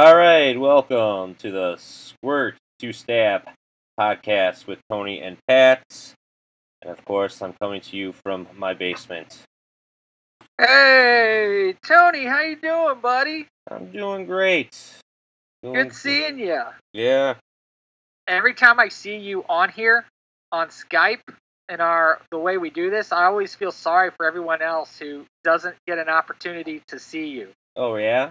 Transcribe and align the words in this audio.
All 0.00 0.14
right, 0.14 0.56
welcome 0.56 1.34
to 1.40 1.50
the 1.50 1.76
Squirt 1.76 2.54
to 2.78 2.92
Stab 2.92 3.48
podcast 3.98 4.68
with 4.68 4.78
Tony 4.88 5.20
and 5.20 5.36
Pat. 5.48 5.82
And 6.80 6.92
of 6.92 7.04
course, 7.04 7.42
I'm 7.42 7.52
coming 7.54 7.80
to 7.80 7.96
you 7.96 8.12
from 8.12 8.46
my 8.56 8.74
basement. 8.74 9.42
Hey, 10.56 11.74
Tony, 11.84 12.26
how 12.26 12.42
you 12.42 12.54
doing, 12.54 13.00
buddy? 13.02 13.48
I'm 13.68 13.90
doing 13.90 14.26
great. 14.26 14.78
Doing 15.64 15.74
Good 15.74 15.92
seeing 15.92 16.38
you. 16.38 16.62
Yeah. 16.92 17.34
Every 18.28 18.54
time 18.54 18.78
I 18.78 18.90
see 18.90 19.16
you 19.16 19.44
on 19.48 19.68
here 19.68 20.04
on 20.52 20.68
Skype 20.68 21.28
and 21.68 21.80
our 21.80 22.20
the 22.30 22.38
way 22.38 22.56
we 22.56 22.70
do 22.70 22.88
this, 22.88 23.10
I 23.10 23.24
always 23.24 23.52
feel 23.56 23.72
sorry 23.72 24.12
for 24.16 24.26
everyone 24.26 24.62
else 24.62 24.96
who 24.96 25.24
doesn't 25.42 25.74
get 25.88 25.98
an 25.98 26.08
opportunity 26.08 26.82
to 26.86 27.00
see 27.00 27.26
you. 27.26 27.48
Oh 27.74 27.96
yeah. 27.96 28.30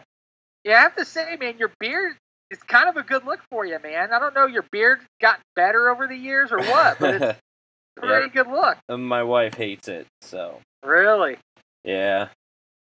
Yeah, 0.68 0.80
I 0.80 0.82
have 0.82 0.98
to 0.98 1.06
say, 1.06 1.38
man, 1.38 1.58
your 1.58 1.72
beard 1.80 2.18
is 2.52 2.62
kind 2.62 2.90
of 2.90 2.98
a 2.98 3.02
good 3.02 3.24
look 3.24 3.40
for 3.50 3.66
you, 3.66 3.80
man. 3.82 4.12
I 4.12 4.20
don't 4.20 4.36
know, 4.36 4.48
your 4.48 4.66
beard 4.70 5.00
got 5.22 5.40
better 5.56 5.90
over 5.90 6.08
the 6.08 6.16
years 6.16 6.52
or 6.52 6.60
what, 6.60 7.00
but 7.00 7.16
it's 7.16 7.24
a 7.98 8.02
pretty 8.02 8.28
good 8.28 8.48
look. 8.48 8.78
My 8.90 9.24
wife 9.24 9.54
hates 9.54 9.88
it, 9.88 10.08
so 10.20 10.60
Really. 10.84 11.38
yeah. 11.86 12.28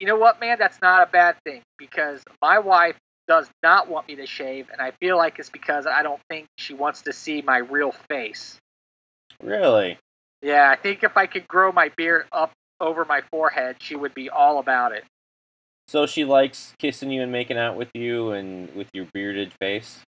You 0.00 0.06
know 0.06 0.16
what, 0.16 0.40
man? 0.40 0.56
That's 0.58 0.80
not 0.80 1.06
a 1.06 1.10
bad 1.10 1.36
thing 1.44 1.60
because 1.78 2.22
my 2.40 2.60
wife 2.60 2.96
does 3.28 3.46
not 3.62 3.90
want 3.90 4.08
me 4.08 4.16
to 4.16 4.26
shave, 4.26 4.68
and 4.72 4.80
I 4.80 4.92
feel 4.92 5.18
like 5.18 5.38
it's 5.38 5.50
because 5.50 5.86
I 5.86 6.02
don't 6.02 6.20
think 6.30 6.46
she 6.56 6.72
wants 6.72 7.02
to 7.02 7.12
see 7.12 7.42
my 7.42 7.58
real 7.58 7.92
face. 8.08 8.56
Really. 9.42 9.98
Yeah, 10.40 10.70
I 10.70 10.76
think 10.76 11.04
if 11.04 11.18
I 11.18 11.26
could 11.26 11.46
grow 11.46 11.72
my 11.72 11.90
beard 11.94 12.24
up 12.32 12.52
over 12.80 13.04
my 13.04 13.20
forehead, 13.30 13.76
she 13.80 13.96
would 13.96 14.14
be 14.14 14.30
all 14.30 14.60
about 14.60 14.92
it. 14.92 15.04
So 15.88 16.06
she 16.06 16.24
likes 16.24 16.74
kissing 16.78 17.10
you 17.10 17.22
and 17.22 17.30
making 17.30 17.58
out 17.58 17.76
with 17.76 17.90
you 17.94 18.32
and 18.32 18.74
with 18.74 18.88
your 18.92 19.06
bearded 19.12 19.52
face. 19.60 20.00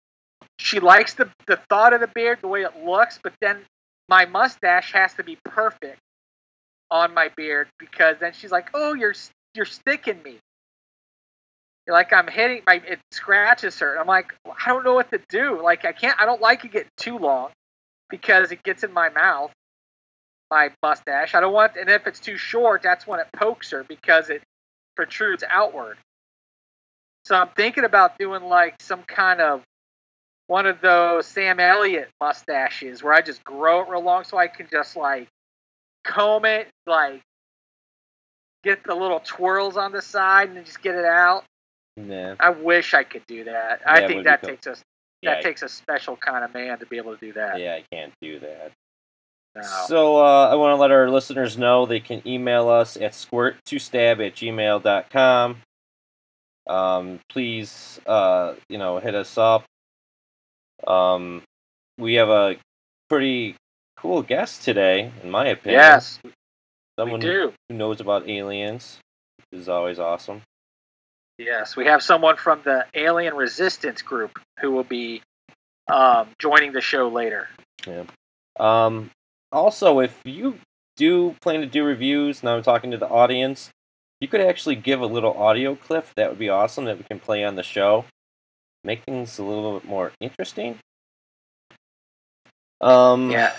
She 0.59 0.81
likes 0.81 1.15
the 1.15 1.31
the 1.47 1.61
thought 1.69 1.93
of 1.93 2.01
the 2.01 2.09
beard, 2.09 2.39
the 2.41 2.49
way 2.49 2.63
it 2.63 2.85
looks, 2.85 3.21
but 3.23 3.33
then 3.41 3.59
my 4.09 4.27
mustache 4.27 4.93
has 4.93 5.15
to 5.15 5.23
be 5.23 5.39
perfect 5.45 6.01
on 6.91 7.15
my 7.15 7.31
beard 7.37 7.69
because 7.79 8.17
then 8.19 8.33
she's 8.33 8.51
like, 8.51 8.71
"Oh, 8.75 8.95
you're 8.95 9.15
you're 9.55 9.67
sticking 9.67 10.21
me." 10.23 10.39
Like 11.87 12.13
I'm 12.13 12.27
hitting 12.27 12.63
my 12.67 12.83
it 12.87 12.99
scratches 13.13 13.79
her. 13.79 13.99
I'm 13.99 14.07
like, 14.07 14.35
I 14.45 14.69
don't 14.69 14.85
know 14.85 14.95
what 14.95 15.11
to 15.13 15.21
do. 15.29 15.63
Like 15.63 15.85
I 15.85 15.93
can't. 15.93 16.21
I 16.21 16.27
don't 16.27 16.41
like 16.41 16.65
it 16.65 16.73
getting 16.73 16.91
too 16.97 17.19
long 17.19 17.51
because 18.11 18.51
it 18.51 18.65
gets 18.65 18.83
in 18.83 18.93
my 18.93 19.11
mouth. 19.11 19.53
My 20.51 20.71
mustache. 20.83 21.35
I 21.35 21.41
don't 21.41 21.53
want, 21.53 21.77
and 21.77 21.91
if 21.91 22.07
it's 22.07 22.21
too 22.21 22.39
short, 22.39 22.83
that's 22.83 23.07
when 23.07 23.21
it 23.21 23.27
pokes 23.35 23.71
her 23.71 23.85
because 23.85 24.31
it 24.31 24.43
protrudes 24.99 25.45
outward. 25.49 25.97
So 27.25 27.37
I'm 27.37 27.51
thinking 27.51 27.85
about 27.85 28.19
doing 28.19 28.43
like 28.43 28.75
some 28.81 29.05
kind 29.05 29.41
of 29.41 29.63
one 30.49 30.67
of 30.67 30.81
those 30.81 31.25
Sam 31.25 31.61
Elliott 31.61 32.09
mustaches 32.21 33.01
where 33.01 33.13
I 33.13 33.21
just 33.21 33.45
grow 33.45 33.83
it 33.83 33.89
real 33.89 34.03
long 34.03 34.25
so 34.25 34.39
I 34.39 34.49
can 34.49 34.67
just 34.69 34.97
like 34.97 35.29
comb 36.03 36.45
it, 36.45 36.67
like 36.85 37.21
get 38.65 38.83
the 38.83 38.95
little 38.97 39.21
twirls 39.21 39.77
on 39.77 39.93
the 39.93 40.03
side 40.03 40.49
and 40.49 40.57
then 40.57 40.65
just 40.65 40.83
get 40.83 40.97
it 40.97 41.05
out. 41.05 41.45
Yeah. 41.97 42.35
I 42.41 42.51
wish 42.51 42.93
I 42.93 43.05
could 43.05 43.25
do 43.29 43.45
that. 43.45 43.83
Yeah, 43.83 43.93
I 43.93 44.07
think 44.09 44.25
that 44.25 44.41
cool. 44.41 44.51
takes 44.51 44.67
a 44.67 44.77
Yeah. 45.23 45.35
that 45.35 45.45
takes 45.45 45.63
a 45.63 45.69
special 45.69 46.17
kind 46.17 46.45
of 46.45 46.53
man 46.53 46.81
to 46.81 46.87
be 46.87 46.97
able 46.97 47.17
to 47.17 47.25
do 47.25 47.33
that. 47.35 47.61
Yeah, 47.61 47.75
I 47.75 47.85
can't 47.93 48.13
do 48.21 48.41
that. 48.41 48.73
So 49.87 50.19
uh, 50.25 50.49
I 50.51 50.55
want 50.55 50.73
to 50.73 50.77
let 50.81 50.91
our 50.91 51.11
listeners 51.11 51.57
know 51.59 51.87
they 51.87 52.01
can 52.01 52.23
email 52.27 52.69
us 52.69 52.97
at 52.97 53.13
squirt2stab 53.13 54.27
at 54.27 54.35
gmail.com. 54.35 55.57
Um, 56.67 57.21
please, 57.31 58.01
uh, 58.07 58.55
you 58.69 58.79
know, 58.79 58.99
hit 58.99 59.15
us 59.15 59.39
up. 59.39 59.65
Um, 60.87 61.43
we 61.97 62.15
have 62.15 62.29
a 62.29 62.57
pretty 63.09 63.57
cool 63.97 64.23
guest 64.23 64.63
today, 64.63 65.11
in 65.23 65.31
my 65.31 65.47
opinion. 65.49 65.81
yes, 65.81 66.21
Someone 66.99 67.21
we 67.21 67.27
do. 67.27 67.53
who 67.69 67.75
knows 67.75 68.01
about 68.01 68.29
aliens, 68.29 68.99
which 69.51 69.61
is 69.61 69.69
always 69.69 69.99
awesome. 69.99 70.43
Yes, 71.39 71.77
we 71.77 71.87
have 71.87 72.03
someone 72.03 72.37
from 72.37 72.61
the 72.65 72.85
Alien 72.95 73.35
Resistance 73.35 74.03
group 74.03 74.39
who 74.61 74.73
will 74.73 74.85
be 74.85 75.23
um, 75.91 76.29
joining 76.39 76.73
the 76.73 76.81
show 76.81 77.09
later. 77.09 77.49
Yeah. 77.87 78.05
Um, 78.59 79.11
also, 79.53 80.01
if 80.01 80.21
you 80.25 80.59
do 80.97 81.35
plan 81.41 81.61
to 81.61 81.67
do 81.67 81.85
reviews, 81.85 82.43
now 82.43 82.57
I'm 82.57 82.63
talking 82.63 82.91
to 82.91 82.97
the 82.99 83.09
audience, 83.09 83.71
you 84.21 84.29
could 84.29 84.41
actually 84.41 84.77
give 84.77 85.01
a 85.01 85.07
little 85.07 85.33
audio 85.35 85.75
clip. 85.77 86.07
That 86.17 86.31
would 86.31 86.39
be 86.39 86.49
awesome 86.49 86.85
that 86.87 86.99
we 86.99 87.05
can 87.05 87.21
play 87.21 87.45
on 87.45 87.55
the 87.57 87.63
show. 87.63 88.05
Make 88.85 89.05
things 89.05 89.39
a 89.39 89.43
little 89.45 89.79
bit 89.79 89.89
more 89.89 90.13
interesting. 90.21 90.79
Um, 92.81 93.31
Yeah. 93.31 93.55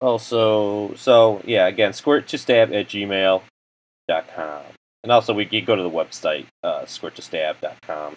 Also, 0.00 0.94
so, 0.94 1.40
yeah, 1.44 1.66
again, 1.68 1.92
squirt 1.92 2.26
to 2.28 2.36
stab 2.38 2.72
at 2.72 2.88
gmail.com. 2.88 4.62
And 5.04 5.12
also, 5.12 5.32
we 5.32 5.46
can 5.46 5.64
go 5.64 5.76
to 5.76 5.82
the 5.82 5.90
website, 5.90 6.46
uh, 6.64 6.86
squirt 6.86 7.14
to 7.16 7.22
stab.com. 7.22 8.16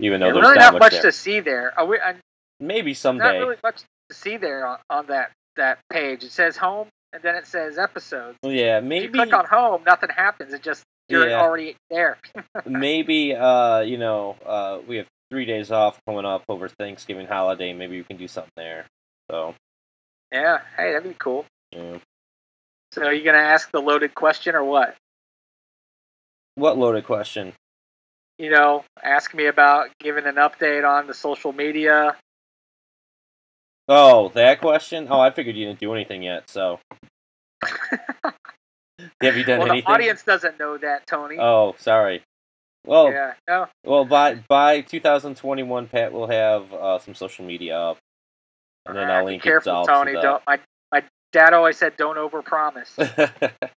Even 0.00 0.20
though 0.20 0.26
There's 0.26 0.36
there's 0.36 0.42
really 0.48 0.58
not, 0.58 0.72
not 0.74 0.78
much 0.80 0.92
there. 0.92 1.02
to 1.02 1.12
see 1.12 1.40
there. 1.40 1.78
Are 1.78 1.86
we, 1.86 1.98
uh, 1.98 2.14
Maybe 2.60 2.90
not 2.90 2.96
someday. 2.96 3.38
really 3.38 3.56
much 3.62 3.82
see 4.12 4.36
there 4.36 4.66
on, 4.66 4.78
on 4.90 5.06
that 5.06 5.30
that 5.56 5.78
page. 5.90 6.24
It 6.24 6.32
says 6.32 6.56
home 6.56 6.88
and 7.12 7.22
then 7.22 7.36
it 7.36 7.46
says 7.46 7.78
episodes. 7.78 8.36
yeah, 8.42 8.78
If 8.78 8.84
maybe. 8.84 9.04
you 9.04 9.10
click 9.12 9.32
on 9.32 9.44
home, 9.46 9.82
nothing 9.86 10.10
happens. 10.10 10.52
It 10.52 10.62
just 10.62 10.82
you're 11.08 11.28
Yeah. 11.28 11.40
already 11.40 11.76
there. 11.90 12.18
maybe 12.66 13.34
uh 13.34 13.80
you 13.80 13.98
know 13.98 14.36
uh 14.44 14.78
we 14.86 14.96
have 14.96 15.06
three 15.30 15.44
days 15.44 15.70
off 15.70 15.98
coming 16.06 16.24
up 16.24 16.42
over 16.48 16.68
thanksgiving 16.68 17.26
holiday 17.26 17.72
maybe 17.72 17.96
we 17.98 18.04
can 18.04 18.16
do 18.16 18.28
something 18.28 18.52
there 18.56 18.86
so 19.30 19.54
yeah. 20.32 20.58
Hey, 20.76 20.92
that'd 20.92 21.08
be 21.08 21.14
cool. 21.18 21.44
yeah. 21.72 21.98
So 22.92 23.02
are 23.04 23.12
you 23.12 23.24
gonna 23.24 23.38
ask 23.38 23.70
the 23.70 23.80
loaded 23.80 24.14
question 24.14 24.54
or 24.54 24.64
what? 24.64 24.96
what 26.56 26.78
loaded 26.78 27.04
question 27.04 27.52
You 28.38 28.50
know, 28.50 28.84
ask 29.02 29.34
me 29.34 29.46
about 29.46 29.88
giving 30.00 30.24
an 30.26 30.36
update 30.36 30.88
on 30.88 31.06
the 31.06 31.14
social 31.14 31.52
media. 31.52 32.16
Oh 33.88 34.30
that 34.34 34.60
question 34.60 35.08
oh 35.10 35.20
i 35.20 35.30
figured 35.30 35.56
you 35.56 35.66
didn't 35.66 35.80
do 35.80 35.92
anything 35.94 36.22
yet 36.22 36.48
so 36.48 36.80
have 37.62 39.36
you 39.36 39.44
done 39.44 39.58
well, 39.60 39.70
anything 39.70 39.84
the 39.86 39.90
audience 39.92 40.22
doesn't 40.22 40.58
know 40.58 40.76
that, 40.78 41.06
Tony. 41.06 41.36
oh 41.38 41.74
sorry 41.78 42.22
well 42.86 43.10
Yeah. 43.10 43.34
No. 43.48 43.66
well 43.84 44.04
by 44.04 44.36
by 44.48 44.80
2021 44.82 45.88
pat 45.88 46.12
will 46.12 46.28
have 46.28 46.72
uh 46.72 46.98
some 46.98 47.14
social 47.14 47.44
media 47.44 47.76
up 47.78 47.98
and 48.86 48.96
then 48.96 49.08
right, 49.08 49.16
i'll 49.18 49.24
be 49.24 49.32
link 49.32 49.42
careful, 49.42 49.72
it 49.72 49.74
all 49.74 49.86
Tony. 49.86 50.12
to 50.12 50.20
Don't. 50.20 50.42
My 50.46 50.60
my 50.92 51.02
dad 51.32 51.52
always 51.54 51.76
said, 51.78 51.96
"Don't 51.96 52.16
overpromise. 52.16 52.92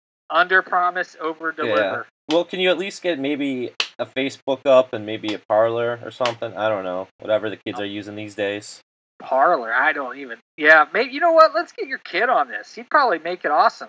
Under 0.31 0.63
promise, 0.63 1.17
over 1.21 1.53
deliver." 1.53 2.07
Well, 2.31 2.45
can 2.45 2.59
you 2.61 2.71
at 2.71 2.79
least 2.79 3.03
get 3.03 3.19
maybe 3.19 3.73
a 3.99 4.07
Facebook 4.07 4.61
up 4.65 4.95
and 4.95 5.05
maybe 5.05 5.35
a 5.35 5.39
Parler 5.39 6.01
or 6.03 6.11
something? 6.11 6.57
I 6.57 6.69
don't 6.71 6.85
know. 6.85 7.09
Whatever 7.19 7.51
the 7.51 7.57
kids 7.59 7.79
are 7.79 7.85
using 7.85 8.17
these 8.17 8.35
days. 8.35 8.81
Parler. 9.25 9.73
I 9.73 9.93
don't 9.93 10.19
even. 10.19 10.39
Yeah. 10.57 10.87
Maybe 10.93 11.13
you 11.13 11.21
know 11.21 11.33
what? 11.33 11.55
Let's 11.55 11.73
get 11.73 11.89
your 11.89 11.99
kid 11.99 12.29
on 12.29 12.49
this. 12.49 12.75
He'd 12.75 12.91
probably 12.91 13.19
make 13.19 13.45
it 13.45 13.51
awesome. 13.51 13.89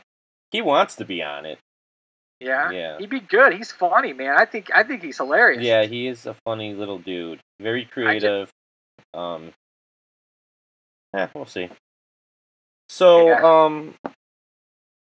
He 0.52 0.62
wants 0.62 0.96
to 0.96 1.06
be 1.06 1.22
on 1.24 1.46
it. 1.46 1.60
Yeah. 2.40 2.72
Yeah. 2.72 2.98
He'd 2.98 3.10
be 3.10 3.20
good. 3.20 3.54
He's 3.54 3.72
funny, 3.72 4.14
man. 4.14 4.36
I 4.38 4.46
think. 4.46 4.70
I 4.74 4.84
think 4.84 5.04
he's 5.04 5.18
hilarious. 5.18 5.64
Yeah, 5.64 5.84
he 5.86 6.08
is 6.08 6.26
a 6.26 6.36
funny 6.46 6.74
little 6.74 7.00
dude. 7.00 7.40
Very 7.60 7.86
creative. 7.86 8.50
Um 9.14 9.52
Yeah, 11.14 11.30
we'll 11.34 11.46
see. 11.46 11.70
So, 12.90 13.28
Yeah. 13.28 13.42
um 13.66 13.96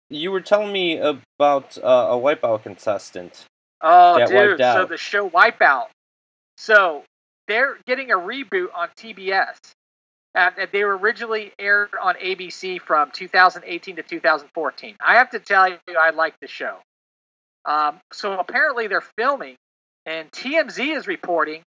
you 0.10 0.32
were 0.32 0.42
telling 0.42 0.72
me 0.72 0.98
about 0.98 1.78
uh, 1.78 2.08
a 2.12 2.16
wipeout 2.16 2.64
contestant. 2.64 3.46
Oh, 3.82 4.18
dude. 4.26 4.58
So 4.60 4.86
the 4.86 4.98
show 4.98 5.30
Wipeout. 5.30 5.88
So 6.58 7.04
they're 7.48 7.78
getting 7.86 8.12
a 8.12 8.16
reboot 8.16 8.68
on 8.74 8.90
TBS. 8.98 9.58
Uh, 10.38 10.52
they 10.72 10.84
were 10.84 10.96
originally 10.96 11.52
aired 11.58 11.90
on 12.00 12.14
ABC 12.16 12.80
from 12.80 13.10
2018 13.12 13.96
to 13.96 14.04
2014. 14.04 14.96
I 15.04 15.16
have 15.16 15.32
to 15.32 15.40
tell 15.40 15.68
you, 15.68 15.78
I 16.00 16.12
like 16.12 16.40
the 16.40 16.48
show. 16.48 16.78
Um, 17.66 18.00
so 18.14 18.38
apparently 18.38 18.86
they're 18.86 19.04
filming, 19.18 19.56
and 20.06 20.32
TMZ 20.32 20.96
is 20.96 21.08
reporting 21.08 21.64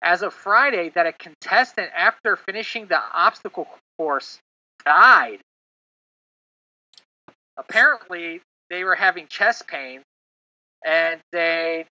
as 0.00 0.22
of 0.22 0.32
Friday 0.32 0.90
that 0.94 1.06
a 1.06 1.12
contestant, 1.12 1.90
after 1.94 2.36
finishing 2.36 2.86
the 2.86 2.98
obstacle 3.12 3.68
course, 3.98 4.38
died. 4.86 5.40
Apparently, 7.58 8.40
they 8.70 8.82
were 8.82 8.94
having 8.94 9.26
chest 9.26 9.66
pain, 9.66 10.00
and 10.86 11.20
they 11.32 11.84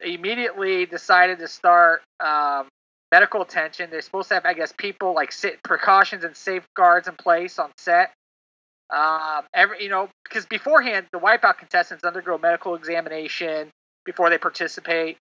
immediately 0.00 0.84
decided 0.86 1.38
to 1.38 1.46
start 1.46 2.02
um, 2.18 2.66
medical 3.12 3.42
attention. 3.42 3.90
They're 3.90 4.02
supposed 4.02 4.28
to 4.28 4.34
have, 4.34 4.46
I 4.46 4.54
guess, 4.54 4.72
people 4.76 5.14
like 5.14 5.32
sit 5.32 5.62
precautions 5.62 6.24
and 6.24 6.36
safeguards 6.36 7.08
in 7.08 7.14
place 7.14 7.58
on 7.58 7.70
set. 7.76 8.12
Um, 8.90 9.44
every 9.54 9.84
you 9.84 9.88
know, 9.88 10.08
because 10.24 10.46
beforehand 10.46 11.06
the 11.12 11.18
wipeout 11.18 11.58
contestants 11.58 12.04
undergo 12.04 12.38
medical 12.38 12.74
examination 12.74 13.70
before 14.04 14.30
they 14.30 14.38
participate. 14.38 15.16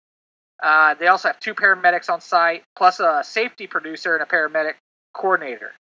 Uh, 0.61 0.93
they 0.93 1.07
also 1.07 1.27
have 1.27 1.39
two 1.39 1.53
paramedics 1.53 2.09
on 2.09 2.21
site, 2.21 2.63
plus 2.77 2.99
a 2.99 3.23
safety 3.25 3.67
producer 3.67 4.15
and 4.15 4.23
a 4.23 4.25
paramedic 4.25 4.75
coordinator. 5.13 5.73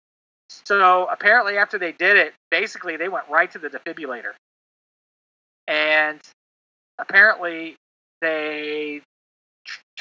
So 0.66 1.06
apparently, 1.06 1.58
after 1.58 1.78
they 1.78 1.92
did 1.92 2.18
it, 2.18 2.34
basically 2.50 2.98
they 2.98 3.10
went 3.10 3.26
right 3.30 3.52
to 3.52 3.60
the 3.60 3.70
defibrillator, 3.70 4.34
and 5.68 6.20
apparently 6.98 7.76
they 8.22 9.02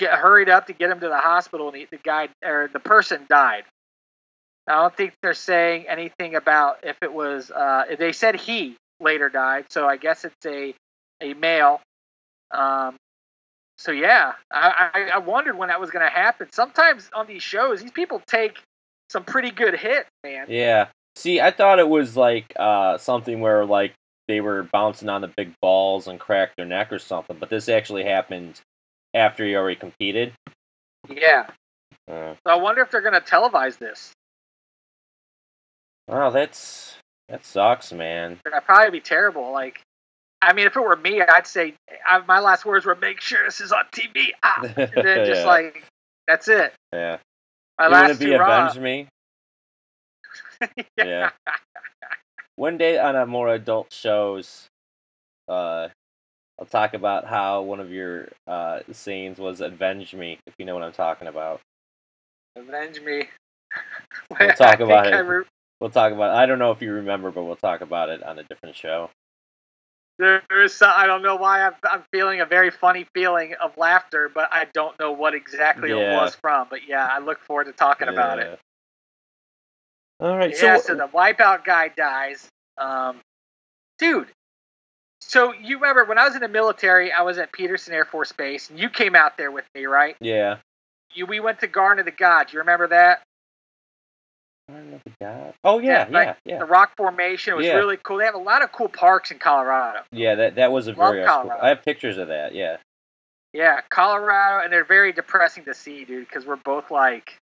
j- 0.02 0.16
hurried 0.16 0.48
up 0.48 0.66
to 0.66 0.72
get 0.72 0.90
him 0.90 1.00
to 1.00 1.08
the 1.08 1.18
hospital, 1.18 1.68
and 1.68 1.76
he, 1.76 1.86
the 1.90 1.98
guy 1.98 2.28
or 2.44 2.68
the 2.72 2.80
person 2.80 3.26
died. 3.28 3.64
I 4.66 4.82
don't 4.82 4.96
think 4.96 5.14
they're 5.22 5.34
saying 5.34 5.86
anything 5.88 6.34
about 6.34 6.78
if 6.82 6.96
it 7.02 7.12
was. 7.12 7.50
Uh, 7.50 7.84
they 7.98 8.12
said 8.12 8.36
he 8.36 8.76
later 9.00 9.28
died, 9.28 9.66
so 9.70 9.86
I 9.86 9.96
guess 9.96 10.24
it's 10.24 10.46
a 10.46 10.74
a 11.20 11.34
male. 11.34 11.80
Um, 12.50 12.96
so 13.78 13.92
yeah, 13.92 14.32
I, 14.50 14.90
I, 14.94 15.00
I 15.14 15.18
wondered 15.18 15.56
when 15.56 15.68
that 15.68 15.80
was 15.80 15.90
going 15.90 16.04
to 16.04 16.12
happen. 16.12 16.48
Sometimes 16.52 17.10
on 17.14 17.26
these 17.26 17.42
shows, 17.42 17.82
these 17.82 17.90
people 17.90 18.20
take 18.26 18.58
some 19.08 19.24
pretty 19.24 19.50
good 19.50 19.74
hits, 19.74 20.08
man. 20.22 20.46
Yeah. 20.48 20.88
See, 21.16 21.40
I 21.40 21.50
thought 21.50 21.78
it 21.78 21.88
was 21.88 22.16
like 22.16 22.52
uh, 22.58 22.98
something 22.98 23.40
where 23.40 23.64
like 23.64 23.94
they 24.28 24.40
were 24.40 24.62
bouncing 24.62 25.08
on 25.08 25.20
the 25.20 25.28
big 25.28 25.52
balls 25.60 26.06
and 26.06 26.18
cracked 26.20 26.56
their 26.56 26.66
neck 26.66 26.92
or 26.92 26.98
something, 26.98 27.36
but 27.38 27.50
this 27.50 27.68
actually 27.68 28.04
happened 28.04 28.60
after 29.14 29.44
he 29.44 29.54
already 29.56 29.76
competed. 29.76 30.32
Yeah. 31.08 31.48
Uh, 32.10 32.34
So 32.46 32.52
I 32.52 32.54
wonder 32.56 32.82
if 32.82 32.90
they're 32.90 33.00
going 33.02 33.14
to 33.14 33.20
televise 33.20 33.78
this. 33.78 34.12
wow, 36.08 36.30
that's 36.30 36.96
that 37.28 37.44
sucks, 37.44 37.92
man. 37.92 38.38
That'd 38.44 38.64
probably 38.64 38.90
be 38.90 39.00
terrible. 39.00 39.52
Like, 39.52 39.80
I 40.42 40.52
mean, 40.52 40.66
if 40.66 40.76
it 40.76 40.80
were 40.80 40.96
me, 40.96 41.22
I'd 41.22 41.46
say 41.46 41.74
I, 42.06 42.18
my 42.26 42.40
last 42.40 42.64
words 42.64 42.84
were, 42.84 42.94
"Make 42.96 43.20
sure 43.20 43.44
this 43.44 43.60
is 43.60 43.72
on 43.72 43.84
TV." 43.92 44.28
Ah, 44.42 44.60
and 44.76 44.90
then 44.94 45.26
just 45.26 45.42
Yeah. 45.42 45.46
like 45.46 45.84
that's 46.26 46.48
it. 46.48 46.72
Yeah. 46.92 47.18
My 47.78 47.86
You 47.86 47.92
want 47.92 48.08
last 48.08 48.18
to 48.20 48.24
be 48.26 48.34
avenge 48.34 48.78
me? 48.78 49.08
Yeah. 50.98 51.30
One 52.56 52.78
day 52.78 52.98
on 52.98 53.16
a 53.16 53.26
more 53.26 53.48
adult 53.48 53.92
shows, 53.92 54.68
uh, 55.48 55.88
I'll 56.62 56.66
talk 56.66 56.94
about 56.94 57.26
how 57.26 57.62
one 57.62 57.80
of 57.80 57.90
your 57.90 58.28
uh, 58.46 58.82
scenes 58.92 59.40
was 59.40 59.60
"Avenge 59.60 60.14
Me," 60.14 60.38
if 60.46 60.54
you 60.58 60.64
know 60.64 60.74
what 60.74 60.84
I'm 60.84 60.92
talking 60.92 61.26
about. 61.26 61.60
Avenge 62.56 63.00
me. 63.00 63.24
We'll 64.38 64.52
talk 64.52 64.78
about 64.78 65.08
it. 65.08 65.16
re- 65.26 65.44
We'll 65.80 65.90
talk 65.90 66.12
about. 66.12 66.30
I 66.30 66.46
don't 66.46 66.60
know 66.60 66.70
if 66.70 66.80
you 66.80 66.92
remember, 66.92 67.32
but 67.32 67.42
we'll 67.42 67.56
talk 67.56 67.80
about 67.80 68.10
it 68.10 68.22
on 68.22 68.38
a 68.38 68.44
different 68.44 68.76
show. 68.76 69.10
there 70.20 70.42
is 70.62 70.72
some, 70.72 70.92
I 70.96 71.06
don't 71.06 71.22
know 71.22 71.34
why 71.34 71.62
I'm, 71.62 71.72
I'm 71.82 72.04
feeling 72.12 72.40
a 72.40 72.46
very 72.46 72.70
funny 72.70 73.08
feeling 73.12 73.54
of 73.60 73.76
laughter, 73.76 74.30
but 74.32 74.48
I 74.52 74.66
don't 74.72 74.96
know 75.00 75.10
what 75.10 75.34
exactly 75.34 75.90
it 75.90 75.96
was 76.14 76.36
from. 76.36 76.68
But 76.70 76.86
yeah, 76.86 77.08
I 77.10 77.18
look 77.18 77.40
forward 77.40 77.64
to 77.64 77.72
talking 77.72 78.06
about 78.06 78.38
it. 78.38 78.60
All 80.20 80.36
right. 80.36 80.50
yeah, 80.50 80.76
so, 80.76 80.82
so 80.82 80.94
the 80.94 81.08
wipeout 81.08 81.64
guy 81.64 81.88
dies. 81.88 82.46
Um, 82.78 83.18
dude, 83.98 84.28
so 85.24 85.52
you 85.52 85.76
remember 85.76 86.04
when 86.04 86.18
I 86.18 86.24
was 86.26 86.34
in 86.34 86.40
the 86.40 86.48
military, 86.48 87.12
I 87.12 87.22
was 87.22 87.38
at 87.38 87.52
Peterson 87.52 87.94
Air 87.94 88.04
Force 88.04 88.32
Base, 88.32 88.70
and 88.70 88.78
you 88.78 88.90
came 88.90 89.14
out 89.14 89.36
there 89.38 89.50
with 89.50 89.64
me, 89.74 89.86
right? 89.86 90.16
yeah. 90.20 90.56
You 91.14 91.26
we 91.26 91.40
went 91.40 91.60
to 91.60 91.66
Garden 91.66 91.98
of 92.00 92.06
the 92.06 92.10
Gods. 92.10 92.54
You 92.54 92.60
remember 92.60 92.88
that? 92.88 93.22
I 94.70 94.72
don't 94.72 95.04
the 95.04 95.12
guy. 95.20 95.52
Oh 95.62 95.78
yeah, 95.78 95.90
Yeah, 95.90 96.06
yeah, 96.10 96.18
like 96.18 96.36
yeah, 96.46 96.58
The 96.58 96.64
rock 96.64 96.92
formation 96.96 97.54
was 97.54 97.66
Yeah. 97.66 97.74
really 97.74 97.98
cool. 98.02 98.16
They 98.18 98.24
have 98.24 98.34
a 98.34 98.38
lot 98.38 98.62
of 98.62 98.72
cool 98.72 98.88
parks 98.88 99.30
in 99.30 99.38
Colorado. 99.38 100.00
yeah. 100.10 100.34
That 100.36 100.54
that 100.54 100.72
was 100.72 100.86
a 100.86 100.92
Love 100.92 101.12
very. 101.14 101.18
cool- 101.26 101.34
Colorado. 101.34 101.62
I 101.62 101.68
have 101.68 101.84
pictures 101.84 102.16
of 102.16 102.28
that. 102.28 102.54
Yeah. 102.54 102.78
Yeah, 103.52 103.80
Colorado, 103.90 104.64
and 104.64 104.72
they're 104.72 104.84
very 104.84 105.12
depressing 105.12 105.64
to 105.66 105.74
see, 105.74 106.06
dude, 106.06 106.26
because 106.26 106.46
we're 106.46 106.56
both 106.56 106.90
like 106.90 107.36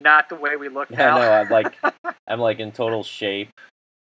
not 0.00 0.28
the 0.28 0.36
way 0.36 0.54
we 0.56 0.68
look 0.68 0.88
I 0.92 0.94
now. 0.94 1.18
know. 1.18 1.32
I'm 1.32 1.48
like, 1.50 1.74
I'm 2.28 2.38
like 2.38 2.60
in 2.60 2.70
total 2.70 3.02
shape. 3.02 3.50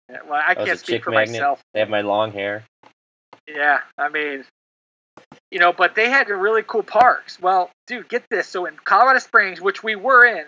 Well, 0.09 0.35
I 0.35 0.55
oh, 0.57 0.63
I 0.63 0.65
can't 0.65 0.79
speak 0.79 1.05
for 1.05 1.11
magnet. 1.11 1.41
myself. 1.41 1.63
They 1.75 1.81
have 1.81 1.89
my 1.89 2.03
long 2.03 2.33
hair. 2.33 2.65
Yeah, 3.49 3.81
I 3.99 4.09
mean, 4.09 4.45
you 5.51 5.59
know, 5.59 5.73
but 5.73 5.95
they 5.95 6.11
had 6.11 6.29
really 6.29 6.63
cool 6.63 6.83
parks. 6.83 7.41
Well, 7.41 7.71
dude, 7.87 8.09
get 8.09 8.25
this. 8.31 8.49
So 8.49 8.67
in 8.67 8.77
Colorado 8.85 9.19
Springs, 9.21 9.61
which 9.61 9.83
we 9.83 9.97
were 9.97 10.25
in, 10.27 10.45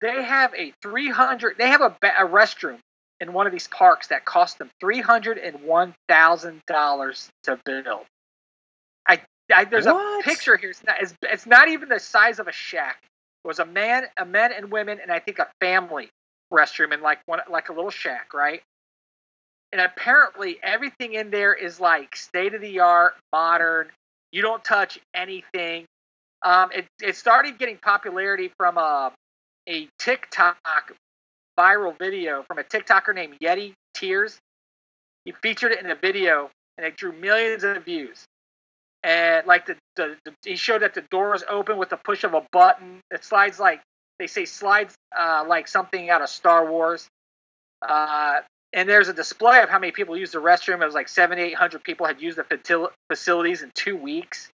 they 0.00 0.22
have 0.22 0.52
a 0.54 0.72
300, 0.82 1.56
they 1.58 1.68
have 1.68 1.80
a, 1.80 1.96
a 2.02 2.26
restroom 2.26 2.78
in 3.20 3.32
one 3.32 3.46
of 3.46 3.52
these 3.52 3.68
parks 3.68 4.08
that 4.08 4.24
cost 4.24 4.58
them 4.58 4.68
$301,000 4.82 7.28
to 7.44 7.58
build. 7.64 8.04
I, 9.08 9.20
I 9.52 9.64
there's 9.64 9.86
What? 9.86 10.20
a 10.20 10.24
picture 10.28 10.56
here. 10.56 10.70
It's 10.70 10.82
not, 10.84 10.96
it's, 11.00 11.14
it's 11.22 11.46
not 11.46 11.68
even 11.68 11.88
the 11.88 12.00
size 12.00 12.40
of 12.40 12.48
a 12.48 12.52
shack. 12.52 12.98
It 13.44 13.48
was 13.48 13.60
a 13.60 13.66
man, 13.66 14.04
a 14.18 14.24
men 14.24 14.52
and 14.52 14.72
women, 14.72 14.98
and 15.00 15.12
I 15.12 15.20
think 15.20 15.38
a 15.38 15.46
family 15.60 16.10
restroom 16.54 16.94
in 16.94 17.02
like 17.02 17.20
one, 17.26 17.40
like 17.50 17.68
a 17.68 17.72
little 17.72 17.90
shack, 17.90 18.34
right? 18.34 18.62
and 19.74 19.80
apparently 19.80 20.56
everything 20.62 21.14
in 21.14 21.30
there 21.30 21.52
is 21.52 21.80
like 21.80 22.14
state 22.14 22.54
of 22.54 22.60
the 22.60 22.78
art, 22.78 23.14
modern. 23.32 23.88
You 24.30 24.40
don't 24.40 24.64
touch 24.64 25.00
anything. 25.14 25.86
Um, 26.44 26.70
it 26.72 26.86
it 27.02 27.16
started 27.16 27.58
getting 27.58 27.78
popularity 27.78 28.52
from 28.56 28.78
a 28.78 29.12
a 29.68 29.88
TikTok 29.98 30.58
viral 31.58 31.98
video 31.98 32.44
from 32.44 32.58
a 32.58 32.62
TikToker 32.62 33.12
named 33.16 33.36
Yeti 33.42 33.74
Tears. 33.94 34.38
He 35.24 35.32
featured 35.42 35.72
it 35.72 35.82
in 35.82 35.90
a 35.90 35.96
video, 35.96 36.50
and 36.78 36.86
it 36.86 36.96
drew 36.96 37.12
millions 37.12 37.64
of 37.64 37.84
views. 37.84 38.24
And 39.02 39.44
like 39.46 39.66
the, 39.66 39.76
the, 39.96 40.16
the 40.24 40.34
he 40.44 40.54
showed 40.54 40.82
that 40.82 40.94
the 40.94 41.04
door 41.10 41.34
is 41.34 41.42
open 41.50 41.78
with 41.78 41.88
the 41.90 41.96
push 41.96 42.22
of 42.22 42.34
a 42.34 42.46
button. 42.52 43.00
It 43.10 43.24
slides 43.24 43.58
like 43.58 43.80
they 44.18 44.26
say 44.26 44.44
slides 44.44 44.94
uh, 45.16 45.44
like 45.46 45.68
something 45.68 46.10
out 46.10 46.22
of 46.22 46.28
Star 46.28 46.70
Wars. 46.70 47.08
Uh, 47.86 48.40
and 48.72 48.88
there's 48.88 49.08
a 49.08 49.12
display 49.12 49.62
of 49.62 49.68
how 49.68 49.78
many 49.78 49.92
people 49.92 50.16
use 50.16 50.32
the 50.32 50.40
restroom. 50.40 50.82
It 50.82 50.84
was 50.84 50.94
like 50.94 51.08
seven, 51.08 51.38
eight 51.38 51.54
hundred 51.54 51.84
people 51.84 52.06
had 52.06 52.20
used 52.20 52.38
the 52.38 52.44
fatil- 52.44 52.90
facilities 53.08 53.62
in 53.62 53.70
two 53.74 53.96
weeks, 53.96 54.50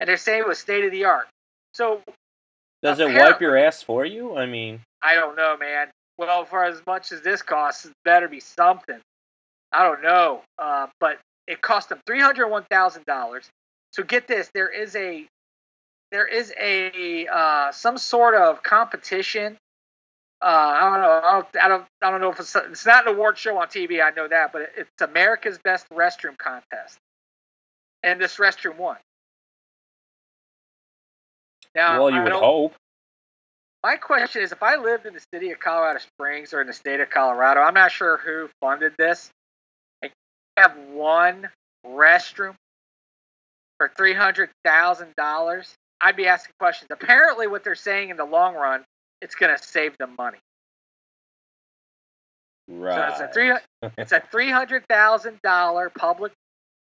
and 0.00 0.08
they're 0.08 0.16
saying 0.16 0.40
it 0.40 0.48
was 0.48 0.58
state 0.58 0.84
of 0.84 0.92
the 0.92 1.04
art. 1.06 1.26
So 1.74 2.02
Does 2.82 3.00
it 3.00 3.14
wipe 3.14 3.40
your 3.40 3.56
ass 3.56 3.82
for 3.82 4.04
you? 4.04 4.36
I 4.36 4.46
mean, 4.46 4.80
I 5.02 5.14
don't 5.14 5.36
know, 5.36 5.56
man. 5.56 5.88
Well, 6.18 6.44
for 6.44 6.64
as 6.64 6.82
much 6.86 7.12
as 7.12 7.22
this 7.22 7.42
costs, 7.42 7.86
it 7.86 7.92
better 8.04 8.28
be 8.28 8.40
something. 8.40 9.00
I 9.72 9.82
don't 9.84 10.02
know, 10.02 10.42
uh, 10.58 10.88
but 11.00 11.18
it 11.46 11.60
cost 11.62 11.88
them 11.88 12.00
three 12.06 12.20
hundred 12.20 12.48
one 12.48 12.64
thousand 12.70 13.04
dollars. 13.06 13.48
So 13.92 14.02
get 14.02 14.28
this: 14.28 14.50
there 14.52 14.68
is 14.68 14.94
a 14.96 15.26
there 16.10 16.26
is 16.26 16.52
a 16.58 17.26
uh, 17.26 17.72
some 17.72 17.98
sort 17.98 18.34
of 18.34 18.62
competition. 18.62 19.58
Uh, 20.40 20.46
I 20.46 20.90
don't 20.90 21.00
know. 21.00 21.10
I 21.10 21.32
don't, 21.32 21.64
I 21.64 21.68
don't. 21.68 21.84
I 22.02 22.10
don't 22.10 22.20
know 22.20 22.30
if 22.30 22.40
it's 22.40 22.54
it's 22.54 22.86
not 22.86 23.06
an 23.06 23.14
award 23.14 23.36
show 23.38 23.58
on 23.58 23.66
TV. 23.66 24.02
I 24.02 24.10
know 24.10 24.28
that, 24.28 24.52
but 24.52 24.70
it's 24.76 25.02
America's 25.02 25.58
Best 25.58 25.88
Restroom 25.90 26.38
Contest, 26.38 26.98
and 28.02 28.20
this 28.20 28.36
restroom 28.36 28.76
won. 28.76 28.96
Now, 31.74 31.98
well, 32.04 32.10
you 32.10 32.20
I 32.20 32.24
would 32.24 32.32
hope. 32.32 32.74
my 33.82 33.96
question 33.96 34.42
is 34.42 34.52
if 34.52 34.62
I 34.62 34.76
lived 34.76 35.06
in 35.06 35.14
the 35.14 35.24
city 35.32 35.50
of 35.50 35.60
Colorado 35.60 35.98
Springs 35.98 36.54
or 36.54 36.60
in 36.60 36.66
the 36.66 36.72
state 36.72 37.00
of 37.00 37.10
Colorado, 37.10 37.60
I'm 37.60 37.74
not 37.74 37.92
sure 37.92 38.16
who 38.16 38.48
funded 38.60 38.94
this. 38.96 39.30
You 40.02 40.10
have 40.56 40.76
one 40.92 41.50
restroom 41.84 42.54
for 43.76 43.92
three 43.96 44.14
hundred 44.14 44.50
thousand 44.64 45.14
dollars. 45.16 45.74
I'd 46.00 46.16
be 46.16 46.26
asking 46.26 46.54
questions. 46.58 46.90
Apparently, 46.90 47.46
what 47.46 47.64
they're 47.64 47.74
saying 47.74 48.10
in 48.10 48.16
the 48.16 48.24
long 48.24 48.54
run, 48.54 48.84
it's 49.20 49.34
going 49.34 49.56
to 49.56 49.62
save 49.62 49.96
them 49.98 50.14
money. 50.16 50.38
Right. 52.68 53.16
So 53.16 53.24
it's 53.24 53.30
a 53.30 53.32
three. 53.32 53.90
It's 53.96 54.12
a 54.12 54.22
three 54.30 54.50
hundred 54.50 54.84
thousand 54.88 55.40
dollar 55.42 55.90
public 55.90 56.32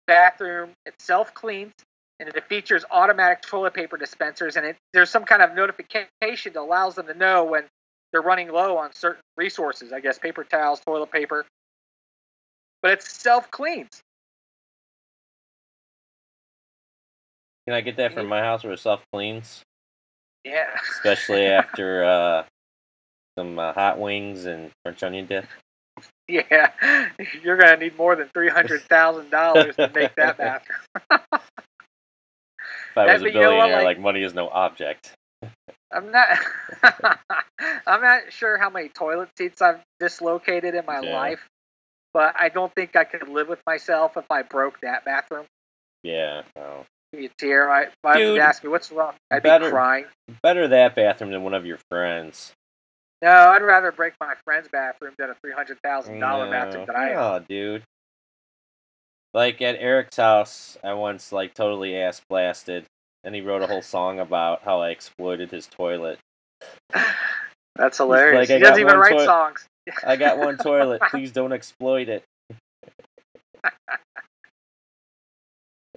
bathroom. 0.06 0.72
It 0.86 0.96
self 1.00 1.34
cleans 1.34 1.74
and 2.20 2.30
it 2.30 2.44
features 2.50 2.84
automatic 2.92 3.42
toilet 3.42 3.74
paper 3.74 3.98
dispensers. 3.98 4.58
And 4.58 4.66
it, 4.66 4.76
there's 4.94 5.10
some 5.10 5.24
kind 5.24 5.42
of 5.42 5.56
notification 5.56 6.54
that 6.54 6.60
allows 6.60 6.96
them 6.96 7.08
to 7.08 7.14
know 7.14 7.46
when 7.46 7.64
they're 8.12 8.22
running 8.22 8.52
low 8.52 8.78
on 8.78 8.94
certain 8.94 9.22
resources. 9.38 9.94
I 9.94 10.00
guess 10.00 10.18
paper 10.18 10.44
towels, 10.44 10.82
toilet 10.86 11.12
paper. 11.12 11.46
But 12.82 12.92
it's 12.92 13.12
self 13.12 13.50
cleans. 13.52 14.02
Can 17.68 17.74
I 17.76 17.82
get 17.82 17.98
that 17.98 18.14
from 18.14 18.28
my 18.28 18.40
house 18.40 18.64
where 18.64 18.72
it 18.72 18.80
self 18.80 19.04
cleans? 19.12 19.62
Yeah. 20.46 20.68
Especially 20.90 21.46
after 21.48 22.04
uh, 22.06 22.44
some 23.38 23.60
uh, 23.60 23.74
hot 23.74 24.00
wings 24.00 24.46
and 24.46 24.72
French 24.84 25.04
onion 25.04 25.26
dip. 25.26 25.46
Yeah. 26.30 26.72
You're 27.44 27.58
gonna 27.58 27.78
need 27.78 27.98
more 27.98 28.16
than 28.16 28.30
three 28.34 28.50
hundred 28.50 28.82
thousand 28.84 29.32
dollars 29.32 29.76
to 29.76 29.92
make 29.94 30.16
that 30.16 30.38
bathroom. 30.38 30.80
If 31.12 32.98
I 32.98 33.06
Yeah, 33.06 33.14
was 33.14 33.22
a 33.22 33.26
but 33.26 33.34
you 33.34 33.40
know 33.42 33.42
what, 33.58 33.58
billionaire, 33.58 33.76
like- 33.84 33.98
like 33.98 34.00
money 34.00 34.24
is 34.24 34.34
no 34.34 34.48
object. 34.50 35.12
I'm 35.92 36.12
not. 36.12 36.28
I'm 36.84 38.02
not 38.02 38.32
sure 38.32 38.58
how 38.58 38.70
many 38.70 38.90
toilet 38.90 39.30
seats 39.38 39.62
I've 39.62 39.80
dislocated 40.00 40.76
in 40.76 40.86
my 40.86 41.00
Yeah. 41.00 41.14
life, 41.18 41.48
but 42.14 42.36
I 42.40 42.50
don't 42.50 42.74
think 42.76 42.96
I 42.98 43.06
could 43.06 43.28
live 43.30 43.48
with 43.48 43.62
myself 43.66 44.18
if 44.18 44.30
I 44.32 44.42
broke 44.42 44.82
that 44.82 45.06
bathroom. 45.06 45.46
Yeah. 46.04 46.44
A 47.26 47.30
tear. 47.38 47.68
My 48.04 48.18
Dude, 48.18 48.34
would 48.34 48.42
ask 48.42 48.64
me, 48.64 48.70
"What's 48.70 48.92
wrong?" 48.92 49.14
I'd 49.32 49.44
better- 49.44 49.66
be 49.66 49.72
crying. 49.72 50.06
Better 50.44 50.68
that 50.68 50.96
bathroom 50.96 51.32
than 51.32 51.44
one 51.44 51.54
of 51.54 51.66
your 51.66 51.80
friends. 51.90 52.54
No, 53.22 53.30
I'd 53.32 53.64
rather 53.64 53.92
break 53.92 54.14
my 54.20 54.36
friend's 54.46 54.68
bathroom 54.68 55.14
than 55.18 55.32
a 55.32 55.36
three 55.36 55.52
hundred 55.54 55.80
thousand 55.84 56.20
dollar 56.20 56.50
bathroom 56.52 56.86
that 56.86 56.96
I. 56.96 57.14
Oh, 57.16 57.40
dude. 57.40 57.84
Like 59.34 59.62
at 59.62 59.76
Eric's 59.80 60.18
house, 60.18 60.78
I 60.84 60.94
once 60.94 61.32
like 61.32 61.54
totally 61.54 61.96
ass 61.98 62.22
blasted, 62.30 62.86
and 63.24 63.34
he 63.36 63.42
wrote 63.42 63.62
a 63.62 63.68
whole 63.68 63.82
song 63.82 64.20
about 64.20 64.64
how 64.64 64.82
I 64.82 64.90
exploited 64.90 65.52
his 65.52 65.68
toilet. 65.68 66.20
That's 67.76 67.98
hilarious. 67.98 68.50
like, 68.50 68.58
he 68.58 68.64
doesn't 68.64 68.80
even 68.82 68.98
write 68.98 69.12
toi- 69.12 69.26
songs. 69.26 69.66
I 70.06 70.16
got 70.16 70.38
one 70.38 70.58
toilet. 70.64 71.02
Please 71.10 71.32
don't 71.32 71.54
exploit 71.54 72.10
it. 72.10 72.24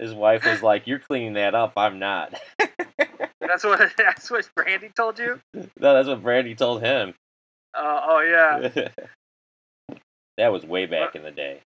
His 0.00 0.14
wife 0.14 0.46
was 0.46 0.62
like, 0.62 0.86
"You're 0.86 0.98
cleaning 0.98 1.34
that 1.34 1.54
up. 1.54 1.74
I'm 1.76 1.98
not." 1.98 2.34
That's 3.50 3.64
what 3.64 3.92
that's 3.96 4.30
what 4.30 4.48
Brandy 4.54 4.90
told 4.94 5.18
you. 5.18 5.40
no, 5.54 5.64
that's 5.76 6.06
what 6.08 6.22
Brandy 6.22 6.54
told 6.54 6.82
him. 6.82 7.14
Uh, 7.74 8.00
oh 8.04 8.20
yeah. 8.20 8.88
that 10.38 10.52
was 10.52 10.64
way 10.64 10.86
back 10.86 11.16
in 11.16 11.24
the 11.24 11.32
day. 11.32 11.60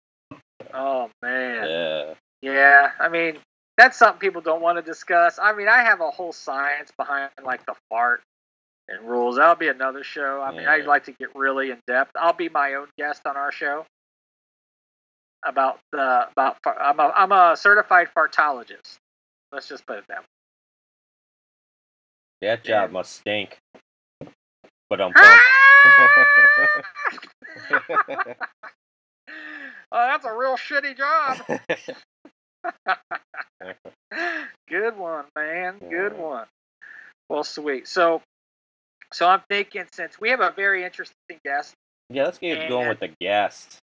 Oh 0.73 1.11
man. 1.21 1.69
Yeah. 1.69 2.13
Yeah. 2.41 2.91
I 2.99 3.07
mean, 3.09 3.37
that's 3.77 3.99
something 3.99 4.19
people 4.19 4.41
don't 4.41 4.61
want 4.61 4.79
to 4.79 4.81
discuss. 4.81 5.37
I 5.39 5.53
mean, 5.53 5.67
I 5.67 5.83
have 5.83 6.01
a 6.01 6.09
whole 6.09 6.33
science 6.33 6.91
behind 6.97 7.29
like 7.43 7.65
the 7.67 7.75
fart 7.89 8.21
and 8.87 9.07
rules. 9.07 9.35
That'll 9.35 9.55
be 9.55 9.67
another 9.67 10.03
show. 10.03 10.41
I 10.41 10.51
mean, 10.51 10.61
Yeah. 10.63 10.71
I'd 10.71 10.85
like 10.85 11.03
to 11.05 11.11
get 11.11 11.35
really 11.35 11.69
in 11.69 11.77
depth. 11.85 12.11
I'll 12.15 12.33
be 12.33 12.49
my 12.49 12.73
own 12.73 12.87
guest 12.97 13.21
on 13.27 13.37
our 13.37 13.51
show 13.51 13.85
about 15.45 15.79
the 15.91 16.27
about. 16.31 16.57
I'm 16.65 16.99
a 16.99 17.13
I'm 17.15 17.31
a 17.31 17.55
certified 17.57 18.09
fartologist. 18.15 18.97
Let's 19.51 19.67
just 19.67 19.85
put 19.85 19.99
it 19.99 20.05
that 20.09 20.19
way. 20.19 20.25
That 22.41 22.63
job 22.63 22.91
must 22.91 23.13
stink. 23.13 23.57
But 24.89 25.01
um. 25.01 25.13
oh, 25.17 25.25
that's 29.91 30.25
a 30.25 30.33
real 30.33 30.57
shitty 30.57 30.97
job. 30.97 31.39
Good 34.69 34.97
one, 34.97 35.25
man. 35.35 35.79
Good 35.89 36.17
one. 36.17 36.45
Well, 37.29 37.43
sweet. 37.43 37.87
So, 37.87 38.21
so 39.13 39.27
I'm 39.27 39.41
thinking 39.49 39.85
since 39.93 40.19
we 40.19 40.29
have 40.29 40.41
a 40.41 40.51
very 40.51 40.83
interesting 40.83 41.39
guest. 41.43 41.73
yeah, 42.09 42.25
let's 42.25 42.37
get 42.37 42.69
going 42.69 42.89
with 42.89 42.99
the 42.99 43.11
guest. 43.19 43.79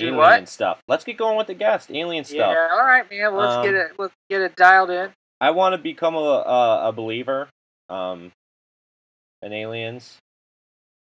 Do 0.00 0.06
Alien 0.06 0.16
what? 0.18 0.48
stuff. 0.48 0.78
Let's 0.88 1.04
get 1.04 1.16
going 1.16 1.36
with 1.36 1.46
the 1.46 1.54
guest. 1.54 1.90
Alien 1.90 2.24
stuff. 2.24 2.54
Yeah. 2.54 2.68
All 2.72 2.84
right, 2.84 3.08
man. 3.10 3.34
Let's 3.36 3.64
get 3.66 3.74
Um, 3.74 3.80
it. 3.80 3.92
Let's 3.98 4.14
get 4.28 4.40
it 4.40 4.56
dialed 4.56 4.90
in. 4.90 5.10
I 5.40 5.50
want 5.50 5.72
to 5.74 5.78
become 5.78 6.14
a, 6.14 6.18
a 6.18 6.88
a 6.88 6.92
believer, 6.92 7.48
um, 7.88 8.32
in 9.42 9.52
aliens. 9.52 10.18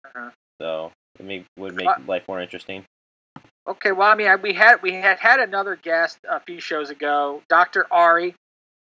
Uh-huh. 0.04 0.30
So 0.60 0.92
it 1.18 1.24
make, 1.24 1.44
would 1.56 1.74
make 1.74 1.86
What? 1.86 2.06
life 2.06 2.24
more 2.28 2.40
interesting. 2.40 2.84
Okay. 3.66 3.92
Well, 3.92 4.08
I 4.08 4.14
mean, 4.14 4.28
I, 4.28 4.36
we 4.36 4.52
had 4.52 4.82
we 4.82 4.92
had 4.94 5.18
had 5.18 5.40
another 5.40 5.76
guest 5.76 6.18
a 6.28 6.40
few 6.40 6.60
shows 6.60 6.90
ago, 6.90 7.42
Doctor 7.48 7.86
Ari, 7.90 8.34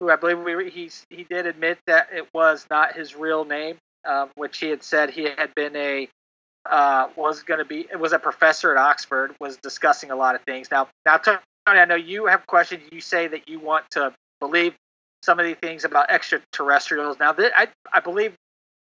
who 0.00 0.10
I 0.10 0.16
believe 0.16 0.38
we 0.40 0.70
he's 0.70 1.04
he 1.10 1.24
did 1.24 1.46
admit 1.46 1.78
that 1.86 2.08
it 2.12 2.26
was 2.34 2.66
not 2.70 2.94
his 2.94 3.14
real 3.16 3.44
name, 3.44 3.76
um, 4.04 4.30
which 4.34 4.58
he 4.58 4.68
had 4.68 4.82
said 4.82 5.10
he 5.10 5.24
had 5.24 5.54
been 5.54 5.74
a 5.76 6.08
uh, 6.70 7.08
was 7.16 7.42
going 7.42 7.58
to 7.58 7.64
be 7.64 7.86
was 7.98 8.12
a 8.12 8.18
professor 8.18 8.72
at 8.72 8.78
Oxford, 8.78 9.34
was 9.40 9.56
discussing 9.56 10.10
a 10.10 10.16
lot 10.16 10.34
of 10.34 10.42
things. 10.42 10.70
Now, 10.70 10.88
now 11.06 11.18
Tony, 11.18 11.38
I 11.66 11.84
know 11.84 11.94
you 11.94 12.26
have 12.26 12.46
questions. 12.46 12.82
You 12.92 13.00
say 13.00 13.28
that 13.28 13.48
you 13.48 13.60
want 13.60 13.84
to 13.92 14.12
believe 14.40 14.74
some 15.22 15.40
of 15.40 15.46
the 15.46 15.54
things 15.54 15.84
about 15.84 16.10
extraterrestrials. 16.10 17.18
Now, 17.18 17.34
I 17.38 17.68
I 17.92 18.00
believe 18.00 18.34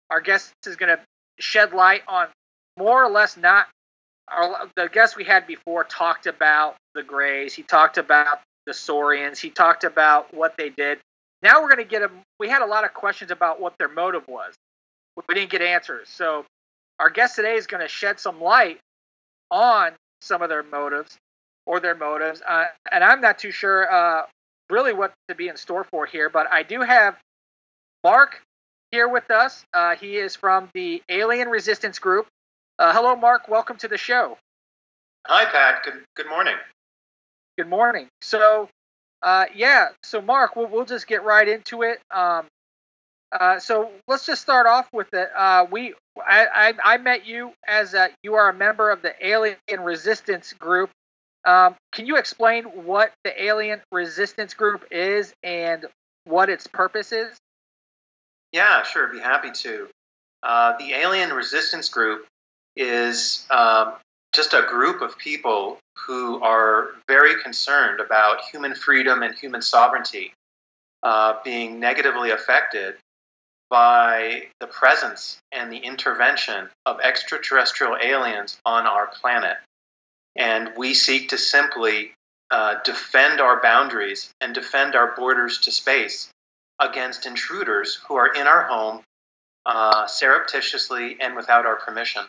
our 0.10 0.22
guest 0.22 0.54
is 0.66 0.76
going 0.76 0.96
to 0.96 1.02
shed 1.40 1.74
light 1.74 2.04
on 2.08 2.28
more 2.78 3.04
or 3.04 3.10
less 3.10 3.38
not 3.38 3.68
our, 4.28 4.70
the 4.76 4.90
guest 4.92 5.18
we 5.18 5.24
had 5.24 5.48
before 5.48 5.84
talked 5.84 6.26
about 6.28 6.76
the 6.96 7.04
Greys. 7.04 7.54
He 7.54 7.64
talked 7.64 7.98
about 7.98 8.40
the 8.66 8.74
Saurians. 8.74 9.40
He 9.40 9.50
talked 9.50 9.84
about 9.84 10.34
what 10.34 10.56
they 10.58 10.70
did. 10.70 11.00
Now 11.42 11.62
we're 11.62 11.70
going 11.70 11.84
to 11.84 11.90
get 11.90 12.04
a. 12.04 12.12
We 12.40 12.50
had 12.50 12.62
a 12.62 12.66
lot 12.66 12.86
of 12.86 12.94
questions 12.94 13.32
about 13.32 13.60
what 13.60 13.74
their 13.80 13.90
motive 13.90 14.28
was. 14.28 14.54
We 15.28 15.36
didn't 15.36 15.50
get 15.50 15.62
answers. 15.62 16.08
So 16.10 16.46
our 17.02 17.10
guest 17.10 17.36
today 17.36 17.56
is 17.56 17.66
going 17.66 17.82
to 17.82 17.88
shed 17.88 18.20
some 18.20 18.40
light 18.40 18.80
on 19.50 19.92
some 20.22 20.44
of 20.44 20.50
their 20.50 20.62
motives 20.62 21.18
or 21.66 21.80
their 21.80 21.96
motives. 21.96 22.44
Uh, 22.48 22.66
and 22.92 23.04
I'm 23.04 23.22
not 23.22 23.40
too 23.40 23.52
sure 23.52 23.92
uh, 23.92 24.26
really 24.70 24.94
what 24.94 25.12
to 25.28 25.36
be 25.36 25.48
in 25.48 25.58
store 25.58 25.84
for 25.84 26.06
here, 26.06 26.30
but 26.30 26.46
I 26.52 26.62
do 26.62 26.82
have 26.82 27.18
Mark 28.04 28.44
here 28.92 29.08
with 29.08 29.32
us. 29.32 29.66
Uh, 29.74 29.96
he 29.96 30.18
is 30.18 30.36
from 30.36 30.70
the 30.76 31.02
Alien 31.10 31.50
Resistance 31.50 31.98
Group. 31.98 32.28
Uh, 32.78 32.94
hello, 32.94 33.16
Mark. 33.16 33.48
Welcome 33.50 33.78
to 33.78 33.88
the 33.88 33.98
show. 33.98 34.38
Hi, 35.26 35.46
Pat. 35.46 35.84
Good 35.84 36.04
good 36.16 36.30
morning. 36.30 36.56
Good 37.58 37.68
morning. 37.68 38.08
So, 38.22 38.70
uh, 39.24 39.46
yeah. 39.56 39.90
So, 40.04 40.22
Mark, 40.22 40.56
we'll, 40.56 40.68
we'll 40.68 40.86
just 40.86 41.08
get 41.08 41.24
right 41.24 41.48
into 41.48 41.82
it. 41.82 42.00
Um, 42.12 42.46
uh, 43.32 43.60
so 43.60 43.92
let's 44.08 44.26
just 44.26 44.42
start 44.42 44.68
off 44.68 44.90
with 44.92 45.14
it. 45.14 45.30
Uh, 45.36 45.66
we, 45.72 45.94
I, 46.18 46.74
I, 46.84 46.94
I 46.96 46.98
met 46.98 47.26
you 47.26 47.54
as 47.68 47.94
a, 47.94 48.10
you 48.24 48.36
are 48.36 48.50
a 48.50 48.54
member 48.54 48.92
of 48.92 49.02
the 49.02 49.14
Alien 49.26 49.58
Resistance 49.80 50.54
Group. 50.54 50.90
Um, 51.46 51.76
can 51.92 52.06
you 52.06 52.18
explain 52.18 52.66
what 52.66 53.14
the 53.24 53.44
Alien 53.44 53.82
Resistance 53.92 54.54
Group 54.54 54.86
is 54.92 55.34
and 55.44 55.86
what 56.26 56.50
its 56.50 56.68
purpose 56.68 57.12
is? 57.12 57.38
Yeah, 58.52 58.84
sure. 58.84 59.08
I'd 59.08 59.14
be 59.14 59.20
happy 59.20 59.52
to. 59.52 59.88
Uh, 60.44 60.78
the 60.78 60.94
Alien 60.94 61.32
Resistance 61.32 61.88
Group 61.88 62.28
is 62.76 63.48
um, 63.50 63.94
just 64.34 64.54
a 64.54 64.64
group 64.68 65.02
of 65.02 65.18
people 65.18 65.78
who 65.98 66.42
are 66.42 66.90
very 67.08 67.42
concerned 67.42 68.00
about 68.02 68.44
human 68.52 68.76
freedom 68.76 69.24
and 69.24 69.34
human 69.36 69.62
sovereignty 69.62 70.34
uh, 71.04 71.36
being 71.44 71.80
negatively 71.80 72.32
affected 72.32 72.96
by 73.72 74.44
the 74.60 74.68
presence 74.68 75.40
and 75.54 75.72
the 75.72 75.78
intervention 75.78 76.70
of 76.86 77.00
extraterrestrial 77.00 77.98
aliens 78.04 78.60
on 78.66 78.86
our 78.86 79.08
planet. 79.08 79.56
And 80.36 80.72
we 80.76 80.94
seek 80.94 81.30
to 81.30 81.38
simply 81.38 82.14
uh, 82.52 82.76
defend 82.84 83.40
our 83.40 83.62
boundaries 83.62 84.34
and 84.42 84.54
defend 84.54 84.94
our 84.94 85.16
borders 85.16 85.60
to 85.60 85.72
space 85.72 86.30
against 86.80 87.26
intruders 87.26 87.96
who 88.08 88.16
are 88.16 88.34
in 88.34 88.46
our 88.46 88.64
home 88.64 89.02
uh, 89.66 90.06
surreptitiously 90.06 91.18
and 91.22 91.38
without 91.38 91.66
our 91.66 91.78
permission. 91.78 92.24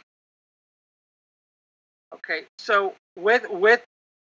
Okay, 2.14 2.42
so 2.58 2.94
with 3.18 3.50
with 3.50 3.82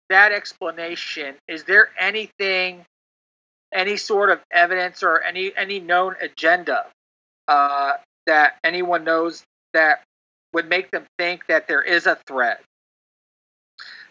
that 0.10 0.32
explanation, 0.32 1.36
is 1.48 1.64
there 1.66 1.90
anything, 2.00 2.86
any 3.74 3.98
sort 3.98 4.30
of 4.30 4.40
evidence 4.50 5.04
or 5.04 5.22
any 5.22 5.52
any 5.58 5.80
known 5.82 6.16
agenda 6.22 6.86
uh, 7.48 7.94
that 8.28 8.58
anyone 8.64 9.04
knows 9.04 9.44
that 9.74 10.04
would 10.54 10.70
make 10.70 10.92
them 10.92 11.06
think 11.18 11.48
that 11.48 11.68
there 11.68 11.82
is 11.82 12.06
a 12.06 12.18
threat? 12.28 12.62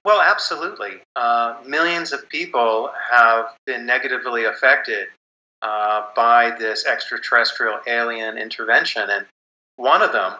Well, 0.04 0.20
absolutely. 0.20 1.02
Uh, 1.14 1.56
millions 1.66 2.12
of 2.12 2.28
people 2.28 2.90
have 3.10 3.54
been 3.66 3.84
negatively 3.84 4.44
affected 4.44 5.08
uh, 5.60 6.06
by 6.16 6.52
this 6.58 6.86
extraterrestrial 6.86 7.80
alien 7.86 8.38
intervention. 8.38 9.10
And 9.10 9.26
one 9.76 10.00
of 10.00 10.12
them 10.12 10.32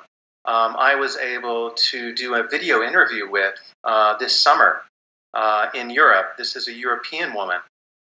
um, 0.47 0.75
I 0.79 0.95
was 0.95 1.19
able 1.19 1.73
to 1.73 2.15
do 2.15 2.35
a 2.35 2.43
video 2.45 2.83
interview 2.83 3.31
with 3.31 3.55
uh, 3.85 4.17
this 4.17 4.39
summer 4.39 4.83
uh, 5.35 5.67
in 5.75 5.91
Europe. 5.91 6.37
This 6.39 6.57
is 6.57 6.69
a 6.69 6.73
European 6.73 7.35
woman. 7.35 7.59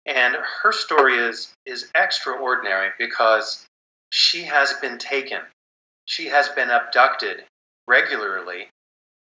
And 0.06 0.36
her 0.62 0.72
story 0.72 1.16
is, 1.16 1.52
is 1.66 1.90
extraordinary 1.94 2.90
because 2.98 3.66
she 4.10 4.42
has 4.44 4.74
been 4.74 4.98
taken, 4.98 5.40
she 6.04 6.26
has 6.26 6.48
been 6.50 6.70
abducted 6.70 7.44
regularly 7.86 8.68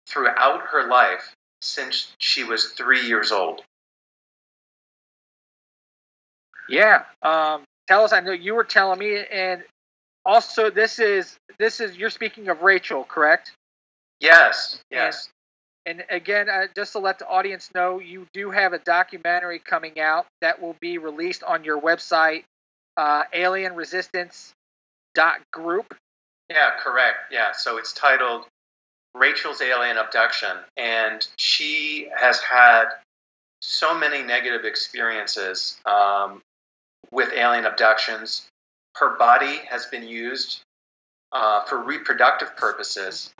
throughout 0.06 0.62
her 0.72 0.88
life 0.88 1.34
since 1.60 2.12
she 2.18 2.44
was 2.44 2.70
three 2.70 3.06
years 3.06 3.32
old. 3.32 3.62
Yeah. 6.68 7.04
Um, 7.22 7.64
tell 7.86 8.04
us. 8.04 8.12
I 8.12 8.20
know 8.20 8.32
you 8.32 8.54
were 8.54 8.64
telling 8.64 8.98
me, 8.98 9.24
and 9.30 9.62
also 10.24 10.70
this 10.70 10.98
is 10.98 11.36
this 11.58 11.80
is 11.80 11.96
you're 11.96 12.10
speaking 12.10 12.48
of 12.48 12.62
Rachel, 12.62 13.04
correct? 13.04 13.52
Yes, 14.20 14.80
yes. 14.90 15.28
And 15.84 16.04
again, 16.10 16.48
uh, 16.48 16.66
just 16.76 16.92
to 16.92 17.00
let 17.00 17.18
the 17.18 17.26
audience 17.26 17.70
know, 17.74 17.98
you 17.98 18.26
do 18.32 18.50
have 18.50 18.72
a 18.72 18.78
documentary 18.78 19.58
coming 19.58 19.98
out 19.98 20.26
that 20.40 20.62
will 20.62 20.76
be 20.80 20.98
released 20.98 21.42
on 21.42 21.64
your 21.64 21.80
website, 21.80 22.44
uh, 22.96 23.24
alienresistance.group. 25.16 25.94
Yeah, 26.50 26.70
correct. 26.80 27.30
Yeah, 27.30 27.52
so 27.52 27.78
it's 27.78 27.92
titled 27.92 28.46
Rachel's 29.14 29.62
Alien 29.62 29.96
Abduction, 29.96 30.56
and 30.76 31.26
she 31.36 32.08
has 32.16 32.40
had 32.40 32.86
so 33.60 33.96
many 33.96 34.22
negative 34.22 34.64
experiences 34.64 35.78
um, 35.86 36.42
with 37.10 37.32
alien 37.32 37.64
abductions. 37.64 38.48
Her 38.96 39.16
body 39.16 39.60
has 39.68 39.86
been 39.86 40.06
used 40.06 40.60
uh, 41.32 41.64
for 41.64 41.78
reproductive 41.78 42.56
purposes. 42.56 43.32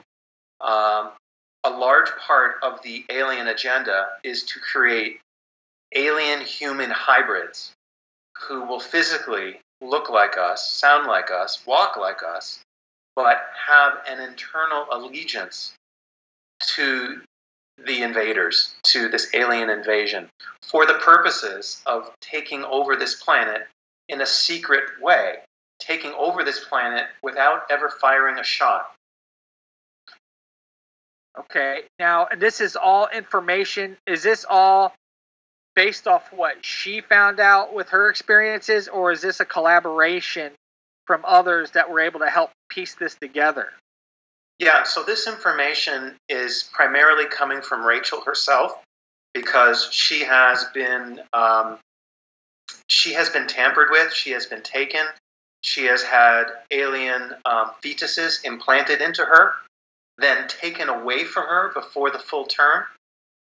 Um, 0.61 1.11
a 1.65 1.71
large 1.71 2.11
part 2.27 2.57
of 2.63 2.83
the 2.83 3.05
alien 3.11 3.49
agenda 3.49 4.07
is 4.25 4.45
to 4.45 4.61
create 4.61 5.21
alien 5.95 6.41
human 6.41 6.91
hybrids 6.91 7.73
who 8.41 8.65
will 8.65 8.81
physically 8.81 9.61
look 9.83 10.09
like 10.09 10.39
us, 10.39 10.71
sound 10.71 11.07
like 11.07 11.31
us, 11.31 11.67
walk 11.67 11.97
like 11.97 12.23
us, 12.23 12.61
but 13.17 13.51
have 13.67 13.95
an 14.09 14.21
internal 14.21 14.87
allegiance 14.93 15.75
to 16.75 17.21
the 17.85 18.03
invaders, 18.03 18.75
to 18.85 19.09
this 19.09 19.35
alien 19.35 19.69
invasion, 19.69 20.29
for 20.63 20.87
the 20.87 20.95
purposes 20.95 21.83
of 21.87 22.11
taking 22.21 22.65
over 22.65 22.97
this 22.97 23.23
planet 23.23 23.67
in 24.09 24.21
a 24.21 24.27
secret 24.27 24.85
way, 25.01 25.37
taking 25.81 26.13
over 26.13 26.45
this 26.45 26.65
planet 26.65 27.07
without 27.23 27.63
ever 27.71 27.89
firing 27.89 28.39
a 28.39 28.45
shot. 28.45 28.93
Okay, 31.39 31.85
now 31.99 32.29
this 32.39 32.61
is 32.61 32.77
all 32.77 33.09
information. 33.09 33.97
Is 34.07 34.23
this 34.23 34.45
all 34.49 34.95
based 35.75 36.07
off 36.07 36.33
what 36.33 36.65
she 36.65 37.01
found 37.01 37.41
out 37.41 37.75
with 37.75 37.89
her 37.91 38.11
experiences, 38.11 38.89
or 38.89 39.13
is 39.13 39.21
this 39.23 39.41
a 39.41 39.45
collaboration 39.45 40.53
from 41.07 41.23
others 41.27 41.73
that 41.73 41.91
were 41.91 42.01
able 42.01 42.21
to 42.21 42.31
help 42.31 42.51
piece 42.69 42.95
this 42.95 43.15
together? 43.15 43.73
Yeah, 44.59 44.85
so 44.85 45.03
this 45.03 45.27
information 45.27 46.15
is 46.29 46.69
primarily 46.73 47.27
coming 47.27 47.63
from 47.63 47.85
Rachel 47.85 48.21
herself 48.21 48.73
because 49.35 49.89
she 49.91 50.21
has 50.21 50.65
been 50.75 51.21
um, 51.33 51.79
she 52.89 53.15
has 53.15 53.29
been 53.31 53.47
tampered 53.47 53.89
with, 53.91 54.13
she 54.13 54.31
has 54.31 54.47
been 54.47 54.63
taken, 54.63 55.05
she 55.63 55.87
has 55.87 56.03
had 56.03 56.45
alien 56.71 57.33
um, 57.45 57.71
fetuses 57.83 58.45
implanted 58.45 59.01
into 59.01 59.25
her, 59.25 59.55
then 60.19 60.47
taken 60.49 60.89
away 60.89 61.25
from 61.25 61.45
her 61.45 61.73
before 61.73 62.11
the 62.11 62.19
full 62.19 62.45
term. 62.45 62.85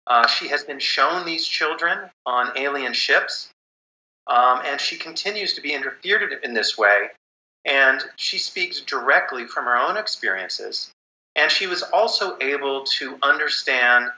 Uh, 0.07 0.27
she 0.27 0.49
has 0.49 0.65
been 0.65 0.79
shown 0.79 1.25
these 1.25 1.47
children 1.47 2.11
on 2.27 2.57
alien 2.57 2.93
ships, 2.93 3.51
um, 4.27 4.61
and 4.65 4.81
she 4.81 4.97
continues 4.97 5.55
to 5.55 5.61
be 5.61 5.73
interfered 5.73 6.41
in 6.43 6.55
this 6.55 6.77
way. 6.77 7.09
And 7.65 8.03
she 8.17 8.37
speaks 8.37 8.81
directly 8.83 9.47
from 9.47 9.65
her 9.65 9.77
own 9.77 9.97
experiences. 9.97 10.91
And 11.37 11.51
she 11.51 11.67
was 11.67 11.83
also 11.83 12.37
able 12.41 12.85
to 12.99 13.19
understand 13.23 14.11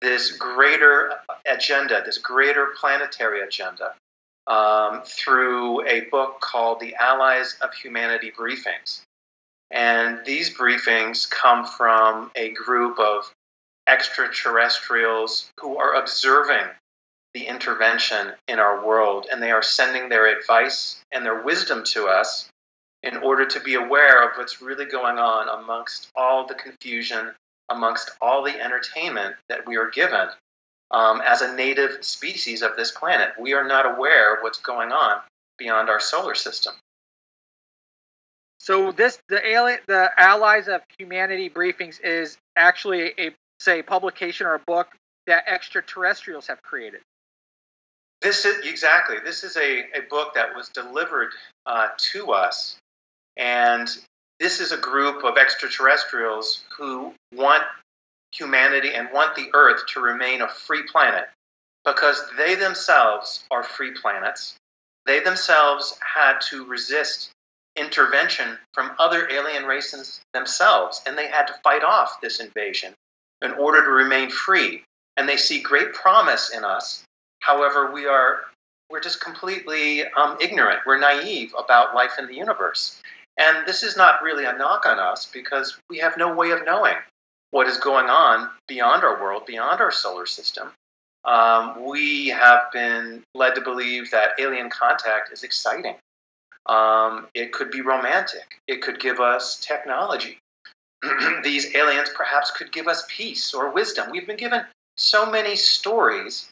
this 0.00 0.32
greater 0.32 1.12
agenda, 1.46 2.02
this 2.04 2.18
greater 2.18 2.74
planetary 2.78 3.42
agenda, 3.42 3.94
um, 4.46 5.02
through 5.04 5.86
a 5.86 6.02
book 6.10 6.40
called 6.40 6.80
The 6.80 6.94
Allies 6.96 7.56
of 7.60 7.72
Humanity 7.74 8.30
Briefings. 8.30 9.02
And 9.70 10.24
these 10.24 10.54
briefings 10.54 11.28
come 11.28 11.66
from 11.66 12.30
a 12.36 12.50
group 12.50 12.98
of 12.98 13.32
extraterrestrials 13.86 15.50
who 15.60 15.76
are 15.76 15.94
observing 15.94 16.66
the 17.34 17.46
intervention 17.46 18.32
in 18.46 18.58
our 18.58 18.86
world, 18.86 19.26
and 19.30 19.42
they 19.42 19.50
are 19.50 19.62
sending 19.62 20.08
their 20.08 20.26
advice 20.26 21.02
and 21.12 21.24
their 21.24 21.42
wisdom 21.42 21.82
to 21.84 22.06
us 22.06 22.48
in 23.02 23.16
order 23.18 23.44
to 23.44 23.60
be 23.60 23.74
aware 23.74 24.26
of 24.26 24.36
what's 24.36 24.62
really 24.62 24.86
going 24.86 25.18
on 25.18 25.48
amongst 25.62 26.08
all 26.16 26.46
the 26.46 26.54
confusion, 26.54 27.32
amongst 27.68 28.12
all 28.20 28.42
the 28.42 28.58
entertainment 28.62 29.34
that 29.48 29.66
we 29.66 29.76
are 29.76 29.90
given. 29.90 30.28
Um, 30.90 31.20
as 31.26 31.42
a 31.42 31.54
native 31.54 32.04
species 32.04 32.62
of 32.62 32.76
this 32.76 32.92
planet, 32.92 33.32
we 33.38 33.52
are 33.52 33.66
not 33.66 33.84
aware 33.84 34.34
of 34.34 34.42
what's 34.42 34.60
going 34.60 34.92
on 34.92 35.20
beyond 35.58 35.90
our 35.90 36.00
solar 36.00 36.34
system. 36.34 36.72
So 38.58 38.92
this 38.92 39.18
the 39.28 39.80
the 39.86 40.10
Allies 40.16 40.68
of 40.68 40.80
Humanity 40.98 41.50
briefings 41.50 42.00
is 42.02 42.38
actually 42.56 43.12
a 43.18 43.34
say 43.64 43.82
publication 43.82 44.46
or 44.46 44.54
a 44.54 44.60
book 44.60 44.88
that 45.26 45.44
extraterrestrials 45.48 46.46
have 46.46 46.62
created. 46.62 47.00
This 48.20 48.44
is 48.44 48.64
exactly. 48.66 49.16
This 49.24 49.42
is 49.42 49.56
a, 49.56 49.80
a 49.96 50.02
book 50.08 50.34
that 50.34 50.54
was 50.54 50.68
delivered 50.68 51.30
uh, 51.66 51.88
to 52.12 52.32
us, 52.32 52.76
and 53.36 53.88
this 54.38 54.60
is 54.60 54.72
a 54.72 54.76
group 54.76 55.24
of 55.24 55.36
extraterrestrials 55.36 56.64
who 56.76 57.12
want 57.34 57.64
humanity 58.32 58.94
and 58.94 59.08
want 59.12 59.34
the 59.36 59.48
Earth 59.54 59.82
to 59.94 60.00
remain 60.00 60.42
a 60.42 60.48
free 60.48 60.82
planet 60.90 61.28
because 61.84 62.22
they 62.36 62.54
themselves 62.54 63.44
are 63.50 63.62
free 63.62 63.92
planets. 63.92 64.56
They 65.06 65.20
themselves 65.20 65.98
had 66.00 66.38
to 66.48 66.64
resist 66.64 67.30
intervention 67.76 68.56
from 68.72 68.92
other 68.98 69.28
alien 69.30 69.64
races 69.64 70.20
themselves, 70.32 71.02
and 71.06 71.18
they 71.18 71.28
had 71.28 71.46
to 71.46 71.54
fight 71.62 71.84
off 71.84 72.20
this 72.20 72.40
invasion 72.40 72.94
in 73.42 73.52
order 73.52 73.84
to 73.84 73.90
remain 73.90 74.30
free. 74.30 74.82
And 75.16 75.28
they 75.28 75.36
see 75.36 75.60
great 75.60 75.92
promise 75.92 76.50
in 76.50 76.64
us. 76.64 77.04
However, 77.40 77.92
we 77.92 78.06
are 78.06 78.40
we're 78.90 79.00
just 79.00 79.20
completely 79.20 80.04
um, 80.04 80.36
ignorant. 80.40 80.80
We're 80.86 80.98
naive 80.98 81.54
about 81.58 81.94
life 81.94 82.12
in 82.18 82.26
the 82.26 82.34
universe. 82.34 83.00
And 83.38 83.66
this 83.66 83.82
is 83.82 83.96
not 83.96 84.22
really 84.22 84.44
a 84.44 84.52
knock 84.52 84.86
on 84.86 84.98
us 84.98 85.28
because 85.32 85.78
we 85.90 85.98
have 85.98 86.16
no 86.16 86.34
way 86.34 86.50
of 86.50 86.64
knowing 86.64 86.94
what 87.50 87.66
is 87.66 87.78
going 87.78 88.06
on 88.06 88.50
beyond 88.68 89.02
our 89.02 89.20
world, 89.20 89.46
beyond 89.46 89.80
our 89.80 89.90
solar 89.90 90.26
system. 90.26 90.72
Um, 91.24 91.84
we 91.84 92.28
have 92.28 92.70
been 92.72 93.22
led 93.34 93.54
to 93.54 93.60
believe 93.60 94.10
that 94.10 94.32
alien 94.38 94.70
contact 94.70 95.32
is 95.32 95.42
exciting. 95.42 95.96
Um, 96.66 97.28
it 97.34 97.52
could 97.52 97.70
be 97.70 97.80
romantic. 97.80 98.60
It 98.68 98.82
could 98.82 99.00
give 99.00 99.20
us 99.20 99.58
technology. 99.60 100.38
these 101.44 101.74
aliens 101.74 102.10
perhaps 102.14 102.50
could 102.50 102.72
give 102.72 102.88
us 102.88 103.04
peace 103.08 103.54
or 103.54 103.70
wisdom. 103.70 104.10
We've 104.10 104.26
been 104.26 104.36
given 104.36 104.62
so 104.96 105.30
many 105.30 105.56
stories 105.56 106.50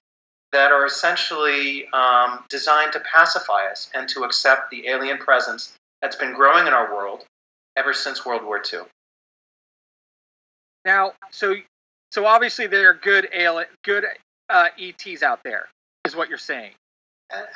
that 0.52 0.70
are 0.70 0.84
essentially 0.84 1.86
um, 1.92 2.44
designed 2.48 2.92
to 2.92 3.00
pacify 3.00 3.66
us 3.70 3.90
and 3.94 4.08
to 4.10 4.24
accept 4.24 4.70
the 4.70 4.86
alien 4.88 5.18
presence 5.18 5.74
that's 6.00 6.16
been 6.16 6.34
growing 6.34 6.66
in 6.66 6.72
our 6.72 6.94
world 6.94 7.24
ever 7.76 7.94
since 7.94 8.26
World 8.26 8.44
War 8.44 8.62
II. 8.72 8.80
Now, 10.84 11.12
so 11.30 11.54
so 12.10 12.26
obviously 12.26 12.66
there 12.66 12.90
are 12.90 12.94
good 12.94 13.28
alien, 13.32 13.68
good 13.82 14.04
uh, 14.50 14.68
ETs 14.78 15.22
out 15.22 15.42
there, 15.42 15.68
is 16.04 16.14
what 16.14 16.28
you're 16.28 16.38
saying. 16.38 16.72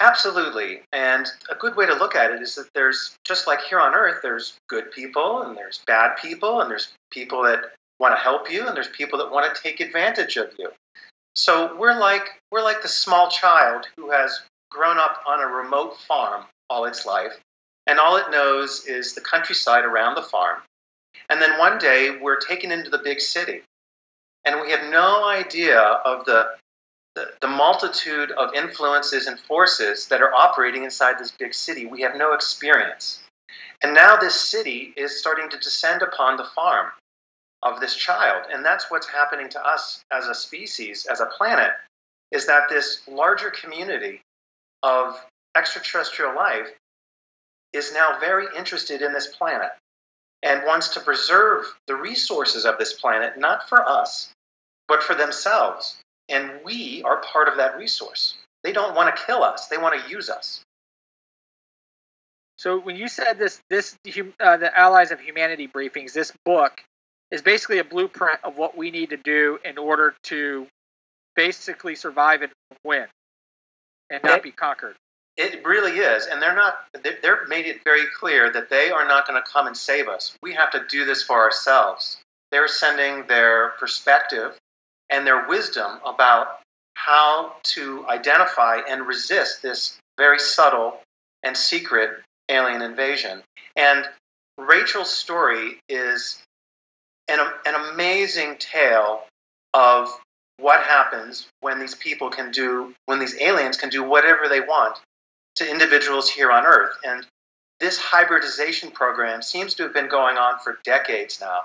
Absolutely. 0.01 0.81
And 0.93 1.27
a 1.51 1.55
good 1.55 1.77
way 1.77 1.87
to 1.87 1.95
look 1.95 2.15
at 2.15 2.31
it 2.31 2.41
is 2.41 2.55
that 2.55 2.69
there's, 2.75 3.17
just 3.25 3.47
like 3.47 3.61
here 3.63 3.81
on 3.81 3.95
Earth, 3.95 4.21
there's 4.23 4.59
good 4.69 4.91
people 4.91 5.43
and 5.43 5.57
there's 5.57 5.83
bad 5.87 6.17
people 6.17 6.61
and 6.61 6.71
there's 6.71 6.93
people 7.11 7.43
that 7.43 7.73
want 7.99 8.15
to 8.15 8.21
help 8.21 8.51
you 8.51 8.67
and 8.67 8.77
there's 8.77 8.89
people 8.89 9.19
that 9.19 9.31
want 9.31 9.55
to 9.55 9.63
take 9.63 9.81
advantage 9.81 10.37
of 10.37 10.53
you. 10.59 10.71
So 11.35 11.77
we're 11.77 11.99
like, 11.99 12.41
we're 12.51 12.63
like 12.63 12.83
the 12.83 12.89
small 12.89 13.29
child 13.29 13.87
who 13.97 14.11
has 14.11 14.41
grown 14.71 14.99
up 14.99 15.23
on 15.27 15.41
a 15.41 15.47
remote 15.47 15.99
farm 15.99 16.45
all 16.71 16.87
its 16.87 17.05
life. 17.05 17.33
And 17.87 17.99
all 17.99 18.17
it 18.17 18.31
knows 18.31 18.87
is 18.87 19.15
the 19.15 19.21
countryside 19.21 19.85
around 19.85 20.15
the 20.15 20.23
farm. 20.23 20.59
And 21.29 21.41
then 21.41 21.59
one 21.59 21.79
day 21.79 22.19
we're 22.21 22.41
taken 22.41 22.73
into 22.73 22.91
the 22.91 22.99
big 22.99 23.21
city. 23.21 23.63
And 24.45 24.61
we 24.61 24.71
have 24.71 24.91
no 24.91 25.29
idea 25.29 25.81
of 25.81 26.25
the 26.25 26.49
the, 27.17 27.49
multitude 27.49 28.31
of 28.33 28.55
influences 28.55 29.27
and 29.27 29.41
forces 29.41 30.07
that 30.09 30.21
are 30.21 30.35
operating 30.35 30.85
inside 30.85 31.19
this 31.19 31.33
big 31.33 31.55
city. 31.55 31.87
We 31.87 32.03
have 32.03 32.17
no 32.17 32.35
experience. 32.35 33.23
And 33.83 33.95
now 33.95 34.17
this 34.17 34.39
city 34.39 34.93
is 34.97 35.19
starting 35.19 35.49
to 35.51 35.59
descend 35.59 36.03
upon 36.03 36.37
the 36.37 36.45
farm 36.45 36.91
of 37.63 37.81
this 37.81 37.97
child. 37.97 38.45
And 38.53 38.65
that's 38.65 38.91
what's 38.91 39.09
happening 39.09 39.49
to 39.51 39.67
us 39.67 40.03
as 40.13 40.27
a 40.27 40.35
species, 40.35 41.07
as 41.07 41.21
a 41.21 41.27
planet, 41.27 41.71
is 42.31 42.47
that 42.47 42.69
this 42.69 43.01
larger 43.09 43.51
community 43.51 44.21
of 44.83 45.19
extraterrestrial 45.57 46.35
life 46.35 46.69
is 47.73 47.93
now 47.93 48.19
very 48.21 48.47
interested 48.57 49.03
in 49.03 49.13
this 49.13 49.29
planet 49.29 49.71
and 50.43 50.65
wants 50.65 50.89
to 50.89 51.01
preserve 51.01 51.65
the 51.87 51.95
resources 51.95 52.65
of 52.65 52.79
this 52.79 52.93
planet, 52.93 53.39
not 53.39 53.69
for 53.69 53.87
us, 53.89 54.33
but 54.87 55.03
for 55.03 55.15
themselves. 55.15 55.97
And 56.29 56.51
we 56.65 57.03
are 57.05 57.23
part 57.23 57.49
of 57.49 57.57
that 57.57 57.77
resource. 57.79 58.35
They 58.65 58.73
don't 58.73 58.95
want 58.95 59.15
to 59.15 59.23
kill 59.25 59.43
us, 59.43 59.69
they 59.69 59.79
want 59.79 60.03
to 60.03 60.11
use 60.11 60.29
us. 60.29 60.63
So 62.59 62.81
when 62.81 62.97
you 62.97 63.09
said 63.09 63.39
this, 63.39 63.61
this 63.69 63.97
uh, 64.41 64.57
the 64.57 64.77
Allies 64.77 65.11
of 65.11 65.21
Humanity 65.21 65.69
briefings, 65.69 66.13
this 66.13 66.33
book 66.45 66.83
is 67.31 67.43
basically 67.43 67.79
a 67.79 67.85
blueprint 67.85 68.39
of 68.45 68.57
what 68.57 68.77
we 68.77 68.91
need 68.91 69.11
to 69.11 69.17
do 69.17 69.59
in 69.65 69.79
order 69.79 70.15
to 70.25 70.67
basically 71.35 71.95
survive 71.95 72.43
and 72.43 72.53
win, 72.85 73.07
and 74.11 74.23
not 74.25 74.39
it, 74.39 74.43
be 74.43 74.51
conquered. 74.51 74.97
It 75.37 75.67
really 75.67 75.99
is, 75.99 76.27
and 76.27 76.41
they're 76.41 76.55
not. 76.55 76.79
They're 77.23 77.47
made 77.47 77.67
it 77.67 77.85
very 77.85 78.05
clear 78.19 78.51
that 78.53 78.71
they 78.71 78.91
are 78.91 79.07
not 79.07 79.29
going 79.29 79.41
to 79.41 79.49
come 79.49 79.67
and 79.67 79.77
save 79.77 80.09
us. 80.09 80.35
We 80.43 80.55
have 80.55 80.71
to 80.71 80.83
do 80.89 81.05
this 81.05 81.23
for 81.23 81.37
ourselves. 81.37 82.17
They're 82.51 82.69
sending 82.69 83.27
their 83.27 83.71
perspective 83.79 84.57
and 85.11 85.27
their 85.27 85.47
wisdom 85.49 85.99
about 86.05 86.61
how 86.95 87.55
to 87.63 88.07
identify 88.09 88.81
and 88.89 89.07
resist 89.07 89.63
this 89.63 89.99
very 90.17 90.39
subtle 90.39 91.01
and 91.43 91.57
secret 91.57 92.23
alien 92.49 92.83
invasion. 92.83 93.43
And 93.77 94.09
Rachel's 94.59 95.15
story 95.15 95.79
is 95.89 96.43
an, 97.29 97.39
an 97.67 97.75
amazing 97.93 98.57
tale 98.59 99.25
of 99.75 100.09
what 100.59 100.81
happens 100.81 101.47
when 101.61 101.79
these 101.79 101.95
people 101.95 102.31
can 102.31 102.51
do, 102.51 102.95
when 103.05 103.19
these 103.19 103.39
aliens 103.41 103.77
can 103.77 103.91
do 103.91 104.03
whatever 104.03 104.49
they 104.49 104.61
want 104.61 104.99
to 105.57 105.71
individuals 105.71 106.31
here 106.31 106.51
on 106.51 106.65
Earth. 106.65 106.97
And 107.05 107.27
this 107.79 107.99
hybridization 107.99 108.91
program 108.91 109.43
seems 109.43 109.75
to 109.75 109.83
have 109.83 109.93
been 109.93 110.09
going 110.09 110.39
on 110.39 110.59
for 110.61 110.79
decades 110.85 111.41
now. 111.41 111.61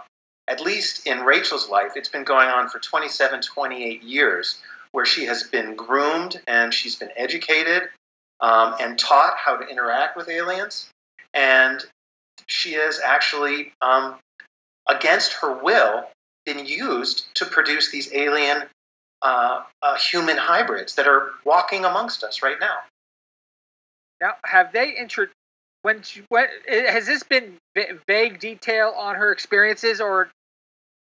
At 0.51 0.59
least 0.59 1.07
in 1.07 1.21
Rachel's 1.21 1.69
life, 1.69 1.93
it's 1.95 2.09
been 2.09 2.25
going 2.25 2.49
on 2.49 2.67
for 2.67 2.77
27, 2.77 3.41
28 3.41 4.03
years, 4.03 4.59
where 4.91 5.05
she 5.05 5.23
has 5.27 5.43
been 5.43 5.77
groomed 5.77 6.41
and 6.45 6.73
she's 6.73 6.97
been 6.97 7.11
educated 7.15 7.83
um, 8.41 8.75
and 8.81 8.99
taught 8.99 9.37
how 9.37 9.55
to 9.55 9.65
interact 9.65 10.17
with 10.17 10.27
aliens. 10.27 10.89
And 11.33 11.81
she 12.47 12.71
is 12.71 12.99
actually, 12.99 13.71
um, 13.81 14.15
against 14.89 15.31
her 15.35 15.53
will, 15.53 16.03
been 16.45 16.65
used 16.65 17.33
to 17.35 17.45
produce 17.45 17.89
these 17.89 18.13
alien 18.13 18.63
uh, 19.21 19.63
uh, 19.81 19.97
human 19.97 20.35
hybrids 20.35 20.95
that 20.95 21.07
are 21.07 21.29
walking 21.45 21.85
amongst 21.85 22.25
us 22.25 22.43
right 22.43 22.59
now. 22.59 22.75
Now, 24.19 24.33
have 24.43 24.73
they 24.73 24.97
introduced? 24.97 25.33
When, 25.83 26.03
when 26.27 26.47
has 26.67 27.07
this 27.07 27.23
been 27.23 27.57
vague 28.05 28.39
detail 28.39 28.93
on 28.95 29.15
her 29.15 29.31
experiences, 29.31 29.99
or 29.99 30.29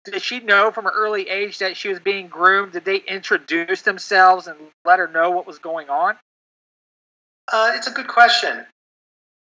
did 0.05 0.21
she 0.21 0.39
know 0.39 0.71
from 0.71 0.87
an 0.87 0.93
early 0.95 1.29
age 1.29 1.59
that 1.59 1.77
she 1.77 1.89
was 1.89 1.99
being 1.99 2.27
groomed? 2.27 2.73
Did 2.73 2.85
they 2.85 2.97
introduce 2.97 3.83
themselves 3.83 4.47
and 4.47 4.57
let 4.85 4.99
her 4.99 5.07
know 5.07 5.31
what 5.31 5.45
was 5.45 5.59
going 5.59 5.89
on? 5.89 6.15
Uh, 7.51 7.73
it's 7.75 7.87
a 7.87 7.91
good 7.91 8.07
question, 8.07 8.65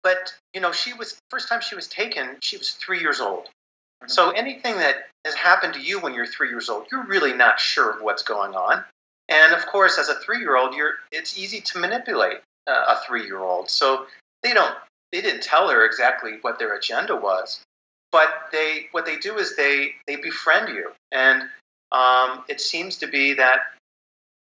but 0.03 0.33
you 0.53 0.61
know, 0.61 0.71
she 0.71 0.93
was 0.93 1.19
first 1.29 1.49
time 1.49 1.61
she 1.61 1.75
was 1.75 1.87
taken. 1.87 2.37
She 2.41 2.57
was 2.57 2.71
three 2.71 2.99
years 2.99 3.19
old. 3.19 3.45
Mm-hmm. 3.45 4.07
So 4.09 4.31
anything 4.31 4.77
that 4.77 5.07
has 5.25 5.35
happened 5.35 5.73
to 5.73 5.81
you 5.81 5.99
when 5.99 6.13
you're 6.13 6.25
three 6.25 6.49
years 6.49 6.69
old, 6.69 6.87
you're 6.91 7.05
really 7.05 7.33
not 7.33 7.59
sure 7.59 7.91
of 7.91 8.01
what's 8.01 8.23
going 8.23 8.53
on. 8.55 8.83
And 9.27 9.53
of 9.53 9.65
course, 9.67 9.99
as 9.99 10.09
a 10.09 10.15
three-year-old, 10.15 10.73
you're 10.73 10.95
it's 11.11 11.37
easy 11.37 11.61
to 11.61 11.79
manipulate 11.79 12.39
uh, 12.67 12.95
a 12.95 13.05
three-year-old. 13.05 13.69
So 13.69 14.07
they 14.43 14.53
don't 14.53 14.73
they 15.11 15.21
didn't 15.21 15.43
tell 15.43 15.69
her 15.69 15.85
exactly 15.85 16.37
what 16.41 16.57
their 16.57 16.75
agenda 16.75 17.15
was, 17.15 17.61
but 18.11 18.49
they 18.51 18.87
what 18.91 19.05
they 19.05 19.17
do 19.17 19.37
is 19.37 19.55
they 19.55 19.95
they 20.07 20.15
befriend 20.15 20.69
you, 20.69 20.91
and 21.11 21.43
um, 21.91 22.43
it 22.47 22.61
seems 22.61 22.97
to 22.97 23.07
be 23.07 23.33
that 23.33 23.59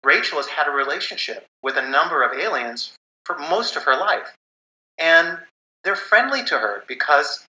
Rachel 0.04 0.38
has 0.38 0.48
had 0.48 0.68
a 0.68 0.72
relationship 0.72 1.46
with 1.64 1.78
a 1.78 1.90
number 1.90 2.24
of 2.24 2.38
aliens 2.38 2.94
for 3.26 3.38
most 3.38 3.76
of 3.76 3.84
her 3.84 3.98
life, 3.98 4.36
and 5.00 5.38
they're 5.84 5.96
friendly 5.96 6.44
to 6.46 6.58
her 6.58 6.84
because 6.88 7.46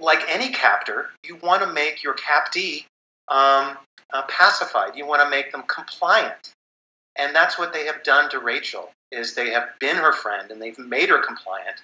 like 0.00 0.22
any 0.28 0.50
captor, 0.50 1.10
you 1.24 1.36
want 1.36 1.62
to 1.62 1.72
make 1.72 2.02
your 2.02 2.14
captee 2.14 2.84
um, 3.28 3.76
uh, 4.12 4.22
pacified. 4.28 4.96
You 4.96 5.06
want 5.06 5.22
to 5.22 5.30
make 5.30 5.52
them 5.52 5.64
compliant, 5.66 6.52
and 7.16 7.34
that's 7.34 7.58
what 7.58 7.72
they 7.72 7.86
have 7.86 8.02
done 8.02 8.30
to 8.30 8.38
Rachel. 8.38 8.90
Is 9.10 9.34
they 9.34 9.50
have 9.50 9.68
been 9.78 9.96
her 9.96 10.12
friend 10.12 10.50
and 10.50 10.60
they've 10.60 10.78
made 10.78 11.08
her 11.08 11.20
compliant. 11.20 11.80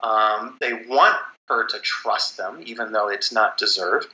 Um, 0.00 0.56
they 0.60 0.72
want 0.72 1.16
her 1.48 1.66
to 1.66 1.78
trust 1.80 2.36
them, 2.36 2.62
even 2.64 2.92
though 2.92 3.08
it's 3.08 3.32
not 3.32 3.58
deserved. 3.58 4.08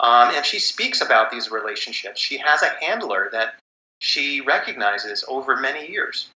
Um, 0.00 0.34
and 0.34 0.44
she 0.44 0.58
speaks 0.58 1.00
about 1.00 1.30
these 1.30 1.50
relationships. 1.50 2.20
She 2.20 2.38
has 2.38 2.62
a 2.62 2.70
handler 2.84 3.28
that 3.32 3.54
she 4.00 4.40
recognizes 4.40 5.24
over 5.28 5.56
many 5.56 5.90
years. 5.90 6.28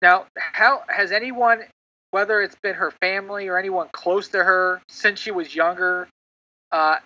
Now, 0.00 0.26
how 0.36 0.82
has 0.88 1.10
anyone 1.10 1.64
whether 2.10 2.40
it's 2.40 2.56
been 2.56 2.74
her 2.74 2.90
family 2.90 3.48
or 3.48 3.58
anyone 3.58 3.88
close 3.92 4.28
to 4.28 4.42
her 4.42 4.80
since 4.88 5.20
she 5.20 5.30
was 5.30 5.54
younger, 5.54 6.08
uh, 6.72 6.96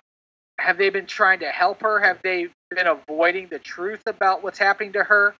have 0.59 0.77
they 0.77 0.89
been 0.89 1.05
trying 1.05 1.39
to 1.39 1.49
help 1.49 1.81
her? 1.81 1.99
Have 1.99 2.19
they 2.23 2.47
been 2.69 2.87
avoiding 2.87 3.47
the 3.47 3.59
truth 3.59 4.03
about 4.05 4.43
what's 4.43 4.59
happening 4.59 4.93
to 4.93 5.03
her 5.03 5.35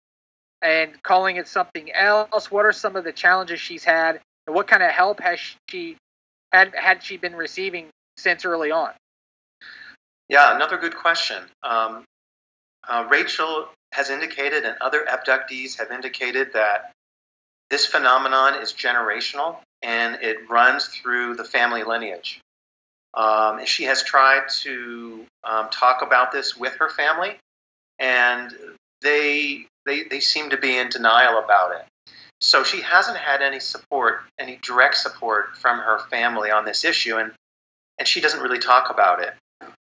and 0.60 1.02
calling 1.02 1.36
it 1.36 1.48
something 1.48 1.92
else? 1.92 2.50
What 2.50 2.66
are 2.66 2.72
some 2.72 2.96
of 2.96 3.04
the 3.04 3.12
challenges 3.12 3.60
she's 3.60 3.84
had, 3.84 4.20
what 4.46 4.66
kind 4.66 4.82
of 4.82 4.90
help 4.90 5.20
has 5.20 5.38
she 5.68 5.96
had 6.52 6.74
had 6.74 7.02
she 7.02 7.16
been 7.16 7.34
receiving 7.34 7.88
since 8.16 8.44
early 8.44 8.70
on? 8.70 8.92
Yeah, 10.28 10.54
another 10.54 10.78
good 10.78 10.96
question. 10.96 11.42
Um, 11.62 12.04
uh, 12.88 13.06
Rachel 13.10 13.68
has 13.92 14.10
indicated, 14.10 14.64
and 14.64 14.76
other 14.80 15.04
abductees 15.04 15.78
have 15.78 15.90
indicated 15.90 16.52
that 16.54 16.92
this 17.70 17.86
phenomenon 17.86 18.60
is 18.60 18.72
generational 18.72 19.56
and 19.82 20.16
it 20.22 20.48
runs 20.48 20.86
through 20.86 21.36
the 21.36 21.44
family 21.44 21.84
lineage. 21.84 22.40
Um, 23.14 23.58
and 23.60 23.68
she 23.68 23.84
has 23.84 24.02
tried 24.02 24.48
to 24.62 25.24
um, 25.44 25.68
talk 25.70 26.02
about 26.02 26.32
this 26.32 26.56
with 26.56 26.74
her 26.76 26.88
family, 26.88 27.38
and 27.98 28.52
they, 29.02 29.66
they, 29.86 30.04
they 30.04 30.20
seem 30.20 30.50
to 30.50 30.56
be 30.56 30.76
in 30.76 30.88
denial 30.88 31.38
about 31.38 31.76
it. 31.76 31.84
So 32.40 32.62
she 32.62 32.82
hasn't 32.82 33.16
had 33.16 33.42
any 33.42 33.60
support, 33.60 34.20
any 34.38 34.58
direct 34.62 34.96
support 34.96 35.56
from 35.56 35.78
her 35.78 35.98
family 36.10 36.50
on 36.50 36.64
this 36.64 36.84
issue, 36.84 37.16
and, 37.16 37.32
and 37.98 38.06
she 38.06 38.20
doesn't 38.20 38.40
really 38.40 38.58
talk 38.58 38.90
about 38.90 39.22
it. 39.22 39.32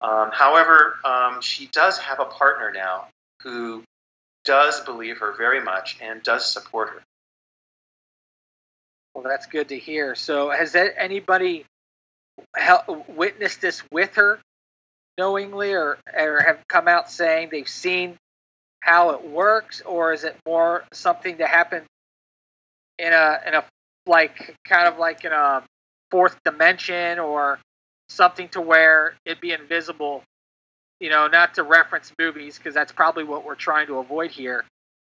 Um, 0.01 0.31
however, 0.31 0.97
um, 1.03 1.41
she 1.41 1.67
does 1.67 1.97
have 1.97 2.19
a 2.19 2.25
partner 2.25 2.71
now 2.71 3.07
who 3.41 3.83
does 4.45 4.81
believe 4.81 5.19
her 5.19 5.33
very 5.33 5.61
much 5.61 5.97
and 6.01 6.21
does 6.23 6.51
support 6.51 6.89
her. 6.89 7.01
Well, 9.13 9.23
that's 9.23 9.45
good 9.45 9.69
to 9.69 9.77
hear. 9.77 10.15
So, 10.15 10.49
has 10.49 10.75
anybody 10.75 11.65
witnessed 13.07 13.61
this 13.61 13.83
with 13.91 14.15
her 14.15 14.39
knowingly, 15.17 15.73
or 15.73 15.97
or 16.15 16.41
have 16.41 16.59
come 16.67 16.87
out 16.87 17.11
saying 17.11 17.49
they've 17.51 17.67
seen 17.67 18.17
how 18.79 19.11
it 19.11 19.23
works, 19.23 19.81
or 19.81 20.13
is 20.13 20.23
it 20.23 20.35
more 20.45 20.83
something 20.91 21.37
that 21.37 21.49
happened 21.49 21.85
in 22.99 23.13
a 23.13 23.39
in 23.47 23.53
a 23.53 23.63
like 24.05 24.55
kind 24.65 24.87
of 24.87 24.97
like 24.97 25.25
in 25.25 25.31
a 25.31 25.63
fourth 26.11 26.37
dimension, 26.43 27.19
or 27.19 27.59
something 28.09 28.49
to 28.49 28.61
where 28.61 29.15
it'd 29.25 29.41
be 29.41 29.51
invisible? 29.51 30.23
You 30.99 31.09
know, 31.09 31.27
not 31.27 31.55
to 31.55 31.63
reference 31.63 32.13
movies 32.17 32.57
because 32.57 32.73
that's 32.73 32.91
probably 32.91 33.23
what 33.23 33.45
we're 33.45 33.55
trying 33.55 33.87
to 33.87 33.97
avoid 33.97 34.31
here. 34.31 34.63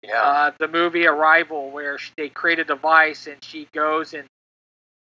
Yeah. 0.03 0.21
Uh, 0.21 0.51
the 0.57 0.67
movie 0.67 1.05
Arrival, 1.05 1.69
where 1.69 1.99
they 2.17 2.29
create 2.29 2.59
a 2.59 2.63
device 2.63 3.27
and 3.27 3.43
she 3.43 3.67
goes 3.73 4.13
and 4.13 4.25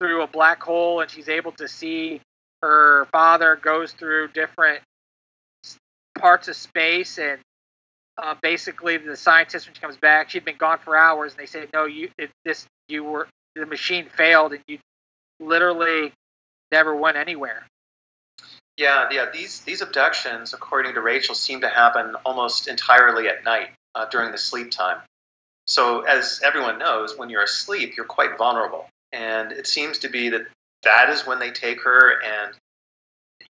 through 0.00 0.22
a 0.22 0.26
black 0.26 0.62
hole 0.62 1.00
and 1.00 1.10
she's 1.10 1.28
able 1.28 1.52
to 1.52 1.68
see 1.68 2.20
her 2.62 3.06
father 3.12 3.56
goes 3.56 3.92
through 3.92 4.28
different 4.28 4.82
parts 6.18 6.48
of 6.48 6.56
space 6.56 7.18
and 7.18 7.40
uh, 8.18 8.34
basically 8.42 8.96
the 8.96 9.16
scientist 9.16 9.66
when 9.66 9.74
she 9.74 9.80
comes 9.80 9.96
back 9.96 10.30
she'd 10.30 10.44
been 10.44 10.56
gone 10.56 10.78
for 10.78 10.96
hours 10.96 11.32
and 11.32 11.40
they 11.40 11.46
say 11.46 11.66
no 11.72 11.84
you 11.84 12.10
it, 12.18 12.30
this 12.44 12.66
you 12.88 13.04
were 13.04 13.28
the 13.54 13.66
machine 13.66 14.06
failed 14.06 14.52
and 14.52 14.62
you 14.66 14.78
literally 15.40 16.12
never 16.72 16.94
went 16.94 17.16
anywhere 17.16 17.66
yeah 18.76 19.08
yeah 19.10 19.26
these 19.32 19.60
these 19.60 19.80
abductions 19.80 20.52
according 20.52 20.94
to 20.94 21.00
rachel 21.00 21.34
seem 21.34 21.60
to 21.60 21.68
happen 21.68 22.14
almost 22.24 22.68
entirely 22.68 23.28
at 23.28 23.44
night 23.44 23.70
uh, 23.98 24.06
during 24.06 24.32
the 24.32 24.38
sleep 24.38 24.70
time. 24.70 24.98
So, 25.66 26.02
as 26.02 26.40
everyone 26.44 26.78
knows, 26.78 27.18
when 27.18 27.28
you're 27.28 27.42
asleep, 27.42 27.96
you're 27.96 28.06
quite 28.06 28.38
vulnerable. 28.38 28.86
And 29.12 29.52
it 29.52 29.66
seems 29.66 29.98
to 29.98 30.08
be 30.08 30.30
that 30.30 30.46
that 30.84 31.10
is 31.10 31.26
when 31.26 31.38
they 31.38 31.50
take 31.50 31.82
her, 31.82 32.22
and 32.22 32.54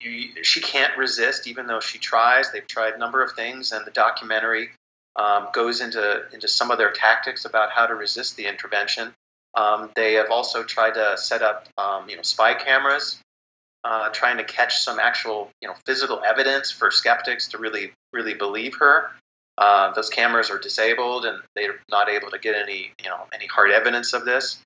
you, 0.01 0.43
she 0.43 0.62
can't 0.62 0.95
resist, 0.97 1.47
even 1.47 1.67
though 1.67 1.79
she 1.79 1.97
tries. 1.97 2.51
They've 2.51 2.67
tried 2.67 2.93
a 2.93 2.97
number 2.97 3.23
of 3.23 3.31
things, 3.33 3.71
and 3.71 3.86
the 3.86 3.91
documentary 3.91 4.69
um, 5.15 5.47
goes 5.53 5.81
into, 5.81 6.23
into 6.31 6.47
some 6.47 6.71
of 6.71 6.77
their 6.77 6.91
tactics 6.91 7.45
about 7.45 7.71
how 7.71 7.88
to 7.88 7.95
resist 7.95 8.38
the 8.38 8.45
intervention. 8.45 9.13
Um, 9.55 9.89
they 9.95 10.13
have 10.13 10.29
also 10.29 10.63
tried 10.63 10.93
to 10.93 11.17
set 11.17 11.41
up 11.41 11.67
um, 11.77 12.10
you 12.10 12.15
know, 12.15 12.21
spy 12.21 12.53
cameras, 12.53 13.19
uh, 13.83 14.10
trying 14.10 14.38
to 14.38 14.43
catch 14.43 14.77
some 14.79 14.99
actual 14.99 15.49
you 15.62 15.67
know, 15.67 15.73
physical 15.86 16.21
evidence 16.23 16.69
for 16.69 16.91
skeptics 16.91 17.47
to 17.49 17.57
really, 17.57 17.91
really 18.13 18.33
believe 18.33 18.75
her. 18.75 19.12
Uh, 19.57 19.91
those 19.93 20.10
cameras 20.10 20.51
are 20.51 20.60
disabled 20.60 21.25
and 21.25 21.39
they're 21.55 21.79
not 21.89 22.10
able 22.10 22.29
to 22.29 22.38
get 22.38 22.55
any, 22.55 22.91
you 23.03 23.10
know, 23.10 23.25
any 23.33 23.47
hard 23.47 23.71
evidence 23.71 24.13
of 24.13 24.25
this. 24.25 24.60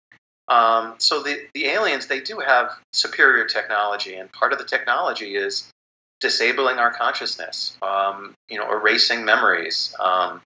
Um, 0.48 0.96
so 0.98 1.24
the, 1.24 1.48
the 1.54 1.66
aliens, 1.68 2.08
they 2.08 2.20
do 2.20 2.40
have 2.40 2.72
superior 2.94 3.46
technology, 3.46 4.16
and 4.16 4.32
part 4.32 4.54
of 4.54 4.60
the 4.60 4.66
technology 4.66 5.36
is 5.36 5.72
disabling 6.20 6.78
our 6.78 6.92
consciousness, 6.92 7.78
um, 7.82 8.34
you 8.50 8.58
know, 8.58 8.72
erasing 8.72 9.26
memories. 9.26 9.96
Um, 10.00 10.42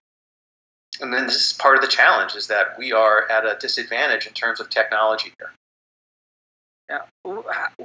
and 1.00 1.12
then 1.12 1.26
this 1.26 1.50
is 1.50 1.52
part 1.52 1.76
of 1.76 1.82
the 1.82 1.88
challenge 1.88 2.34
is 2.34 2.46
that 2.46 2.78
we 2.78 2.92
are 2.92 3.30
at 3.30 3.44
a 3.44 3.56
disadvantage 3.60 4.26
in 4.26 4.32
terms 4.32 4.60
of 4.60 4.70
technology 4.70 5.32
here. 5.38 5.50
Yeah. 6.88 7.02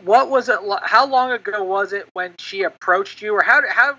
What 0.04 0.30
was 0.30 0.48
it? 0.48 0.60
How 0.84 1.08
long 1.08 1.32
ago 1.32 1.64
was 1.64 1.92
it 1.92 2.08
when 2.14 2.36
she 2.38 2.64
approached 2.64 3.22
you, 3.22 3.36
or 3.36 3.42
how 3.42 3.62
how 3.68 3.98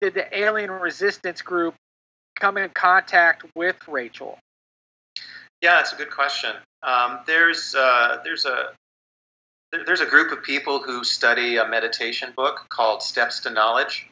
did 0.00 0.14
the 0.14 0.36
alien 0.36 0.70
resistance 0.70 1.42
group 1.42 1.74
come 2.34 2.56
in 2.56 2.70
contact 2.70 3.44
with 3.54 3.76
Rachel? 3.86 4.38
Yeah, 5.60 5.80
it's 5.80 5.92
a 5.92 5.96
good 5.96 6.10
question. 6.10 6.54
Um, 6.82 7.20
there's 7.26 7.74
uh, 7.74 8.18
there's 8.24 8.44
a 8.44 8.72
there's 9.86 10.00
a 10.00 10.06
group 10.06 10.32
of 10.32 10.42
people 10.42 10.80
who 10.80 11.04
study 11.04 11.56
a 11.56 11.68
meditation 11.68 12.32
book 12.36 12.66
called 12.68 13.02
Steps 13.02 13.40
to 13.40 13.50
Knowledge, 13.50 14.08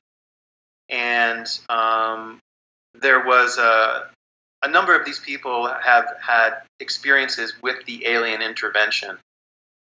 and 0.89 1.47
um, 1.69 2.39
there 3.01 3.25
was 3.25 3.59
a 3.59 4.11
a 4.63 4.69
number 4.69 4.99
of 4.99 5.05
these 5.05 5.21
people 5.21 5.69
have 5.69 6.07
had 6.21 6.63
experiences 6.81 7.55
with 7.63 7.85
the 7.87 8.07
alien 8.07 8.43
intervention, 8.43 9.19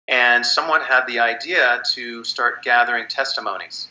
and 0.06 0.44
someone 0.44 0.80
had 0.80 1.06
the 1.06 1.18
idea 1.18 1.82
to 1.92 2.22
start 2.24 2.62
gathering 2.62 3.08
testimonies 3.08 3.88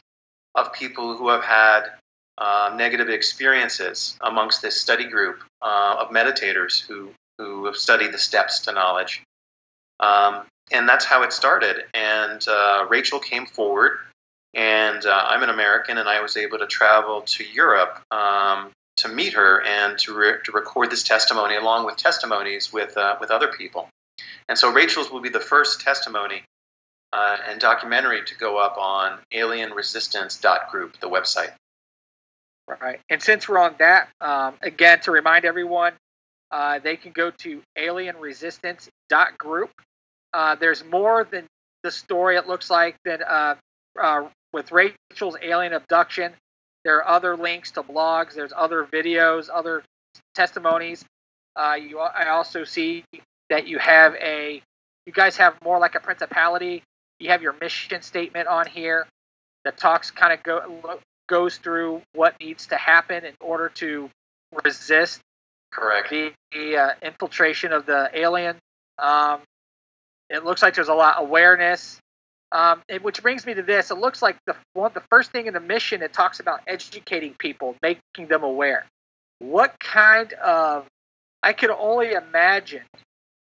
of 0.56 0.74
people 0.74 1.16
who 1.16 1.30
have 1.30 1.44
had 1.44 1.92
uh, 2.38 2.74
negative 2.76 3.10
experiences 3.10 4.18
amongst 4.22 4.62
this 4.62 4.80
study 4.80 5.06
group 5.06 5.44
uh, 5.62 5.98
of 6.00 6.10
meditators 6.10 6.80
who, 6.80 7.12
who 7.38 7.66
have 7.66 7.76
studied 7.76 8.12
the 8.12 8.18
steps 8.18 8.60
to 8.62 8.72
knowledge. 8.72 9.24
Um, 10.00 10.46
and 10.72 10.88
that's 10.88 11.06
how 11.06 11.24
it 11.24 11.34
started. 11.34 11.86
And 11.94 12.46
uh, 12.48 12.86
Rachel 12.90 13.20
came 13.20 13.46
forward, 13.46 14.00
and 14.54 15.06
uh, 15.06 15.26
I'm 15.28 15.44
an 15.44 15.50
American, 15.50 15.98
and 15.98 16.10
I 16.10 16.22
was 16.22 16.38
able 16.38 16.58
to 16.60 16.68
travel 16.68 17.22
to 17.22 17.44
Europe 17.44 18.02
um, 18.12 18.72
to 18.98 19.08
meet 19.08 19.34
her 19.34 19.62
and 19.62 19.98
to, 20.00 20.16
re- 20.16 20.38
to 20.44 20.52
record 20.52 20.92
this 20.92 21.04
testimony 21.04 21.56
along 21.56 21.86
with 21.86 21.96
testimonies 21.96 22.74
with, 22.74 22.98
uh, 22.98 23.16
with 23.20 23.32
other 23.32 23.48
people. 23.48 23.88
And 24.50 24.58
so 24.58 24.72
Rachel's 24.72 25.12
will 25.12 25.22
be 25.22 25.30
the 25.30 25.40
first 25.40 25.82
testimony 25.82 26.44
uh, 27.14 27.38
and 27.50 27.60
documentary 27.60 28.24
to 28.26 28.36
go 28.36 28.58
up 28.58 28.78
on 28.78 29.20
alienresistance.group, 29.34 31.00
the 31.00 31.10
website. 31.10 31.52
Right. 32.82 33.00
And 33.10 33.22
since 33.22 33.48
we're 33.48 33.60
on 33.60 33.76
that, 33.80 34.10
um, 34.20 34.56
again, 34.62 35.00
to 35.02 35.12
remind 35.12 35.46
everyone, 35.46 35.94
uh, 36.52 36.80
they 36.80 36.96
can 36.96 37.12
go 37.12 37.32
to 37.32 37.62
alienresistance.group. 37.78 39.72
Uh, 40.34 40.56
there's 40.56 40.84
more 40.86 41.24
than 41.30 41.46
the 41.84 41.92
story, 41.92 42.38
it 42.38 42.48
looks 42.48 42.70
like, 42.70 42.96
than 43.04 43.22
uh, 43.24 43.56
uh, 44.00 44.28
with 44.54 44.72
Rachel's 44.72 45.38
alien 45.42 45.74
abduction. 45.74 46.34
There 46.84 46.98
are 46.98 47.08
other 47.08 47.36
links 47.36 47.72
to 47.72 47.84
blogs, 47.84 48.34
there's 48.34 48.54
other 48.56 48.86
videos, 48.86 49.50
other 49.54 49.84
testimonies. 50.36 51.04
Uh, 51.56 51.76
you, 51.76 52.00
I 52.00 52.30
also 52.30 52.64
see 52.64 53.04
that 53.50 53.68
you 53.68 53.80
have 53.80 54.16
a, 54.16 54.62
you 55.06 55.14
guys 55.14 55.38
have 55.38 55.56
more 55.64 55.80
like 55.80 55.96
a 55.96 56.00
principality. 56.00 56.84
You 57.20 57.30
have 57.30 57.42
your 57.42 57.56
mission 57.60 58.02
statement 58.04 58.48
on 58.48 58.68
here 58.68 59.08
that 59.66 59.78
talks 59.78 60.12
kind 60.12 60.34
of 60.34 60.44
go 60.44 61.00
goes 61.28 61.58
through 61.58 62.02
what 62.14 62.40
needs 62.40 62.68
to 62.68 62.78
happen 62.78 63.26
in 63.26 63.34
order 63.42 63.70
to 63.70 64.10
resist 64.64 65.20
correct 65.72 66.10
the, 66.10 66.32
the 66.52 66.78
uh, 66.78 66.90
infiltration 67.02 67.74
of 67.74 67.86
the 67.86 68.10
alien. 68.14 68.58
Um, 68.98 69.42
it 70.30 70.44
looks 70.44 70.62
like 70.62 70.76
there's 70.76 70.90
a 70.90 70.94
lot 70.94 71.18
of 71.18 71.28
awareness, 71.28 72.00
um, 72.52 72.82
and, 72.90 73.04
which 73.04 73.22
brings 73.22 73.46
me 73.46 73.54
to 73.54 73.62
this. 73.62 73.92
It 73.92 73.98
looks 73.98 74.22
like 74.22 74.38
the 74.46 74.56
one, 74.74 74.92
the 74.94 75.04
first 75.10 75.32
thing 75.32 75.48
in 75.48 75.54
the 75.54 75.60
mission 75.60 76.02
it 76.02 76.14
talks 76.14 76.40
about 76.40 76.62
educating 76.68 77.34
people, 77.38 77.76
making 77.82 78.28
them 78.28 78.44
aware. 78.44 78.86
What 79.40 79.80
kind 79.80 80.34
of 80.34 80.86
I 81.44 81.54
could 81.54 81.70
only 81.70 82.14
imagine. 82.14 82.84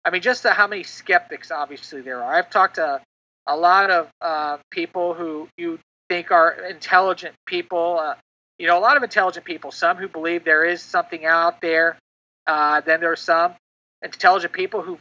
I 0.06 0.10
mean, 0.10 0.22
just 0.22 0.44
how 0.44 0.68
many 0.68 0.84
skeptics 0.84 1.52
obviously 1.52 2.02
there 2.02 2.24
are. 2.24 2.34
I've 2.34 2.50
talked 2.50 2.76
to 2.76 3.02
a 3.46 3.56
lot 3.56 3.92
of 3.92 4.10
uh, 4.22 4.58
people 4.72 5.14
who 5.14 5.48
you 5.58 5.80
think 6.10 6.32
are 6.32 6.52
intelligent 6.52 7.36
people. 7.46 8.00
Uh, 8.00 8.16
you 8.58 8.68
know, 8.68 8.78
a 8.78 8.82
lot 8.82 8.98
of 8.98 9.04
intelligent 9.04 9.46
people. 9.46 9.72
Some 9.72 9.98
who 9.98 10.08
believe 10.08 10.46
there 10.46 10.66
is 10.66 10.82
something 10.82 11.26
out 11.26 11.62
there. 11.62 11.98
Uh, 12.46 12.82
then 12.82 13.00
there 13.00 13.12
are 13.12 13.16
some 13.16 13.54
intelligent 14.02 14.54
people 14.54 14.82
who 14.82 14.98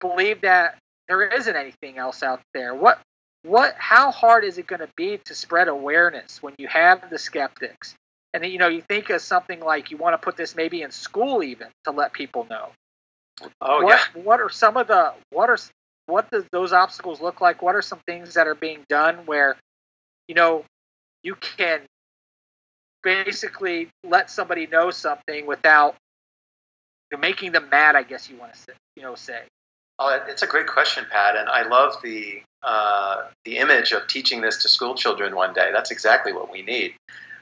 believe 0.00 0.42
that 0.42 0.78
there 1.08 1.22
isn't 1.22 1.56
anything 1.56 1.98
else 1.98 2.22
out 2.22 2.40
there. 2.52 2.74
What, 2.74 3.00
what, 3.42 3.74
how 3.78 4.10
hard 4.10 4.44
is 4.44 4.58
it 4.58 4.66
going 4.66 4.80
to 4.80 4.88
be 4.96 5.18
to 5.24 5.34
spread 5.34 5.68
awareness 5.68 6.42
when 6.42 6.54
you 6.58 6.68
have 6.68 7.08
the 7.10 7.18
skeptics? 7.18 7.94
And 8.34 8.44
you 8.44 8.58
know, 8.58 8.68
you 8.68 8.82
think 8.82 9.08
of 9.10 9.22
something 9.22 9.60
like 9.60 9.90
you 9.90 9.96
want 9.96 10.14
to 10.14 10.18
put 10.18 10.36
this 10.36 10.54
maybe 10.54 10.82
in 10.82 10.90
school 10.90 11.42
even 11.42 11.68
to 11.84 11.90
let 11.90 12.12
people 12.12 12.46
know. 12.50 12.68
Oh 13.60 13.82
what, 13.82 14.00
yeah. 14.14 14.22
What 14.22 14.40
are 14.40 14.50
some 14.50 14.76
of 14.76 14.88
the 14.88 15.14
what 15.30 15.48
are 15.48 15.58
what 16.06 16.30
does 16.30 16.44
those 16.52 16.72
obstacles 16.72 17.20
look 17.20 17.40
like? 17.40 17.62
What 17.62 17.74
are 17.74 17.82
some 17.82 18.00
things 18.06 18.34
that 18.34 18.46
are 18.46 18.54
being 18.54 18.84
done 18.88 19.24
where 19.24 19.56
you 20.28 20.34
know, 20.34 20.64
you 21.22 21.34
can 21.34 21.80
basically 23.02 23.88
let 24.04 24.30
somebody 24.30 24.66
know 24.66 24.90
something 24.90 25.46
without 25.46 25.96
making 27.16 27.52
them 27.52 27.68
mad. 27.70 27.96
I 27.96 28.02
guess 28.02 28.28
you 28.28 28.36
want 28.36 28.52
to 28.52 28.58
say, 28.58 28.72
you 28.96 29.02
know, 29.02 29.14
say. 29.14 29.40
Oh, 29.98 30.20
it's 30.28 30.42
a 30.42 30.46
great 30.46 30.66
question, 30.66 31.04
Pat, 31.10 31.36
and 31.36 31.48
I 31.48 31.66
love 31.66 31.94
the 32.02 32.42
uh, 32.62 33.22
the 33.44 33.58
image 33.58 33.92
of 33.92 34.06
teaching 34.08 34.40
this 34.40 34.62
to 34.62 34.68
school 34.68 34.94
children 34.94 35.34
one 35.34 35.54
day. 35.54 35.70
That's 35.72 35.90
exactly 35.90 36.32
what 36.32 36.52
we 36.52 36.62
need. 36.62 36.94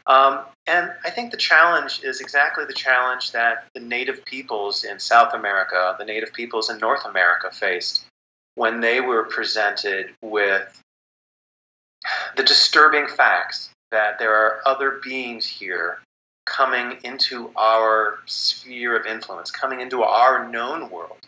Um, 0.07 0.41
and 0.67 0.93
I 1.05 1.11
think 1.11 1.33
the 1.33 1.37
challenge 1.37 2.03
is 2.05 2.21
exactly 2.21 2.65
the 2.65 2.73
challenge 2.73 3.33
that 3.33 3.65
the 3.75 3.81
native 3.81 4.25
peoples 4.25 4.85
in 4.85 4.99
South 4.99 5.35
America, 5.35 5.97
the 5.99 6.05
native 6.05 6.33
peoples 6.33 6.71
in 6.71 6.79
North 6.79 7.05
America 7.05 7.51
faced 7.51 8.07
when 8.55 8.81
they 8.81 9.01
were 9.01 9.25
presented 9.25 10.11
with 10.23 10.81
the 12.37 12.43
disturbing 12.43 13.09
facts 13.09 13.71
that 13.91 14.19
there 14.19 14.35
are 14.35 14.61
other 14.67 15.01
beings 15.03 15.47
here 15.47 15.99
coming 16.47 16.97
into 17.05 17.51
our 17.57 18.21
sphere 18.25 18.97
of 18.97 19.05
influence, 19.05 19.51
coming 19.51 19.81
into 19.81 20.03
our 20.03 20.49
known 20.49 20.89
world. 20.89 21.19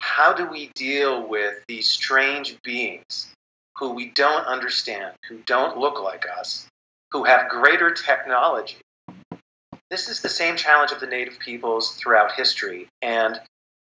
How 0.00 0.32
do 0.32 0.46
we 0.46 0.70
deal 0.74 1.26
with 1.26 1.64
these 1.66 1.88
strange 1.88 2.62
beings 2.62 3.32
who 3.76 3.90
we 3.90 4.10
don't 4.10 4.46
understand, 4.46 5.14
who 5.28 5.38
don't 5.46 5.78
look 5.78 6.00
like 6.00 6.26
us, 6.38 6.68
who 7.10 7.24
have 7.24 7.50
greater 7.50 7.90
technology? 7.90 8.76
This 9.90 10.08
is 10.08 10.20
the 10.20 10.28
same 10.28 10.56
challenge 10.56 10.92
of 10.92 11.00
the 11.00 11.06
native 11.06 11.38
peoples 11.38 11.96
throughout 11.96 12.32
history, 12.32 12.86
and 13.02 13.40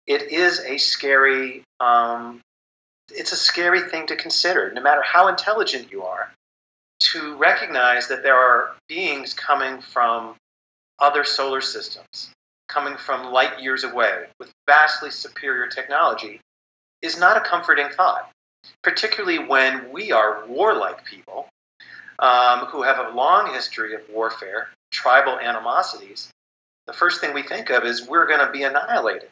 it 0.07 0.31
is 0.31 0.59
a 0.61 0.77
scary 0.77 1.63
um, 1.79 2.41
it's 3.11 3.31
a 3.31 3.37
scary 3.37 3.81
thing 3.81 4.05
to 4.07 4.15
consider, 4.15 4.71
no 4.71 4.81
matter 4.81 5.01
how 5.01 5.27
intelligent 5.27 5.91
you 5.91 6.03
are, 6.03 6.31
to 6.99 7.35
recognize 7.37 8.07
that 8.07 8.23
there 8.23 8.35
are 8.35 8.75
beings 8.87 9.33
coming 9.33 9.81
from 9.81 10.35
other 11.01 11.23
solar 11.23 11.61
systems, 11.61 12.31
coming 12.67 12.97
from 12.97 13.31
light 13.31 13.61
years 13.61 13.83
away 13.83 14.25
with 14.39 14.51
vastly 14.67 15.11
superior 15.11 15.67
technology, 15.67 16.39
is 17.01 17.19
not 17.19 17.37
a 17.37 17.41
comforting 17.41 17.89
thought, 17.89 18.29
particularly 18.83 19.39
when 19.39 19.91
we 19.91 20.11
are 20.11 20.45
warlike 20.47 21.05
people 21.05 21.47
um, 22.19 22.65
who 22.65 22.83
have 22.83 22.99
a 22.99 23.15
long 23.15 23.53
history 23.53 23.95
of 23.95 24.01
warfare, 24.13 24.69
tribal 24.91 25.39
animosities. 25.39 26.29
The 26.87 26.93
first 26.93 27.21
thing 27.21 27.33
we 27.33 27.43
think 27.43 27.69
of 27.69 27.85
is 27.85 28.07
we're 28.07 28.27
going 28.27 28.45
to 28.45 28.51
be 28.51 28.63
annihilated. 28.63 29.29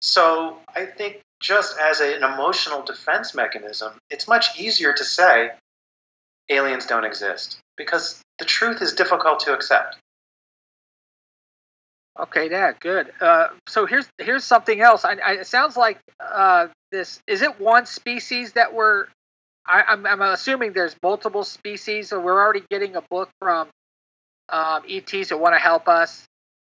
So 0.00 0.58
I 0.74 0.86
think 0.86 1.20
just 1.40 1.78
as 1.78 2.00
a, 2.00 2.16
an 2.16 2.24
emotional 2.24 2.82
defense 2.82 3.34
mechanism, 3.34 3.92
it's 4.10 4.26
much 4.26 4.58
easier 4.58 4.92
to 4.92 5.04
say 5.04 5.52
aliens 6.48 6.86
don't 6.86 7.04
exist 7.04 7.58
because 7.76 8.20
the 8.38 8.44
truth 8.44 8.82
is 8.82 8.92
difficult 8.92 9.40
to 9.40 9.54
accept. 9.54 9.96
Okay, 12.18 12.50
yeah, 12.50 12.72
good. 12.78 13.10
Uh, 13.20 13.48
so 13.66 13.86
here's 13.86 14.08
here's 14.18 14.44
something 14.44 14.80
else. 14.80 15.04
I, 15.04 15.14
I, 15.14 15.32
it 15.32 15.46
sounds 15.46 15.76
like 15.76 15.98
uh, 16.20 16.68
this 16.90 17.20
is 17.26 17.42
it 17.42 17.60
one 17.60 17.86
species 17.86 18.52
that 18.52 18.74
we're. 18.74 19.06
I, 19.64 19.92
am 19.92 20.06
I'm, 20.06 20.20
I'm 20.20 20.32
assuming 20.34 20.72
there's 20.72 20.96
multiple 21.02 21.44
species, 21.44 22.08
so 22.08 22.20
we're 22.20 22.40
already 22.40 22.64
getting 22.70 22.96
a 22.96 23.02
book 23.02 23.30
from 23.38 23.68
um, 24.48 24.82
ETs 24.88 25.28
that 25.28 25.38
want 25.38 25.54
to 25.54 25.60
help 25.60 25.88
us 25.88 26.26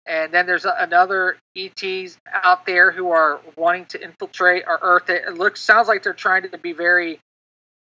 and 0.05 0.31
then 0.31 0.45
there's 0.45 0.65
another 0.65 1.37
ETs 1.55 2.17
out 2.31 2.65
there 2.65 2.91
who 2.91 3.11
are 3.11 3.39
wanting 3.55 3.85
to 3.85 4.03
infiltrate 4.03 4.65
our 4.67 4.77
Earth. 4.81 5.09
It 5.09 5.33
looks 5.33 5.61
sounds 5.61 5.87
like 5.87 6.03
they're 6.03 6.13
trying 6.13 6.43
to 6.49 6.57
be 6.57 6.73
very 6.73 7.19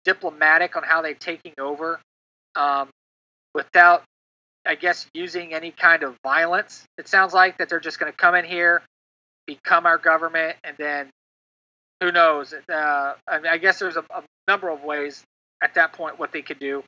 diplomatic 0.06 0.78
on 0.78 0.84
how 0.84 1.02
they're 1.02 1.14
taking 1.14 1.54
over, 1.60 2.00
um, 2.56 2.88
without, 3.54 4.04
I 4.66 4.76
guess, 4.76 5.08
using 5.14 5.54
any 5.54 5.72
kind 5.72 6.04
of 6.04 6.16
violence. 6.24 6.86
It 6.98 7.08
sounds 7.08 7.34
like 7.34 7.58
that 7.60 7.70
they're 7.70 7.80
just 7.80 8.00
going 8.00 8.12
to 8.12 8.18
come 8.18 8.36
in 8.36 8.46
here, 8.46 8.82
become 9.46 9.86
our 9.86 9.98
government, 9.98 10.58
and 10.64 10.76
then 10.78 11.10
who 12.02 12.12
knows? 12.12 12.54
Uh, 12.54 13.14
I, 13.28 13.38
mean, 13.38 13.48
I 13.48 13.58
guess 13.58 13.80
there's 13.80 13.96
a, 13.96 14.04
a 14.14 14.24
number 14.48 14.70
of 14.70 14.84
ways 14.84 15.24
at 15.64 15.76
that 15.76 15.94
point 15.94 16.20
what 16.20 16.32
they 16.32 16.42
could 16.42 16.60
do. 16.60 16.84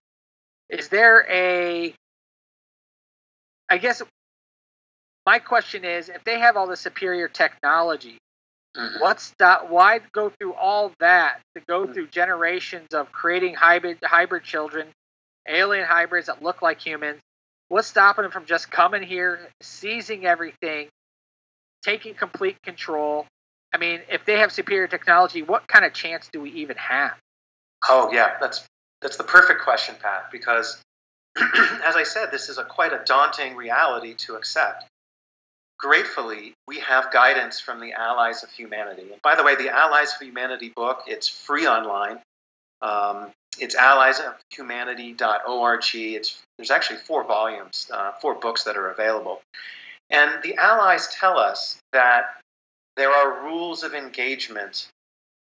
Is 0.70 0.90
there 0.90 1.26
a 1.30 1.94
I 3.70 3.78
guess 3.78 4.02
my 5.26 5.40
question 5.40 5.84
is 5.84 6.10
if 6.10 6.24
they 6.24 6.40
have 6.40 6.56
all 6.58 6.68
the 6.68 6.78
superior 6.78 7.28
technology 7.28 8.18
mm-hmm. 8.76 9.00
what's 9.00 9.34
that 9.40 9.70
why 9.70 10.00
go 10.14 10.30
through 10.30 10.54
all 10.54 10.92
that 11.00 11.40
to 11.56 11.62
go 11.68 11.84
mm-hmm. 11.84 11.94
through 11.94 12.08
generations 12.08 12.94
of 12.94 13.12
creating 13.12 13.54
hybrid 13.54 13.98
hybrid 14.04 14.44
children 14.44 14.88
alien 15.48 15.86
hybrids 15.86 16.28
that 16.28 16.42
look 16.42 16.62
like 16.62 16.80
humans 16.80 17.20
what's 17.70 17.88
stopping 17.88 18.24
them 18.24 18.32
from 18.32 18.46
just 18.46 18.72
coming 18.72 19.04
here 19.04 19.40
seizing 19.62 20.26
everything 20.26 20.88
taking 21.84 22.14
complete 22.14 22.62
control 22.64 23.26
I 23.74 23.78
mean, 23.78 24.00
if 24.10 24.26
they 24.26 24.40
have 24.40 24.52
superior 24.52 24.88
technology, 24.88 25.42
what 25.42 25.68
kind 25.68 25.86
of 25.86 25.94
chance 25.94 26.30
do 26.32 26.42
we 26.42 26.52
even 26.52 26.78
have? 26.78 27.14
Oh 27.88 28.12
yeah, 28.12 28.38
that's 28.40 28.66
that's 29.02 29.18
the 29.18 29.24
perfect 29.24 29.62
question, 29.62 29.96
Pat, 30.02 30.32
because 30.32 30.82
as 31.38 31.96
I 31.96 32.04
said, 32.04 32.32
this 32.32 32.50
is 32.50 32.58
a 32.58 32.64
quite 32.64 32.94
a 32.94 33.02
daunting 33.06 33.56
reality 33.56 34.16
to 34.16 34.36
accept. 34.36 34.86
Gratefully, 35.78 36.54
we 36.68 36.80
have 36.80 37.12
guidance 37.12 37.60
from 37.60 37.80
the 37.80 37.94
Allies 37.94 38.42
of 38.42 38.50
Humanity. 38.50 39.12
And 39.12 39.22
by 39.22 39.36
the 39.36 39.44
way, 39.44 39.56
the 39.56 39.70
Allies 39.70 40.16
of 40.16 40.26
Humanity 40.26 40.74
book, 40.76 41.04
it's 41.06 41.28
free 41.28 41.68
online. 41.68 42.20
Um, 42.82 43.28
it's 43.60 43.76
alliesofhumanity.org. 43.76 45.84
It's 45.94 46.42
there's 46.58 46.72
actually 46.72 47.00
four 47.00 47.24
volumes, 47.24 47.90
uh, 47.94 48.14
four 48.14 48.36
books 48.36 48.64
that 48.64 48.78
are 48.78 48.90
available. 48.90 49.42
And 50.10 50.32
the 50.44 50.56
Allies 50.56 51.08
tell 51.08 51.38
us 51.38 51.80
that 51.92 52.38
there 52.96 53.12
are 53.12 53.44
rules 53.44 53.84
of 53.84 53.94
engagement 53.94 54.88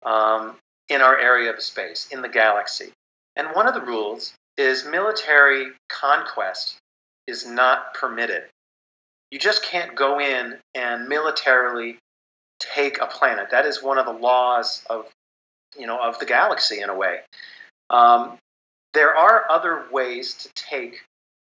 um, 0.05 0.57
in 0.89 1.01
our 1.01 1.17
area 1.17 1.53
of 1.53 1.61
space, 1.61 2.07
in 2.11 2.21
the 2.21 2.29
galaxy. 2.29 2.91
And 3.35 3.47
one 3.53 3.67
of 3.67 3.73
the 3.73 3.81
rules 3.81 4.33
is 4.57 4.85
military 4.85 5.67
conquest 5.89 6.77
is 7.27 7.47
not 7.47 7.93
permitted. 7.93 8.43
You 9.31 9.39
just 9.39 9.63
can't 9.63 9.95
go 9.95 10.19
in 10.19 10.57
and 10.75 11.07
militarily 11.07 11.97
take 12.59 13.01
a 13.01 13.07
planet. 13.07 13.49
That 13.51 13.65
is 13.65 13.81
one 13.81 13.97
of 13.97 14.05
the 14.05 14.11
laws 14.11 14.83
of, 14.89 15.07
you 15.79 15.87
know, 15.87 15.99
of 15.99 16.19
the 16.19 16.25
galaxy 16.25 16.81
in 16.81 16.89
a 16.89 16.95
way. 16.95 17.21
Um, 17.91 18.37
there 18.93 19.15
are 19.15 19.49
other 19.51 19.85
ways 19.91 20.33
to 20.35 20.49
take 20.55 21.01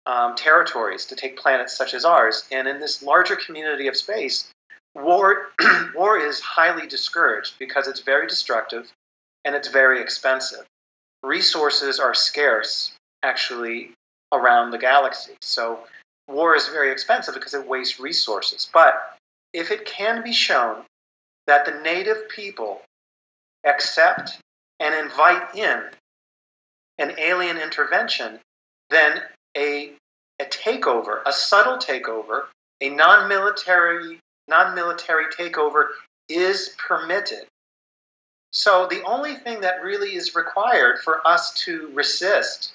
um, 0.06 0.36
territories, 0.36 1.06
to 1.08 1.16
take 1.16 1.38
planets 1.38 1.76
such 1.76 1.94
as 1.94 2.06
ours, 2.06 2.46
and 2.52 2.68
in 2.68 2.80
this 2.80 3.02
larger 3.02 3.38
community 3.38 3.88
of 3.88 3.96
space, 3.96 4.52
war 4.94 5.48
war 5.96 6.20
is 6.20 6.40
highly 6.42 6.86
discouraged 6.86 7.58
because 7.58 7.88
it's 7.88 8.02
very 8.02 8.28
destructive 8.28 8.92
and 9.46 9.56
it's 9.56 9.70
very 9.70 10.02
expensive. 10.02 10.66
Resources 11.24 12.00
are 12.00 12.14
scarce, 12.14 12.94
actually, 13.24 13.92
around 14.34 14.72
the 14.72 14.78
galaxy. 14.78 15.34
So 15.42 15.80
war 16.28 16.56
is 16.56 16.68
very 16.68 16.92
expensive 16.92 17.34
because 17.34 17.54
it 17.54 17.68
wastes 17.68 18.00
resources. 18.00 18.70
But 18.74 19.18
if 19.54 19.72
it 19.72 19.86
can 19.86 20.24
be 20.24 20.34
shown 20.34 20.84
that 21.48 21.66
the 21.66 21.80
native 21.82 22.28
people 22.30 22.82
accept 23.66 24.40
and 24.80 24.94
invite 24.94 25.56
in 25.56 25.84
an 26.98 27.14
alien 27.18 27.58
intervention, 27.58 28.40
then 28.90 29.22
a, 29.58 29.94
a 30.40 30.46
takeover, 30.46 31.22
a 31.26 31.34
subtle 31.34 31.78
takeover, 31.78 32.44
a 32.82 32.90
non-military 32.90 34.20
non-military 34.48 35.26
takeover 35.26 35.88
is 36.28 36.76
permitted. 36.78 37.46
So 38.52 38.88
the 38.88 39.04
only 39.04 39.36
thing 39.36 39.62
that 39.62 39.84
really 39.84 40.16
is 40.16 40.36
required 40.36 41.00
for 41.00 41.26
us 41.26 41.54
to 41.66 41.90
resist 41.94 42.74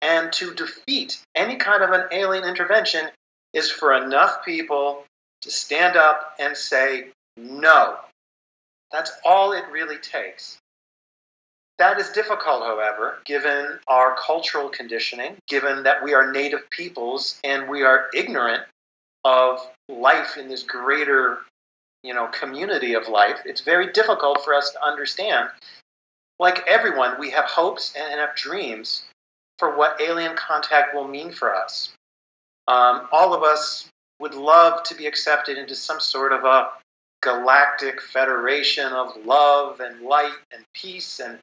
and 0.00 0.32
to 0.32 0.54
defeat 0.54 1.20
any 1.34 1.56
kind 1.56 1.82
of 1.82 1.90
an 1.90 2.06
alien 2.10 2.44
intervention 2.44 3.10
is 3.52 3.70
for 3.70 3.92
enough 3.92 4.44
people 4.44 5.04
to 5.42 5.50
stand 5.50 5.96
up 5.96 6.36
and 6.38 6.56
say 6.56 7.08
no. 7.36 7.96
That's 8.92 9.12
all 9.24 9.52
it 9.52 9.64
really 9.70 9.98
takes. 9.98 10.59
That 11.80 11.98
is 11.98 12.10
difficult, 12.10 12.62
however, 12.62 13.20
given 13.24 13.78
our 13.88 14.14
cultural 14.14 14.68
conditioning, 14.68 15.38
given 15.48 15.84
that 15.84 16.04
we 16.04 16.12
are 16.12 16.30
native 16.30 16.68
peoples 16.68 17.40
and 17.42 17.70
we 17.70 17.82
are 17.84 18.10
ignorant 18.14 18.64
of 19.24 19.66
life 19.88 20.36
in 20.36 20.46
this 20.46 20.62
greater 20.62 21.38
you 22.02 22.12
know 22.12 22.26
community 22.28 22.94
of 22.94 23.08
life 23.08 23.40
it's 23.44 23.60
very 23.62 23.92
difficult 23.92 24.44
for 24.44 24.52
us 24.52 24.72
to 24.72 24.84
understand. 24.84 25.48
Like 26.38 26.66
everyone 26.66 27.18
we 27.18 27.30
have 27.30 27.46
hopes 27.46 27.94
and 27.96 28.20
have 28.20 28.36
dreams 28.36 29.04
for 29.58 29.74
what 29.74 30.02
alien 30.02 30.36
contact 30.36 30.94
will 30.94 31.08
mean 31.08 31.32
for 31.32 31.54
us. 31.54 31.94
Um, 32.68 33.08
all 33.10 33.32
of 33.32 33.42
us 33.42 33.88
would 34.18 34.34
love 34.34 34.82
to 34.82 34.94
be 34.94 35.06
accepted 35.06 35.56
into 35.56 35.74
some 35.74 35.98
sort 35.98 36.32
of 36.34 36.44
a 36.44 36.68
galactic 37.22 38.02
federation 38.02 38.92
of 38.92 39.16
love 39.24 39.80
and 39.80 40.02
light 40.02 40.36
and 40.52 40.62
peace 40.74 41.20
and 41.20 41.38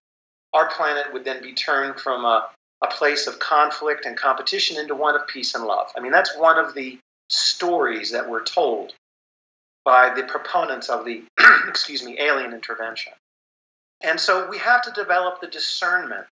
our 0.54 0.70
planet 0.70 1.12
would 1.14 1.26
then 1.26 1.42
be 1.42 1.54
turned 1.54 2.00
from 2.00 2.26
a, 2.26 2.48
a 2.84 2.88
place 2.88 3.28
of 3.28 3.40
conflict 3.40 4.06
and 4.06 4.18
competition 4.18 4.78
into 4.78 4.96
one 4.96 5.16
of 5.16 5.28
peace 5.28 5.56
and 5.56 5.66
love. 5.66 5.92
I 5.96 6.00
mean 6.00 6.12
that's 6.12 6.36
one 6.38 6.58
of 6.58 6.74
the 6.74 7.00
stories 7.30 8.12
that 8.12 8.30
were 8.30 8.42
told 8.42 8.94
by 9.84 10.14
the 10.14 10.24
proponents 10.24 10.90
of 10.90 11.06
the 11.06 11.24
excuse 11.68 12.04
me 12.04 12.18
alien 12.20 12.54
intervention. 12.54 13.14
And 14.02 14.20
so 14.20 14.48
we 14.50 14.58
have 14.60 14.84
to 14.84 14.92
develop 14.92 15.42
the 15.42 15.48
discernment 15.48 16.26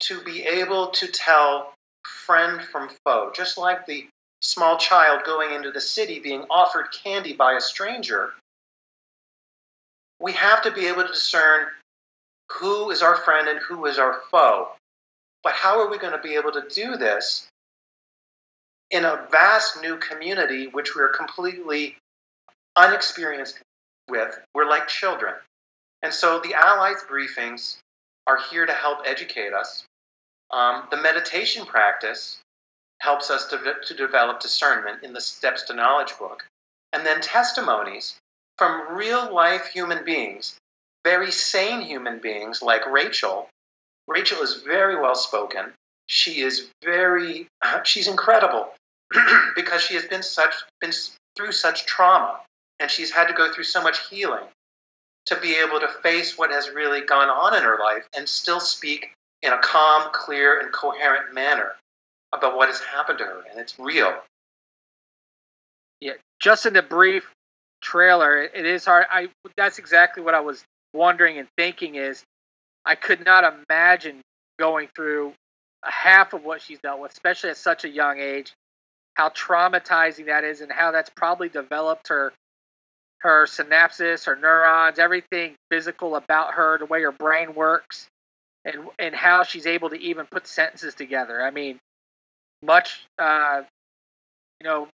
to 0.00 0.20
be 0.22 0.42
able 0.42 0.88
to 0.88 1.06
tell 1.06 1.72
friend 2.04 2.60
from 2.62 2.90
foe. 3.04 3.32
Just 3.34 3.58
like 3.58 3.86
the 3.86 4.06
small 4.40 4.76
child 4.78 5.22
going 5.24 5.54
into 5.54 5.70
the 5.70 5.80
city 5.80 6.18
being 6.18 6.44
offered 6.50 6.86
candy 6.92 7.32
by 7.32 7.54
a 7.54 7.60
stranger 7.60 8.32
we 10.20 10.32
have 10.32 10.62
to 10.62 10.70
be 10.70 10.86
able 10.86 11.02
to 11.02 11.08
discern 11.08 11.66
who 12.52 12.90
is 12.90 13.02
our 13.02 13.16
friend 13.16 13.48
and 13.48 13.60
who 13.60 13.86
is 13.86 13.98
our 13.98 14.20
foe 14.30 14.68
but 15.42 15.52
how 15.52 15.80
are 15.80 15.90
we 15.90 15.98
going 15.98 16.12
to 16.12 16.22
be 16.22 16.34
able 16.34 16.52
to 16.52 16.64
do 16.74 16.96
this 16.96 17.48
in 18.90 19.04
a 19.04 19.26
vast 19.30 19.80
new 19.82 19.96
community 19.98 20.66
which 20.66 20.94
we're 20.96 21.08
completely 21.10 21.96
unexperienced 22.76 23.58
with. 24.08 24.38
We're 24.54 24.68
like 24.68 24.88
children. 24.88 25.34
And 26.02 26.12
so 26.12 26.40
the 26.40 26.54
Allies 26.54 27.04
briefings 27.10 27.78
are 28.26 28.38
here 28.50 28.66
to 28.66 28.72
help 28.72 29.00
educate 29.04 29.52
us. 29.52 29.84
Um, 30.50 30.84
the 30.90 30.96
meditation 30.96 31.66
practice 31.66 32.38
helps 33.00 33.30
us 33.30 33.46
to, 33.48 33.74
to 33.84 33.94
develop 33.94 34.40
discernment 34.40 35.02
in 35.02 35.12
the 35.12 35.20
Steps 35.20 35.64
to 35.64 35.74
Knowledge 35.74 36.18
book. 36.18 36.46
And 36.92 37.04
then 37.04 37.20
testimonies 37.20 38.16
from 38.56 38.96
real 38.96 39.32
life 39.32 39.66
human 39.66 40.04
beings, 40.04 40.56
very 41.04 41.30
sane 41.30 41.82
human 41.82 42.18
beings 42.18 42.62
like 42.62 42.86
Rachel. 42.86 43.48
Rachel 44.06 44.42
is 44.42 44.62
very 44.62 45.00
well 45.00 45.14
spoken. 45.14 45.72
She 46.06 46.40
is 46.40 46.68
very, 46.84 47.48
she's 47.84 48.08
incredible. 48.08 48.72
because 49.54 49.82
she 49.82 49.94
has 49.94 50.04
been 50.04 50.22
such 50.22 50.54
been 50.80 50.92
through 51.36 51.52
such 51.52 51.86
trauma 51.86 52.40
and 52.80 52.90
she's 52.90 53.10
had 53.10 53.26
to 53.26 53.34
go 53.34 53.52
through 53.52 53.64
so 53.64 53.82
much 53.82 54.08
healing 54.08 54.44
to 55.26 55.36
be 55.40 55.54
able 55.54 55.80
to 55.80 55.88
face 56.02 56.38
what 56.38 56.50
has 56.50 56.70
really 56.70 57.00
gone 57.00 57.28
on 57.28 57.56
in 57.56 57.62
her 57.62 57.78
life 57.82 58.06
and 58.16 58.28
still 58.28 58.60
speak 58.60 59.10
in 59.42 59.52
a 59.52 59.58
calm, 59.58 60.10
clear, 60.12 60.60
and 60.60 60.72
coherent 60.72 61.34
manner 61.34 61.72
about 62.32 62.56
what 62.56 62.68
has 62.68 62.80
happened 62.80 63.18
to 63.18 63.24
her, 63.24 63.42
and 63.50 63.60
it's 63.60 63.78
real. 63.78 64.14
Yeah, 66.00 66.14
just 66.40 66.66
in 66.66 66.72
the 66.72 66.82
brief 66.82 67.30
trailer, 67.80 68.42
it 68.42 68.66
is 68.66 68.84
hard. 68.84 69.06
I 69.10 69.28
that's 69.56 69.78
exactly 69.78 70.22
what 70.22 70.34
I 70.34 70.40
was 70.40 70.64
wondering 70.92 71.38
and 71.38 71.48
thinking 71.56 71.96
is 71.96 72.24
I 72.84 72.94
could 72.94 73.24
not 73.24 73.44
imagine 73.68 74.22
going 74.58 74.88
through 74.94 75.34
a 75.84 75.90
half 75.90 76.32
of 76.32 76.44
what 76.44 76.62
she's 76.62 76.78
dealt 76.80 77.00
with, 77.00 77.12
especially 77.12 77.50
at 77.50 77.56
such 77.56 77.84
a 77.84 77.88
young 77.88 78.18
age, 78.18 78.52
how 79.14 79.28
traumatizing 79.30 80.26
that 80.26 80.44
is 80.44 80.60
and 80.60 80.72
how 80.72 80.90
that's 80.90 81.10
probably 81.10 81.48
developed 81.48 82.08
her 82.08 82.32
her 83.20 83.46
synapses, 83.46 84.26
her 84.26 84.36
neurons, 84.36 85.00
everything 85.00 85.56
physical 85.72 86.14
about 86.14 86.54
her, 86.54 86.78
the 86.78 86.86
way 86.86 87.02
her 87.02 87.12
brain 87.12 87.54
works, 87.54 88.08
and 88.64 88.88
and 88.98 89.14
how 89.14 89.42
she's 89.42 89.66
able 89.66 89.90
to 89.90 90.00
even 90.00 90.26
put 90.26 90.46
sentences 90.46 90.94
together. 90.94 91.42
I 91.42 91.50
mean, 91.50 91.78
much, 92.62 93.06
uh, 93.18 93.62
you 94.60 94.68
know, 94.68 94.88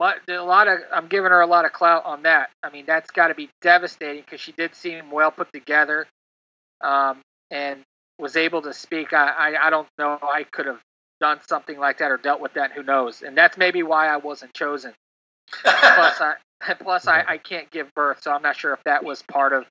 a 0.00 0.32
lot 0.38 0.68
of 0.68 0.78
I'm 0.92 1.06
giving 1.08 1.30
her 1.30 1.40
a 1.40 1.46
lot 1.46 1.64
of 1.64 1.72
clout 1.72 2.04
on 2.04 2.22
that. 2.22 2.50
I 2.62 2.70
mean, 2.70 2.84
that's 2.86 3.10
got 3.10 3.28
to 3.28 3.34
be 3.34 3.50
devastating 3.62 4.22
because 4.22 4.40
she 4.40 4.52
did 4.52 4.74
seem 4.74 5.10
well 5.10 5.30
put 5.30 5.52
together, 5.52 6.06
um, 6.80 7.20
and 7.50 7.80
was 8.18 8.36
able 8.36 8.62
to 8.62 8.72
speak. 8.72 9.12
I, 9.12 9.28
I 9.28 9.66
I 9.66 9.70
don't 9.70 9.88
know. 9.98 10.18
I 10.22 10.44
could 10.50 10.66
have 10.66 10.80
done 11.20 11.38
something 11.46 11.78
like 11.78 11.98
that 11.98 12.10
or 12.10 12.16
dealt 12.16 12.40
with 12.40 12.54
that. 12.54 12.72
Who 12.72 12.82
knows? 12.82 13.22
And 13.22 13.36
that's 13.36 13.56
maybe 13.56 13.82
why 13.82 14.08
I 14.08 14.16
wasn't 14.18 14.52
chosen. 14.54 14.92
plus, 15.62 16.20
I 16.20 16.34
plus 16.80 17.06
I, 17.06 17.24
I 17.26 17.38
can't 17.38 17.70
give 17.70 17.92
birth, 17.94 18.22
so 18.22 18.32
I'm 18.32 18.42
not 18.42 18.56
sure 18.56 18.72
if 18.72 18.82
that 18.84 19.04
was 19.04 19.22
part 19.22 19.52
of 19.52 19.64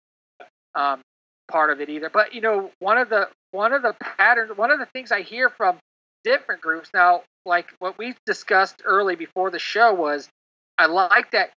um, 0.76 1.02
part 1.50 1.70
of 1.72 1.82
it 1.82 1.90
either. 1.90 2.10
But 2.10 2.34
you 2.34 2.42
know, 2.42 2.72
one 2.80 2.98
of 2.98 3.10
the 3.10 3.30
one 3.52 3.74
of 3.74 3.82
the 3.82 3.96
patterns, 4.00 4.52
one 4.56 4.72
of 4.72 4.80
the 4.80 4.88
things 4.88 5.12
I 5.12 5.22
hear 5.22 5.50
from 5.50 5.78
different 6.24 6.62
groups 6.62 6.90
now, 6.94 7.22
like 7.46 7.68
what 7.80 7.98
we 7.98 8.16
discussed 8.26 8.82
early 8.86 9.16
before 9.16 9.52
the 9.52 9.60
show, 9.60 9.94
was 9.94 10.30
I 10.78 10.88
like 10.88 11.32
that 11.32 11.52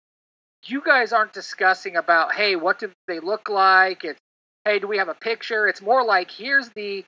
you 0.66 0.82
guys 0.84 1.12
aren't 1.12 1.32
discussing 1.32 1.96
about 1.96 2.34
hey, 2.34 2.56
what 2.56 2.78
do 2.78 2.90
they 3.08 3.20
look 3.20 3.48
like? 3.48 4.04
It's 4.04 4.20
hey, 4.64 4.78
do 4.80 4.88
we 4.88 4.98
have 4.98 5.08
a 5.08 5.14
picture? 5.14 5.68
It's 5.68 5.82
more 5.82 6.04
like 6.04 6.30
here's 6.30 6.68
the 6.70 7.04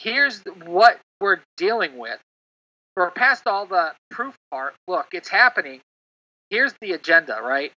here's 0.00 0.42
what 0.66 1.00
we're 1.20 1.40
dealing 1.56 1.98
with. 1.98 2.20
We're 2.96 3.10
past 3.10 3.46
all 3.46 3.66
the 3.66 3.92
proof 4.10 4.36
part. 4.50 4.74
Look, 4.88 5.08
it's 5.12 5.28
happening. 5.28 5.80
Here's 6.50 6.74
the 6.80 6.92
agenda, 6.92 7.40
right? 7.42 7.72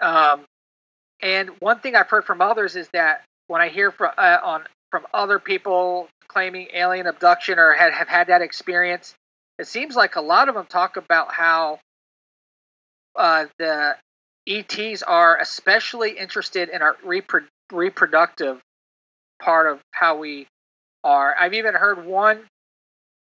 Um, 0.00 0.44
And 1.22 1.50
one 1.60 1.80
thing 1.80 1.96
I've 1.96 2.10
heard 2.10 2.24
from 2.26 2.42
others 2.42 2.76
is 2.76 2.88
that 2.92 3.24
when 3.48 3.62
I 3.62 3.68
hear 3.68 3.90
from 3.90 4.12
uh, 4.18 4.38
on 4.42 4.64
from 4.90 5.06
other 5.14 5.38
people 5.38 6.08
claiming 6.28 6.68
alien 6.74 7.06
abduction 7.06 7.58
or 7.58 7.72
had, 7.74 7.92
have 7.94 8.08
had 8.08 8.28
that 8.28 8.42
experience, 8.42 9.14
it 9.58 9.66
seems 9.66 9.96
like 9.96 10.16
a 10.16 10.20
lot 10.20 10.48
of 10.48 10.54
them 10.54 10.66
talk 10.66 10.96
about 10.96 11.32
how 11.32 11.80
uh, 13.16 13.46
the 13.58 13.96
ETs 14.46 15.02
are 15.02 15.38
especially 15.38 16.12
interested 16.18 16.68
in 16.68 16.82
our 16.82 16.96
repro- 17.04 17.46
reproductive 17.72 18.60
part 19.40 19.66
of 19.70 19.80
how 19.90 20.18
we 20.18 20.46
are. 21.04 21.34
I've 21.38 21.54
even 21.54 21.74
heard 21.74 22.04
one 22.06 22.40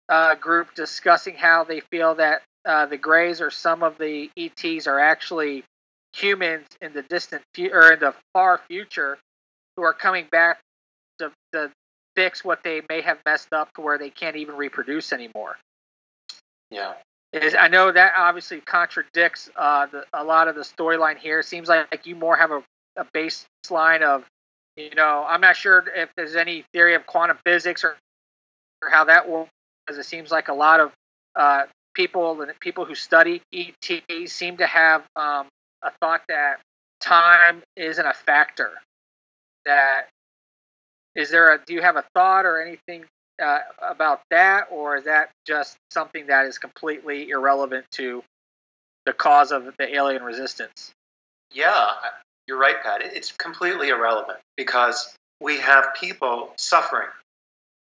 uh, 0.08 0.34
group 0.36 0.74
discussing 0.74 1.34
how 1.34 1.64
they 1.64 1.80
feel 1.80 2.14
that 2.16 2.42
uh, 2.64 2.86
the 2.86 2.96
Greys 2.96 3.40
or 3.40 3.50
some 3.50 3.82
of 3.82 3.98
the 3.98 4.30
ETs 4.36 4.86
are 4.86 4.98
actually 5.00 5.64
humans 6.14 6.66
in 6.80 6.92
the 6.92 7.02
distant 7.02 7.42
fu- 7.54 7.70
or 7.72 7.92
in 7.92 8.00
the 8.00 8.14
far 8.32 8.60
future 8.68 9.18
who 9.76 9.82
are 9.82 9.94
coming 9.94 10.26
back 10.30 10.60
to, 11.18 11.32
to 11.52 11.70
fix 12.14 12.44
what 12.44 12.62
they 12.62 12.82
may 12.88 13.00
have 13.00 13.18
messed 13.24 13.52
up 13.52 13.72
to 13.74 13.80
where 13.80 13.98
they 13.98 14.10
can't 14.10 14.36
even 14.36 14.56
reproduce 14.56 15.12
anymore. 15.12 15.56
Yeah. 16.72 16.94
Is 17.32 17.54
I 17.54 17.68
know 17.68 17.92
that 17.92 18.12
obviously 18.16 18.60
contradicts 18.60 19.50
uh, 19.56 19.86
the, 19.86 20.04
a 20.12 20.24
lot 20.24 20.48
of 20.48 20.54
the 20.54 20.62
storyline 20.62 21.18
here. 21.18 21.40
It 21.40 21.46
seems 21.46 21.68
like, 21.68 21.90
like 21.90 22.06
you 22.06 22.16
more 22.16 22.36
have 22.36 22.50
a, 22.50 22.62
a 22.96 23.04
baseline 23.14 24.02
of, 24.02 24.24
you 24.76 24.94
know, 24.94 25.24
I'm 25.26 25.40
not 25.40 25.56
sure 25.56 25.84
if 25.94 26.10
there's 26.16 26.34
any 26.34 26.64
theory 26.72 26.94
of 26.94 27.06
quantum 27.06 27.38
physics 27.44 27.84
or, 27.84 27.96
or 28.82 28.90
how 28.90 29.04
that 29.04 29.28
works, 29.28 29.50
because 29.86 29.98
it 29.98 30.06
seems 30.06 30.30
like 30.30 30.48
a 30.48 30.54
lot 30.54 30.80
of 30.80 30.92
uh, 31.36 31.64
people 31.94 32.40
and 32.40 32.58
people 32.60 32.84
who 32.84 32.94
study 32.94 33.42
ETs 33.52 34.32
seem 34.32 34.56
to 34.58 34.66
have 34.66 35.02
um, 35.16 35.46
a 35.82 35.90
thought 36.00 36.22
that 36.28 36.60
time 37.00 37.62
isn't 37.76 38.06
a 38.06 38.14
factor. 38.14 38.70
That 39.64 40.08
is 41.14 41.30
there 41.30 41.54
a 41.54 41.60
do 41.64 41.74
you 41.74 41.82
have 41.82 41.96
a 41.96 42.04
thought 42.14 42.46
or 42.46 42.60
anything 42.60 43.04
uh, 43.43 43.59
about 43.80 44.22
that, 44.30 44.66
or 44.70 44.97
is 44.97 45.05
that 45.05 45.30
just 45.47 45.76
something 45.91 46.26
that 46.26 46.47
is 46.47 46.59
completely 46.59 47.30
irrelevant 47.30 47.87
to 47.93 48.22
the 49.07 49.12
cause 49.12 49.53
of 49.53 49.74
the 49.78 49.95
alien 49.95 50.22
resistance? 50.22 50.93
Yeah, 51.53 51.89
you're 52.47 52.59
right, 52.59 52.83
Pat. 52.83 53.03
It's 53.03 53.33
completely 53.33 53.89
irrelevant 53.89 54.39
because 54.57 55.14
we 55.41 55.59
have 55.59 55.95
people 55.99 56.53
suffering, 56.57 57.09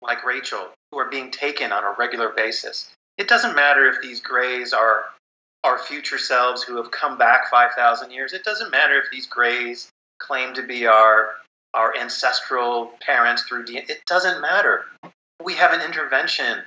like 0.02 0.24
Rachel, 0.24 0.68
who 0.90 0.98
are 0.98 1.10
being 1.10 1.30
taken 1.30 1.72
on 1.72 1.84
a 1.84 1.94
regular 1.98 2.30
basis. 2.30 2.90
It 3.18 3.28
doesn't 3.28 3.56
matter 3.56 3.88
if 3.88 4.02
these 4.02 4.20
grays 4.20 4.72
are 4.72 5.06
our 5.64 5.78
future 5.78 6.18
selves 6.18 6.62
who 6.62 6.76
have 6.76 6.90
come 6.90 7.18
back 7.18 7.50
5,000 7.50 8.10
years. 8.10 8.32
It 8.32 8.44
doesn't 8.44 8.70
matter 8.70 8.98
if 8.98 9.10
these 9.10 9.26
grays 9.26 9.90
claim 10.18 10.54
to 10.54 10.62
be 10.62 10.86
our 10.86 11.30
our 11.74 11.94
ancestral 11.96 12.92
parents 13.00 13.42
through 13.42 13.66
DNA. 13.66 13.90
It 13.90 14.06
doesn't 14.06 14.40
matter. 14.40 14.86
We 15.44 15.54
have 15.54 15.72
an 15.72 15.82
intervention 15.82 16.62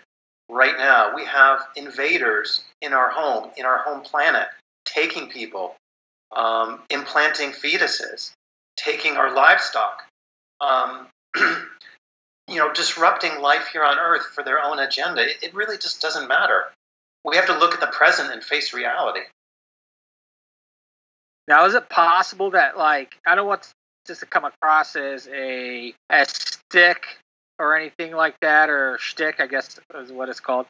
right 0.49 0.77
now. 0.77 1.15
We 1.15 1.25
have 1.25 1.61
invaders 1.75 2.63
in 2.81 2.93
our 2.93 3.09
home, 3.09 3.51
in 3.57 3.65
our 3.65 3.79
home 3.79 4.01
planet, 4.01 4.47
taking 4.85 5.29
people, 5.29 5.75
um, 6.35 6.81
implanting 6.89 7.51
fetuses, 7.51 8.31
taking 8.77 9.17
our 9.17 9.33
livestock, 9.33 10.03
um, 10.61 11.07
you 11.35 12.55
know, 12.55 12.73
disrupting 12.73 13.41
life 13.41 13.67
here 13.71 13.83
on 13.83 13.97
Earth 13.99 14.25
for 14.33 14.43
their 14.43 14.61
own 14.61 14.79
agenda. 14.79 15.21
It, 15.21 15.37
it 15.41 15.53
really 15.53 15.77
just 15.77 16.01
doesn't 16.01 16.27
matter. 16.27 16.65
We 17.23 17.35
have 17.35 17.47
to 17.47 17.57
look 17.57 17.73
at 17.73 17.79
the 17.79 17.87
present 17.87 18.31
and 18.31 18.43
face 18.43 18.73
reality. 18.73 19.21
Now, 21.47 21.65
is 21.65 21.73
it 21.73 21.89
possible 21.89 22.51
that, 22.51 22.77
like, 22.77 23.17
I 23.25 23.35
don't 23.35 23.47
want 23.47 23.71
this 24.05 24.19
to 24.19 24.25
come 24.25 24.45
across 24.45 24.95
as 24.95 25.27
a 25.27 25.93
a 26.09 26.25
stick 26.25 27.05
or 27.59 27.77
anything 27.77 28.13
like 28.13 28.35
that, 28.41 28.69
or 28.69 28.97
shtick, 28.99 29.39
I 29.39 29.47
guess 29.47 29.79
is 29.95 30.11
what 30.11 30.29
it's 30.29 30.39
called. 30.39 30.65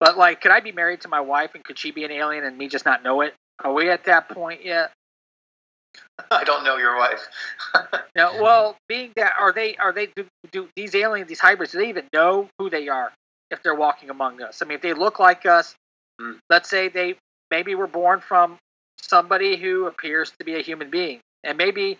But 0.00 0.18
like, 0.18 0.40
could 0.40 0.50
I 0.50 0.60
be 0.60 0.72
married 0.72 1.00
to 1.02 1.08
my 1.08 1.20
wife, 1.20 1.54
and 1.54 1.64
could 1.64 1.78
she 1.78 1.90
be 1.90 2.04
an 2.04 2.10
alien 2.10 2.44
and 2.44 2.56
me 2.56 2.68
just 2.68 2.84
not 2.84 3.02
know 3.02 3.22
it? 3.22 3.34
Are 3.62 3.72
we 3.72 3.90
at 3.90 4.04
that 4.04 4.28
point 4.28 4.64
yet? 4.64 4.92
I 6.30 6.44
don't 6.44 6.64
know 6.64 6.76
your 6.76 6.96
wife. 6.96 7.26
no, 8.16 8.42
well, 8.42 8.76
being 8.88 9.12
that 9.16 9.32
are 9.38 9.52
they 9.52 9.76
are 9.76 9.92
they 9.92 10.06
do, 10.14 10.26
do 10.52 10.68
these 10.76 10.94
aliens, 10.94 11.28
these 11.28 11.40
hybrids, 11.40 11.72
do 11.72 11.78
they 11.78 11.88
even 11.88 12.06
know 12.12 12.48
who 12.58 12.68
they 12.68 12.88
are 12.88 13.12
if 13.50 13.62
they're 13.62 13.74
walking 13.74 14.10
among 14.10 14.42
us? 14.42 14.60
I 14.60 14.66
mean, 14.66 14.76
if 14.76 14.82
they 14.82 14.92
look 14.92 15.18
like 15.18 15.46
us, 15.46 15.74
Mm. 16.20 16.38
let's 16.48 16.68
say 16.68 16.88
they 16.88 17.16
maybe 17.50 17.74
were 17.74 17.88
born 17.88 18.20
from 18.20 18.58
somebody 18.98 19.56
who 19.56 19.86
appears 19.86 20.30
to 20.38 20.44
be 20.44 20.54
a 20.54 20.62
human 20.62 20.90
being, 20.90 21.20
and 21.42 21.58
maybe 21.58 21.98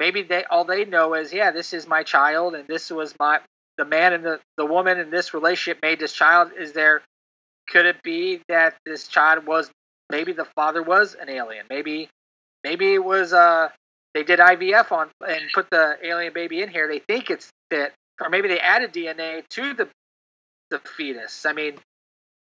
maybe 0.00 0.22
they 0.22 0.44
all 0.44 0.64
they 0.64 0.84
know 0.84 1.14
is 1.14 1.32
yeah, 1.32 1.50
this 1.50 1.72
is 1.74 1.86
my 1.86 2.02
child, 2.02 2.54
and 2.54 2.66
this 2.66 2.90
was 2.90 3.14
my 3.20 3.40
the 3.78 3.84
man 3.84 4.12
and 4.12 4.24
the 4.24 4.40
the 4.56 4.66
woman 4.66 4.98
in 4.98 5.10
this 5.10 5.34
relationship 5.34 5.80
made 5.82 5.98
this 5.98 6.12
child. 6.12 6.50
Is 6.58 6.72
there 6.72 7.02
could 7.68 7.86
it 7.86 8.02
be 8.02 8.42
that 8.48 8.74
this 8.84 9.08
child 9.08 9.46
was 9.46 9.70
maybe 10.10 10.32
the 10.32 10.44
father 10.56 10.82
was 10.82 11.14
an 11.14 11.28
alien? 11.28 11.66
Maybe 11.70 12.08
maybe 12.64 12.94
it 12.94 13.04
was 13.04 13.32
uh 13.32 13.68
they 14.14 14.24
did 14.24 14.38
IVF 14.38 14.92
on 14.92 15.08
and 15.26 15.42
put 15.54 15.70
the 15.70 15.96
alien 16.02 16.32
baby 16.32 16.62
in 16.62 16.68
here. 16.68 16.86
They 16.86 16.98
think 16.98 17.30
it's 17.30 17.50
that, 17.70 17.92
or 18.20 18.28
maybe 18.28 18.48
they 18.48 18.58
added 18.60 18.92
DNA 18.92 19.46
to 19.50 19.74
the 19.74 19.88
the 20.70 20.78
fetus. 20.80 21.46
I 21.46 21.52
mean, 21.52 21.78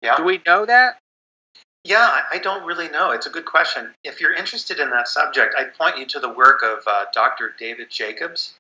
yeah. 0.02 0.16
do 0.16 0.24
we 0.24 0.42
know 0.46 0.66
that? 0.66 0.98
Yeah, 1.84 2.00
I- 2.02 2.36
I 2.36 2.38
don't 2.40 2.66
really 2.66 2.90
know. 2.90 3.12
It's 3.12 3.26
a 3.26 3.30
good 3.30 3.46
question. 3.46 3.94
If 4.04 4.20
you're 4.20 4.34
interested 4.34 4.80
in 4.80 4.90
that 4.92 5.08
subject, 5.08 5.56
I'd 5.58 5.74
point 5.76 5.98
you 5.98 6.06
to 6.08 6.20
the 6.20 6.30
work 6.30 6.62
of 6.62 6.80
uh, 6.86 7.06
Dr. 7.14 7.56
David 7.58 7.90
Jacobs. 7.90 8.59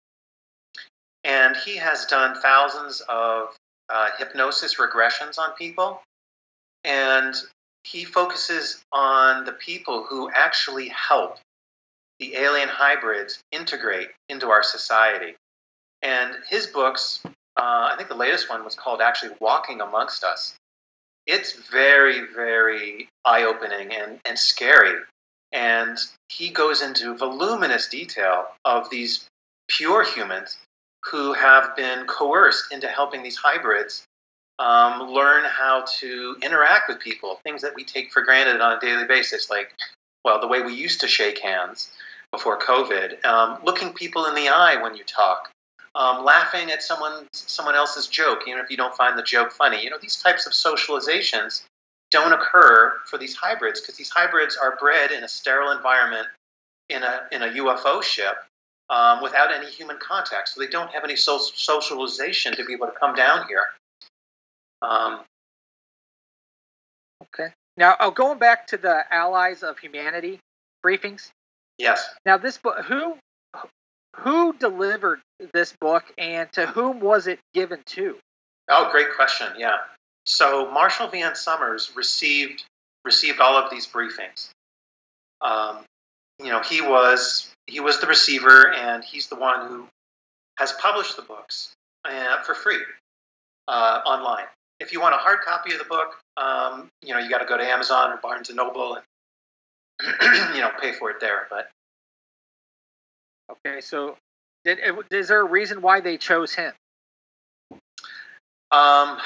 And 1.30 1.55
he 1.55 1.77
has 1.77 2.05
done 2.05 2.41
thousands 2.41 3.01
of 3.07 3.55
uh, 3.89 4.09
hypnosis 4.17 4.75
regressions 4.75 5.38
on 5.38 5.53
people. 5.53 6.01
And 6.84 7.36
he 7.84 8.03
focuses 8.03 8.84
on 8.91 9.45
the 9.45 9.51
people 9.53 10.03
who 10.03 10.30
actually 10.32 10.89
help 10.89 11.38
the 12.19 12.36
alien 12.36 12.67
hybrids 12.67 13.39
integrate 13.51 14.09
into 14.27 14.49
our 14.49 14.63
society. 14.63 15.36
And 16.01 16.36
his 16.49 16.67
books, 16.67 17.21
uh, 17.25 17.30
I 17.55 17.93
think 17.95 18.09
the 18.09 18.15
latest 18.15 18.49
one 18.49 18.65
was 18.65 18.75
called 18.75 18.99
actually 18.99 19.36
Walking 19.39 19.82
Amongst 19.82 20.23
Us 20.23 20.55
it's 21.30 21.53
very, 21.53 22.25
very 22.34 23.07
eye 23.23 23.43
opening 23.43 23.93
and, 23.93 24.19
and 24.25 24.38
scary. 24.38 24.99
And 25.51 25.97
he 26.30 26.49
goes 26.49 26.82
into 26.82 27.15
voluminous 27.15 27.88
detail 27.88 28.47
of 28.65 28.89
these 28.89 29.25
pure 29.67 30.03
humans 30.03 30.57
who 31.06 31.34
have 31.34 31.76
been 31.76 32.06
coerced 32.06 32.72
into 32.72 32.88
helping 32.88 33.24
these 33.24 33.38
hybrids 33.38 34.06
um, 34.60 35.10
learn 35.10 35.45
how 35.45 35.86
to 36.00 36.36
interact 36.43 36.89
with 36.89 37.00
people, 37.00 37.39
things 37.43 37.62
that 37.62 37.74
we 37.76 37.84
take 37.84 38.12
for 38.12 38.22
granted 38.22 38.60
on 38.60 38.78
a 38.78 38.80
daily 38.80 39.06
basis, 39.06 39.50
like, 39.50 39.74
well, 40.26 40.41
the 40.41 40.47
way 40.47 40.62
we 40.62 40.74
used 40.74 41.00
to 41.02 41.08
shake 41.08 41.39
hands 41.39 41.91
before 42.32 42.60
COVID, 42.60 43.26
um, 43.26 43.60
looking 43.64 43.93
people 43.93 44.26
in 44.26 44.36
the 44.36 44.50
eye 44.50 44.82
when 44.82 44.95
you 44.95 45.04
talk, 45.06 45.50
um, 45.95 46.24
laughing 46.24 46.70
at 46.72 46.84
someone 46.84 47.28
someone 47.32 47.76
else's 47.76 48.08
joke, 48.08 48.41
even 48.47 48.60
if 48.60 48.70
you 48.70 48.78
don't 48.78 48.93
find 48.93 49.18
the 49.18 49.24
joke 49.24 49.52
funny. 49.52 49.82
You 49.84 49.89
know, 49.89 49.97
these 50.00 50.22
types 50.22 50.45
of 50.45 50.54
socializations 50.54 51.64
don't 52.12 52.34
occur 52.34 52.93
for 53.06 53.18
these 53.18 53.36
hybrids 53.36 53.82
because 53.82 53.95
these 53.95 54.10
hybrids 54.10 54.58
are 54.58 54.78
bred 54.80 55.12
in 55.12 55.24
a 55.24 55.28
sterile 55.28 55.72
environment 55.72 56.28
in 56.89 57.02
a 57.02 57.22
in 57.32 57.41
a 57.41 57.47
UFO 57.47 58.04
ship 58.04 58.36
um, 58.90 59.22
without 59.22 59.52
any 59.54 59.68
human 59.70 59.98
contact, 60.00 60.50
so 60.50 60.60
they 60.60 60.68
don't 60.68 60.92
have 60.92 61.04
any 61.04 61.16
so- 61.16 61.38
socialization 61.38 62.56
to 62.56 62.66
be 62.66 62.74
able 62.74 62.88
to 62.88 62.94
come 63.00 63.14
down 63.16 63.48
here. 63.48 63.64
Um, 64.82 65.22
Okay. 67.34 67.54
Now, 67.78 67.96
oh, 68.00 68.12
going 68.12 68.40
back 68.40 68.68
to 68.68 68.78
the 68.78 69.04
Allies 69.14 69.62
of 69.64 69.78
Humanity 69.80 70.40
briefings. 70.86 71.30
yes. 71.78 72.10
Now, 72.26 72.38
this 72.38 72.58
book, 72.58 72.86
who 72.86 73.18
who 74.16 74.54
delivered 74.54 75.20
this 75.54 75.74
book, 75.80 76.04
and 76.18 76.52
to 76.54 76.66
whom 76.66 77.00
was 77.00 77.28
it 77.28 77.40
given 77.54 77.82
to? 77.88 78.18
Oh, 78.70 78.90
great 78.92 79.14
question. 79.16 79.48
Yeah. 79.58 79.78
So 80.26 80.70
Marshall 80.72 81.10
Vian 81.10 81.36
Summers 81.36 81.92
received 81.96 82.64
received 83.06 83.40
all 83.40 83.56
of 83.58 83.70
these 83.70 83.86
briefings. 83.88 84.50
Um, 85.42 85.80
you 86.40 86.50
know, 86.50 86.62
he 86.62 86.82
was 86.82 87.50
he 87.68 87.80
was 87.80 88.00
the 88.00 88.08
receiver, 88.08 88.74
and 88.74 89.04
he's 89.04 89.28
the 89.28 89.36
one 89.36 89.68
who 89.68 89.88
has 90.58 90.72
published 90.74 91.16
the 91.16 91.22
books 91.22 91.74
uh, 92.06 92.42
for 92.44 92.54
free 92.54 92.84
uh, 93.68 94.02
online. 94.06 94.46
If 94.80 94.94
you 94.94 95.02
want 95.02 95.14
a 95.14 95.18
hard 95.18 95.40
copy 95.42 95.74
of 95.74 95.80
the 95.80 95.86
book, 95.86 96.16
um, 96.38 96.88
you 97.04 97.14
know, 97.14 97.20
you 97.20 97.30
got 97.30 97.40
to 97.40 97.46
go 97.46 97.58
to 97.58 97.64
Amazon 97.64 98.12
or 98.12 98.18
Barnes 98.18 98.50
and 98.50 98.58
Noble 98.58 98.96
and 98.96 99.04
you 100.56 100.62
know 100.62 100.72
pay 100.82 100.94
for 100.94 101.12
it 101.12 101.20
there. 101.20 101.48
But 101.50 101.70
Okay, 103.50 103.82
so 103.82 104.16
did, 104.64 104.80
is 105.12 105.28
there 105.28 105.42
a 105.42 105.46
reason 105.46 105.82
why 105.82 106.02
they 106.02 106.18
chose 106.18 106.54
him? 106.54 106.72
Um, 108.72 109.18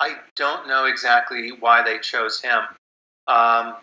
I 0.00 0.16
don't 0.34 0.66
know 0.66 0.86
exactly 0.86 1.52
why 1.52 1.82
they 1.82 1.98
chose 1.98 2.40
him. 2.40 2.60
Um, 3.28 3.74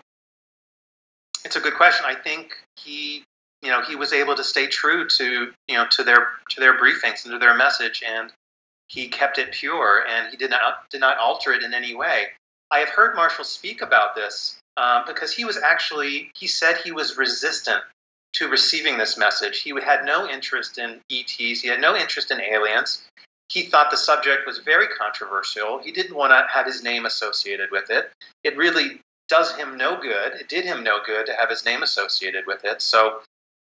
it's 1.44 1.56
a 1.56 1.60
good 1.60 1.76
question. 1.76 2.06
I 2.08 2.16
think 2.16 2.54
he 2.78 3.24
you 3.62 3.70
know, 3.70 3.82
he 3.84 3.96
was 3.96 4.12
able 4.12 4.36
to 4.36 4.44
stay 4.44 4.68
true 4.68 5.08
to 5.08 5.52
you 5.68 5.76
know 5.76 5.86
to 5.92 6.04
their 6.04 6.30
to 6.50 6.60
their 6.60 6.80
briefings 6.80 7.24
and 7.26 7.34
to 7.34 7.39
their 7.39 7.56
message, 7.56 8.04
and 8.08 8.32
he 8.88 9.08
kept 9.08 9.38
it 9.38 9.52
pure, 9.52 10.04
and 10.10 10.30
he 10.30 10.38
did 10.38 10.50
not 10.50 10.89
did 10.89 11.02
not 11.02 11.18
alter 11.18 11.54
it 11.54 11.64
in 11.64 11.74
any 11.74 11.96
way. 11.96 12.26
I 12.72 12.80
have 12.80 12.89
heard 12.89 13.16
Marshall 13.16 13.44
speak 13.44 13.82
about 13.82 14.16
this 14.16 14.58
um, 14.78 15.04
because 15.06 15.32
he 15.32 15.46
was 15.46 15.58
actually 15.58 16.32
he 16.36 16.48
said 16.48 16.78
he 16.78 16.92
was 16.92 17.18
resistant 17.18 17.82
to 18.34 18.48
receiving 18.48 18.98
this 18.98 19.18
message. 19.18 19.62
He 19.62 19.74
had 19.82 20.06
no 20.06 20.28
interest 20.28 20.78
in 20.78 21.02
ETs. 21.12 21.62
He 21.62 21.68
had 21.68 21.82
no 21.82 21.96
interest 21.96 22.32
in 22.32 22.42
aliens. 22.42 23.04
He 23.50 23.64
thought 23.64 23.92
the 23.92 23.98
subject 23.98 24.48
was 24.48 24.60
very 24.60 24.88
controversial. 24.88 25.80
He 25.80 25.92
didn't 25.92 26.16
want 26.16 26.32
to 26.32 26.48
have 26.50 26.66
his 26.66 26.82
name 26.82 27.06
associated 27.06 27.70
with 27.70 27.89
it. 27.89 28.10
It 28.46 28.56
really 28.56 29.02
does 29.32 29.56
him 29.56 29.78
no 29.78 30.00
good. 30.00 30.34
It 30.34 30.50
did 30.50 30.66
him 30.66 30.84
no 30.84 31.00
good 31.06 31.26
to 31.28 31.34
have 31.34 31.50
his 31.50 31.66
name 31.66 31.84
associated 31.84 32.46
with 32.46 32.66
it. 32.66 32.82
So 32.82 33.22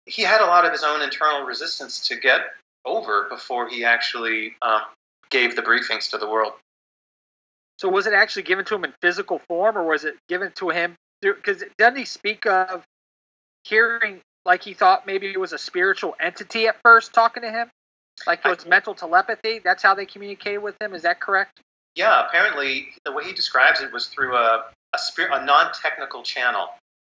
he 0.05 0.21
had 0.21 0.43
a 0.43 0.45
lot 0.45 0.67
of 0.67 0.71
his 0.71 0.85
own 0.85 1.01
internal 1.01 1.47
resistance 1.47 2.09
to 2.09 2.17
get 2.17 2.43
over 2.85 3.27
before 3.31 3.67
he 3.67 3.83
actually 3.83 4.55
um, 4.61 4.83
gave 5.31 5.57
the 5.57 5.63
briefings 5.63 6.11
to 6.11 6.19
the 6.19 6.29
world. 6.29 6.53
So 7.79 7.89
was 7.89 8.07
it 8.07 8.13
actually 8.13 8.43
given 8.43 8.67
to 8.67 8.75
him 8.75 8.85
in 8.85 8.93
physical 9.01 9.41
form, 9.49 9.79
or 9.79 9.85
was 9.85 10.05
it 10.05 10.17
given 10.29 10.53
to 10.57 10.69
him? 10.69 10.95
Because 11.23 11.65
doesn't 11.79 11.97
he 11.97 12.05
speak 12.05 12.45
of 12.47 12.85
hearing 13.65 14.21
like 14.45 14.63
he 14.63 14.75
thought 14.75 15.07
maybe 15.07 15.27
it 15.27 15.41
was 15.41 15.55
a 15.55 15.59
spiritual 15.59 16.15
entity 16.21 16.69
at 16.69 16.77
first 16.85 17.15
talking 17.15 17.43
to 17.43 17.51
him, 17.51 17.71
like 18.27 18.41
it 18.45 18.49
was 18.49 18.67
I, 18.67 18.69
mental 18.69 18.95
telepathy? 18.95 19.59
That's 19.59 19.83
how 19.83 19.95
they 19.95 20.05
communicated 20.05 20.59
with 20.59 20.77
him. 20.81 20.95
Is 20.95 21.03
that 21.03 21.19
correct? 21.19 21.61
Yeah, 21.95 22.27
apparently 22.27 22.89
the 23.07 23.13
way 23.13 23.25
he 23.25 23.33
describes 23.33 23.81
it 23.81 23.91
was 23.91 24.09
through 24.09 24.37
a 24.37 24.67
a, 24.97 24.99
spirit, 24.99 25.31
a 25.33 25.45
non-technical 25.45 26.23
channel. 26.23 26.69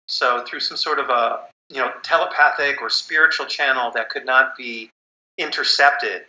So 0.08 0.44
through 0.46 0.60
some 0.60 0.78
sort 0.78 1.00
of 1.00 1.10
a 1.10 1.42
you 1.70 1.78
know 1.78 1.92
telepathic 2.04 2.82
or 2.82 2.90
spiritual 2.90 3.46
channel 3.46 3.92
that 3.92 4.10
could 4.10 4.26
not 4.26 4.56
be 4.58 4.90
intercepted 5.38 6.26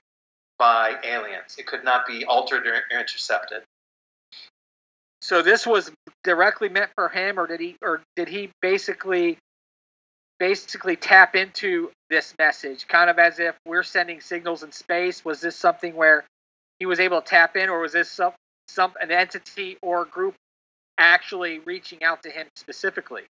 by 0.59 0.95
aliens. 1.05 1.57
It 1.59 1.67
could 1.67 1.85
not 1.85 2.07
be 2.07 2.25
altered 2.25 2.67
or 2.67 2.83
intercepted. 2.91 3.63
So 5.21 5.43
this 5.43 5.67
was 5.67 5.91
directly 6.25 6.69
meant 6.69 6.91
for 6.95 7.09
him, 7.09 7.39
or 7.39 7.47
did 7.47 7.61
he, 7.61 7.77
or 7.83 8.01
did 8.15 8.29
he 8.29 8.51
basically, 8.63 9.39
basically 10.39 10.97
tap 10.97 11.35
into 11.35 11.91
this 12.11 12.35
message, 12.39 12.87
kind 12.87 13.11
of 13.11 13.19
as 13.19 13.39
if 13.39 13.57
we're 13.67 13.83
sending 13.83 14.21
signals 14.21 14.63
in 14.63 14.73
space? 14.73 15.25
Was 15.25 15.41
this 15.41 15.57
something 15.57 15.95
where 15.95 16.25
he 16.79 16.87
was 16.87 17.01
able 17.01 17.21
to 17.21 17.27
tap 17.27 17.57
in, 17.57 17.69
or 17.69 17.81
was 17.81 17.93
this 17.93 18.11
some, 18.11 18.33
some 18.69 18.93
an 19.01 19.11
entity 19.11 19.79
or 19.83 20.05
group 20.05 20.35
actually 20.99 21.61
reaching 21.61 22.03
out 22.03 22.22
to 22.22 22.30
him 22.30 22.47
specifically? 22.57 23.22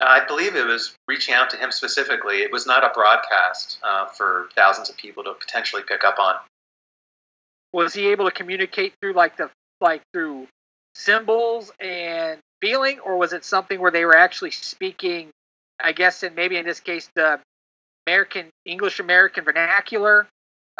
I 0.00 0.24
believe 0.24 0.56
it 0.56 0.66
was 0.66 0.94
reaching 1.08 1.34
out 1.34 1.50
to 1.50 1.56
him 1.56 1.70
specifically. 1.70 2.42
It 2.42 2.52
was 2.52 2.66
not 2.66 2.84
a 2.84 2.90
broadcast 2.92 3.78
uh, 3.82 4.06
for 4.06 4.48
thousands 4.54 4.90
of 4.90 4.96
people 4.96 5.24
to 5.24 5.34
potentially 5.34 5.82
pick 5.86 6.04
up 6.04 6.18
on. 6.18 6.34
Was 7.72 7.94
he 7.94 8.08
able 8.08 8.24
to 8.24 8.30
communicate 8.30 8.94
through 9.00 9.12
like 9.12 9.36
the 9.36 9.50
like 9.80 10.02
through 10.12 10.48
symbols 10.94 11.72
and 11.80 12.40
feeling, 12.60 12.98
or 13.00 13.16
was 13.16 13.32
it 13.32 13.44
something 13.44 13.80
where 13.80 13.90
they 13.90 14.04
were 14.04 14.16
actually 14.16 14.50
speaking? 14.50 15.30
I 15.82 15.92
guess, 15.92 16.22
and 16.22 16.36
maybe 16.36 16.56
in 16.56 16.66
this 16.66 16.80
case, 16.80 17.08
the 17.14 17.40
American 18.06 18.50
English 18.66 19.00
American 19.00 19.44
vernacular, 19.44 20.26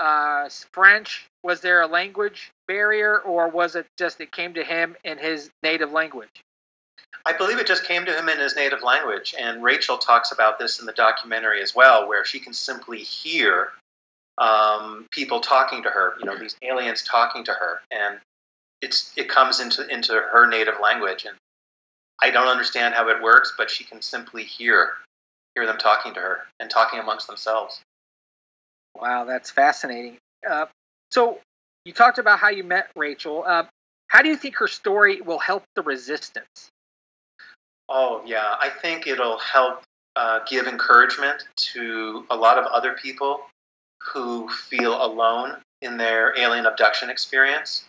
uh, 0.01 0.48
French. 0.72 1.26
Was 1.44 1.61
there 1.61 1.82
a 1.82 1.86
language 1.86 2.51
barrier, 2.66 3.18
or 3.20 3.48
was 3.48 3.76
it 3.76 3.86
just 3.96 4.20
it 4.20 4.32
came 4.32 4.55
to 4.55 4.64
him 4.64 4.96
in 5.05 5.18
his 5.18 5.51
native 5.62 5.92
language? 5.92 6.42
I 7.24 7.34
believe 7.34 7.59
it 7.59 7.66
just 7.66 7.84
came 7.84 8.07
to 8.07 8.12
him 8.12 8.28
in 8.28 8.38
his 8.38 8.57
native 8.57 8.82
language, 8.82 9.34
and 9.38 9.62
Rachel 9.62 9.98
talks 9.98 10.32
about 10.32 10.59
this 10.59 10.80
in 10.80 10.86
the 10.86 10.92
documentary 10.92 11.62
as 11.62 11.74
well, 11.74 12.09
where 12.09 12.24
she 12.24 12.40
can 12.40 12.53
simply 12.53 12.98
hear 12.98 13.68
um, 14.38 15.07
people 15.11 15.40
talking 15.40 15.82
to 15.82 15.90
her. 15.90 16.14
You 16.18 16.26
know, 16.26 16.38
these 16.38 16.57
aliens 16.62 17.03
talking 17.03 17.44
to 17.44 17.53
her, 17.53 17.80
and 17.90 18.18
it's 18.80 19.12
it 19.16 19.28
comes 19.28 19.61
into 19.61 19.86
into 19.88 20.14
her 20.14 20.46
native 20.46 20.76
language, 20.82 21.26
and 21.26 21.36
I 22.22 22.30
don't 22.30 22.48
understand 22.48 22.94
how 22.94 23.09
it 23.09 23.22
works, 23.22 23.53
but 23.57 23.70
she 23.70 23.84
can 23.84 24.01
simply 24.01 24.44
hear 24.44 24.92
hear 25.55 25.66
them 25.66 25.78
talking 25.78 26.14
to 26.14 26.20
her 26.20 26.46
and 26.59 26.70
talking 26.70 27.01
amongst 27.01 27.26
themselves. 27.26 27.80
Wow, 28.95 29.24
that's 29.24 29.51
fascinating. 29.51 30.18
Uh, 30.49 30.66
so 31.11 31.38
you 31.84 31.93
talked 31.93 32.18
about 32.18 32.38
how 32.38 32.49
you 32.49 32.64
met 32.64 32.91
Rachel. 32.97 33.45
Uh, 33.47 33.64
how 34.09 34.22
do 34.22 34.28
you 34.28 34.36
think 34.36 34.57
her 34.57 34.68
story 34.68 35.20
will 35.20 35.38
help 35.38 35.64
the 35.74 35.82
resistance? 35.82 36.70
Oh 37.88 38.22
yeah, 38.24 38.57
I 38.61 38.68
think 38.68 39.07
it'll 39.07 39.38
help 39.38 39.82
uh, 40.16 40.41
give 40.49 40.66
encouragement 40.66 41.45
to 41.57 42.24
a 42.30 42.36
lot 42.36 42.59
of 42.59 42.66
other 42.66 42.93
people 42.95 43.43
who 44.12 44.49
feel 44.49 45.03
alone 45.05 45.57
in 45.82 45.97
their 45.97 46.36
alien 46.38 46.66
abduction 46.66 47.11
experience 47.11 47.84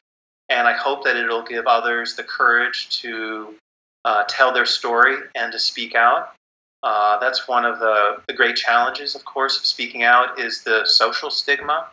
and 0.52 0.68
I 0.68 0.74
hope 0.74 1.06
that 1.06 1.16
it'll 1.16 1.43
give 1.43 1.66
others 1.66 2.16
the 2.16 2.24
courage 2.24 2.89
to 3.02 3.56
uh, 4.04 4.24
tell 4.28 4.54
their 4.54 4.66
story 4.66 5.16
and 5.34 5.52
to 5.54 5.60
speak 5.60 5.95
out. 5.95 6.34
Uh, 6.84 7.19
that's 7.19 7.47
one 7.47 7.65
of 7.65 7.79
the, 7.79 8.17
the 8.27 8.34
great 8.34 8.55
challenges, 8.55 9.15
of 9.15 9.23
course, 9.23 9.57
of 9.57 9.65
speaking 9.65 10.03
out 10.03 10.39
is 10.39 10.63
the 10.63 10.84
social 10.86 11.29
stigma 11.29 11.88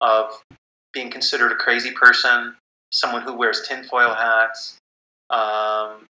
of 0.00 0.42
being 0.92 1.10
considered 1.10 1.52
a 1.52 1.56
crazy 1.56 1.92
person, 1.92 2.54
someone 2.90 3.22
who 3.22 3.32
wears 3.32 3.66
tinfoil 3.66 4.12
hats. 4.12 4.78
Um, 5.30 6.06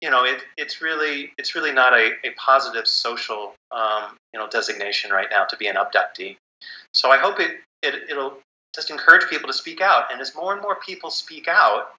you 0.00 0.10
know, 0.10 0.24
it, 0.24 0.42
it's 0.56 0.82
really 0.82 1.32
it's 1.38 1.54
really 1.54 1.72
not 1.72 1.92
a, 1.92 2.12
a 2.24 2.30
positive 2.36 2.86
social 2.88 3.54
um, 3.70 4.16
you 4.34 4.40
know 4.40 4.48
designation 4.48 5.12
right 5.12 5.28
now 5.30 5.44
to 5.44 5.56
be 5.56 5.68
an 5.68 5.76
abductee. 5.76 6.36
So 6.92 7.10
I 7.10 7.18
hope 7.18 7.38
it, 7.40 7.60
it 7.82 8.10
it'll 8.10 8.38
just 8.74 8.90
encourage 8.90 9.28
people 9.30 9.46
to 9.46 9.52
speak 9.52 9.80
out. 9.80 10.12
And 10.12 10.20
as 10.20 10.34
more 10.34 10.52
and 10.52 10.62
more 10.62 10.76
people 10.76 11.10
speak 11.10 11.46
out, 11.46 11.92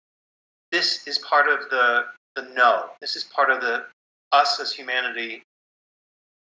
this 0.72 1.08
is 1.08 1.18
part 1.20 1.48
of 1.48 1.70
the 1.70 2.06
the 2.36 2.50
no. 2.54 2.90
This 3.00 3.16
is 3.16 3.24
part 3.24 3.50
of 3.50 3.62
the 3.62 3.86
us 4.34 4.60
as 4.60 4.74
humanity, 4.74 5.44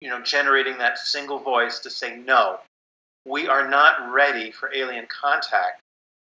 you 0.00 0.08
know, 0.08 0.22
generating 0.22 0.78
that 0.78 0.98
single 0.98 1.38
voice 1.38 1.80
to 1.80 1.90
say 1.90 2.16
no. 2.16 2.58
We 3.26 3.48
are 3.48 3.68
not 3.68 4.10
ready 4.12 4.50
for 4.50 4.74
alien 4.74 5.06
contact. 5.06 5.80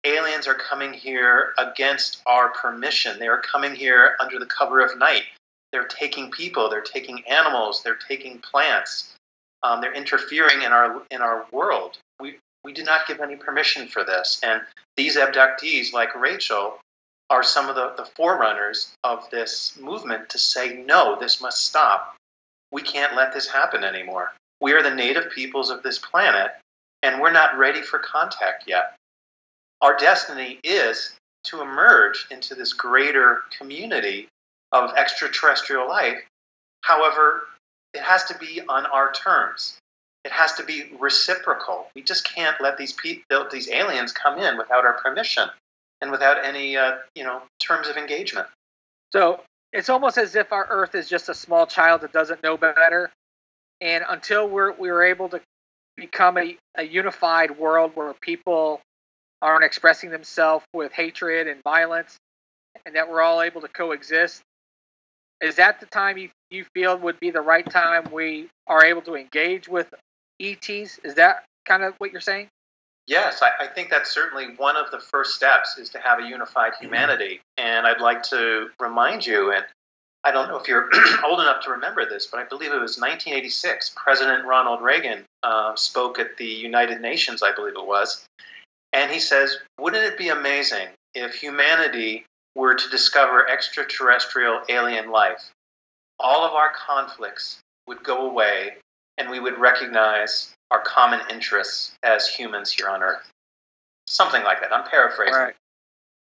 Aliens 0.05 0.47
are 0.47 0.55
coming 0.55 0.93
here 0.93 1.53
against 1.57 2.21
our 2.25 2.49
permission. 2.49 3.19
They 3.19 3.27
are 3.27 3.41
coming 3.41 3.75
here 3.75 4.15
under 4.21 4.39
the 4.39 4.45
cover 4.45 4.79
of 4.79 4.97
night. 4.97 5.23
They're 5.71 5.87
taking 5.87 6.31
people. 6.31 6.69
They're 6.69 6.81
taking 6.81 7.23
animals. 7.27 7.83
They're 7.83 7.99
taking 8.07 8.39
plants. 8.39 9.13
Um, 9.61 9.81
they're 9.81 9.93
interfering 9.93 10.61
in 10.61 10.71
our 10.71 11.01
in 11.11 11.21
our 11.21 11.45
world. 11.51 11.97
We 12.19 12.37
we 12.63 12.73
did 12.73 12.85
not 12.85 13.07
give 13.07 13.19
any 13.19 13.35
permission 13.35 13.87
for 13.87 14.03
this. 14.03 14.39
And 14.41 14.61
these 14.95 15.17
abductees, 15.17 15.93
like 15.93 16.15
Rachel, 16.15 16.79
are 17.29 17.43
some 17.43 17.69
of 17.69 17.75
the, 17.75 17.93
the 17.97 18.09
forerunners 18.15 18.93
of 19.03 19.29
this 19.29 19.77
movement 19.79 20.29
to 20.29 20.37
say, 20.37 20.83
no, 20.85 21.17
this 21.19 21.41
must 21.41 21.65
stop. 21.65 22.15
We 22.71 22.81
can't 22.81 23.15
let 23.15 23.33
this 23.33 23.47
happen 23.47 23.83
anymore. 23.83 24.33
We 24.61 24.73
are 24.73 24.83
the 24.83 24.93
native 24.93 25.31
peoples 25.31 25.69
of 25.69 25.83
this 25.83 25.99
planet, 25.99 26.51
and 27.03 27.21
we're 27.21 27.31
not 27.31 27.57
ready 27.57 27.81
for 27.81 27.99
contact 27.99 28.65
yet. 28.67 28.95
Our 29.81 29.97
destiny 29.97 30.59
is 30.63 31.15
to 31.45 31.61
emerge 31.61 32.27
into 32.31 32.55
this 32.55 32.73
greater 32.73 33.43
community 33.57 34.27
of 34.71 34.95
extraterrestrial 34.97 35.87
life. 35.87 36.19
However, 36.81 37.43
it 37.93 38.01
has 38.01 38.25
to 38.25 38.37
be 38.37 38.61
on 38.67 38.85
our 38.87 39.11
terms 39.13 39.79
it 40.25 40.31
has 40.31 40.53
to 40.53 40.63
be 40.63 40.91
reciprocal. 40.99 41.87
We 41.95 42.01
just 42.01 42.25
can't 42.25 42.59
let 42.59 42.77
these 42.77 42.93
people, 42.93 43.47
these 43.51 43.69
aliens 43.69 44.11
come 44.11 44.39
in 44.39 44.57
without 44.57 44.85
our 44.85 45.01
permission 45.01 45.49
and 46.01 46.11
without 46.11 46.43
any, 46.43 46.77
uh, 46.77 46.97
you 47.15 47.23
know, 47.23 47.41
terms 47.59 47.87
of 47.87 47.97
engagement. 47.97 48.47
So 49.11 49.41
it's 49.73 49.89
almost 49.89 50.17
as 50.17 50.35
if 50.35 50.51
our 50.51 50.67
Earth 50.69 50.95
is 50.95 51.09
just 51.09 51.29
a 51.29 51.33
small 51.33 51.65
child 51.67 52.01
that 52.01 52.13
doesn't 52.13 52.43
know 52.43 52.57
better, 52.57 53.11
and 53.81 54.03
until 54.07 54.47
we're 54.47 54.73
we're 54.73 55.03
able 55.03 55.29
to 55.29 55.41
become 55.97 56.37
a, 56.37 56.57
a 56.75 56.83
unified 56.83 57.57
world 57.57 57.91
where 57.95 58.13
people 58.21 58.81
aren't 59.41 59.63
expressing 59.63 60.09
themselves 60.09 60.65
with 60.73 60.91
hatred 60.91 61.47
and 61.47 61.61
violence, 61.63 62.17
and 62.85 62.95
that 62.95 63.09
we're 63.09 63.21
all 63.21 63.41
able 63.41 63.61
to 63.61 63.67
coexist, 63.67 64.41
is 65.41 65.55
that 65.55 65.79
the 65.79 65.85
time 65.85 66.17
you 66.17 66.29
you 66.49 66.65
feel 66.73 66.97
would 66.97 67.19
be 67.19 67.31
the 67.31 67.41
right 67.41 67.69
time 67.69 68.09
we 68.11 68.49
are 68.67 68.83
able 68.83 69.01
to 69.01 69.15
engage 69.15 69.67
with 69.67 69.93
ETs? 70.39 70.99
Is 71.03 71.15
that 71.15 71.43
kind 71.65 71.83
of 71.83 71.93
what 71.99 72.11
you're 72.11 72.21
saying? 72.21 72.47
Yes, 73.09 73.41
I, 73.41 73.63
I, 73.63 73.67
think 73.67 73.89
that's 73.89 74.11
certainly 74.11 74.53
one 74.57 74.77
of 74.77 74.91
the 74.91 74.99
first 74.99 75.33
steps 75.33 75.79
is 75.79 75.89
to 75.89 75.99
have 75.99 76.19
a 76.19 76.27
unified 76.27 76.73
mm-hmm. 76.73 76.85
humanity. 76.85 77.41
And 77.57 77.87
I'd 77.87 78.01
like 78.01 78.21
to 78.23 78.67
remind 78.79 79.25
you, 79.25 79.51
and 79.51 79.65
I 80.23 80.31
don't 80.31 80.47
know 80.47 80.57
if 80.57 80.67
you're 80.67 80.91
old 81.25 81.39
enough 81.39 81.63
to 81.63 81.71
remember 81.71 82.07
this, 82.07 82.27
but 82.27 82.39
I 82.39 82.43
believe 82.43 82.69
it 82.71 82.79
was 82.79 82.99
1986. 82.99 83.95
President 83.95 84.45
Ronald 84.45 84.83
Reagan 84.83 85.23
uh, 85.41 85.75
spoke 85.75 86.19
at 86.19 86.37
the 86.37 86.45
United 86.45 87.01
Nations, 87.01 87.41
I 87.41 87.51
believe 87.51 87.73
it 87.75 87.87
was. 87.87 88.23
And 88.93 89.11
he 89.11 89.19
says, 89.19 89.57
Wouldn't 89.79 90.03
it 90.03 90.19
be 90.19 90.29
amazing 90.29 90.89
if 91.15 91.33
humanity 91.33 92.27
were 92.53 92.75
to 92.75 92.89
discover 92.91 93.49
extraterrestrial 93.49 94.61
alien 94.69 95.09
life? 95.09 95.49
All 96.19 96.45
of 96.45 96.53
our 96.53 96.71
conflicts 96.73 97.59
would 97.87 98.03
go 98.03 98.29
away 98.29 98.77
and 99.19 99.29
we 99.29 99.39
would 99.39 99.59
recognize 99.59 100.55
our 100.71 100.81
common 100.81 101.19
interests 101.29 101.91
as 102.03 102.27
humans 102.27 102.71
here 102.71 102.87
on 102.87 103.03
Earth. 103.03 103.29
Something 104.07 104.43
like 104.43 104.61
that. 104.61 104.73
I'm 104.73 104.89
paraphrasing. 104.89 105.33
Right. 105.35 105.55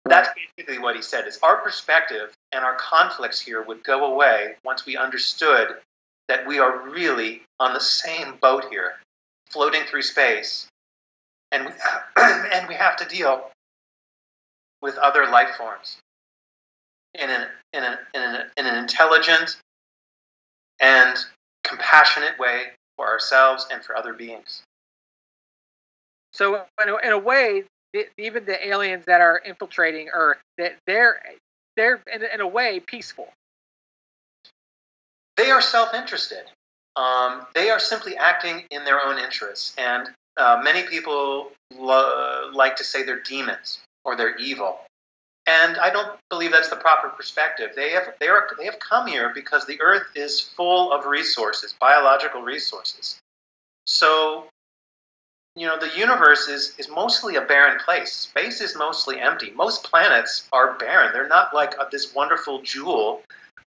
That's 0.05 0.29
basically 0.55 0.77
what 0.77 0.95
he 0.95 1.01
said. 1.01 1.27
Is 1.27 1.39
our 1.41 1.57
perspective 1.57 2.31
and 2.51 2.63
our 2.63 2.75
conflicts 2.75 3.41
here 3.41 3.63
would 3.63 3.83
go 3.83 4.05
away 4.13 4.55
once 4.63 4.85
we 4.85 4.95
understood 4.95 5.77
that 6.27 6.47
we 6.47 6.59
are 6.59 6.87
really 6.89 7.41
on 7.59 7.73
the 7.73 7.79
same 7.79 8.35
boat 8.41 8.65
here, 8.69 8.93
floating 9.49 9.81
through 9.83 10.03
space, 10.03 10.67
and 11.51 11.65
we, 11.65 11.71
and 12.17 12.67
we 12.67 12.75
have 12.75 12.95
to 12.97 13.05
deal 13.05 13.49
with 14.81 14.97
other 14.97 15.25
life 15.27 15.55
forms 15.57 15.97
in 17.15 17.29
an, 17.29 17.47
in, 17.73 17.83
an, 17.83 17.97
in, 18.13 18.21
an, 18.21 18.41
in 18.57 18.65
an 18.67 18.75
intelligent 18.75 19.57
and 20.79 21.17
compassionate 21.67 22.37
way 22.39 22.67
for 22.95 23.07
ourselves 23.07 23.67
and 23.71 23.83
for 23.83 23.97
other 23.97 24.13
beings. 24.13 24.63
So 26.33 26.55
in 26.81 26.89
a, 26.89 26.97
in 26.97 27.11
a 27.11 27.17
way, 27.17 27.63
the, 27.93 28.07
even 28.17 28.45
the 28.45 28.67
aliens 28.67 29.05
that 29.05 29.21
are 29.21 29.37
infiltrating 29.37 30.09
Earth, 30.13 30.37
that 30.57 30.75
they're 30.85 31.21
they're 31.77 32.01
in, 32.13 32.23
in 32.33 32.41
a 32.41 32.47
way 32.47 32.79
peaceful. 32.79 33.29
They 35.37 35.51
are 35.51 35.61
self-interested. 35.61 36.43
Um, 36.95 37.45
they 37.53 37.69
are 37.69 37.79
simply 37.79 38.15
acting 38.15 38.63
in 38.71 38.85
their 38.85 39.01
own 39.01 39.17
interests, 39.17 39.73
and 39.77 40.09
uh, 40.37 40.61
many 40.63 40.83
people 40.83 41.51
lo- 41.77 42.51
like 42.53 42.77
to 42.77 42.83
say 42.83 43.03
they're 43.03 43.21
demons 43.21 43.79
or 44.05 44.15
they're 44.15 44.37
evil. 44.37 44.79
And 45.47 45.77
I 45.77 45.91
don't 45.91 46.17
believe 46.29 46.51
that's 46.51 46.69
the 46.69 46.75
proper 46.75 47.09
perspective. 47.09 47.71
They 47.75 47.91
have 47.91 48.15
they 48.19 48.27
are 48.27 48.47
they 48.57 48.65
have 48.65 48.79
come 48.79 49.07
here 49.07 49.31
because 49.33 49.65
the 49.65 49.79
Earth 49.79 50.07
is 50.15 50.41
full 50.41 50.91
of 50.91 51.05
resources, 51.05 51.75
biological 51.79 52.41
resources. 52.41 53.19
So, 53.85 54.47
you 55.55 55.67
know, 55.67 55.77
the 55.77 55.91
universe 55.95 56.47
is 56.47 56.73
is 56.79 56.89
mostly 56.89 57.35
a 57.35 57.41
barren 57.41 57.77
place. 57.85 58.11
Space 58.11 58.59
is 58.59 58.75
mostly 58.75 59.19
empty. 59.19 59.51
Most 59.51 59.83
planets 59.83 60.47
are 60.51 60.73
barren. 60.79 61.13
They're 61.13 61.27
not 61.27 61.53
like 61.53 61.75
a, 61.75 61.87
this 61.91 62.15
wonderful 62.15 62.63
jewel. 62.63 63.21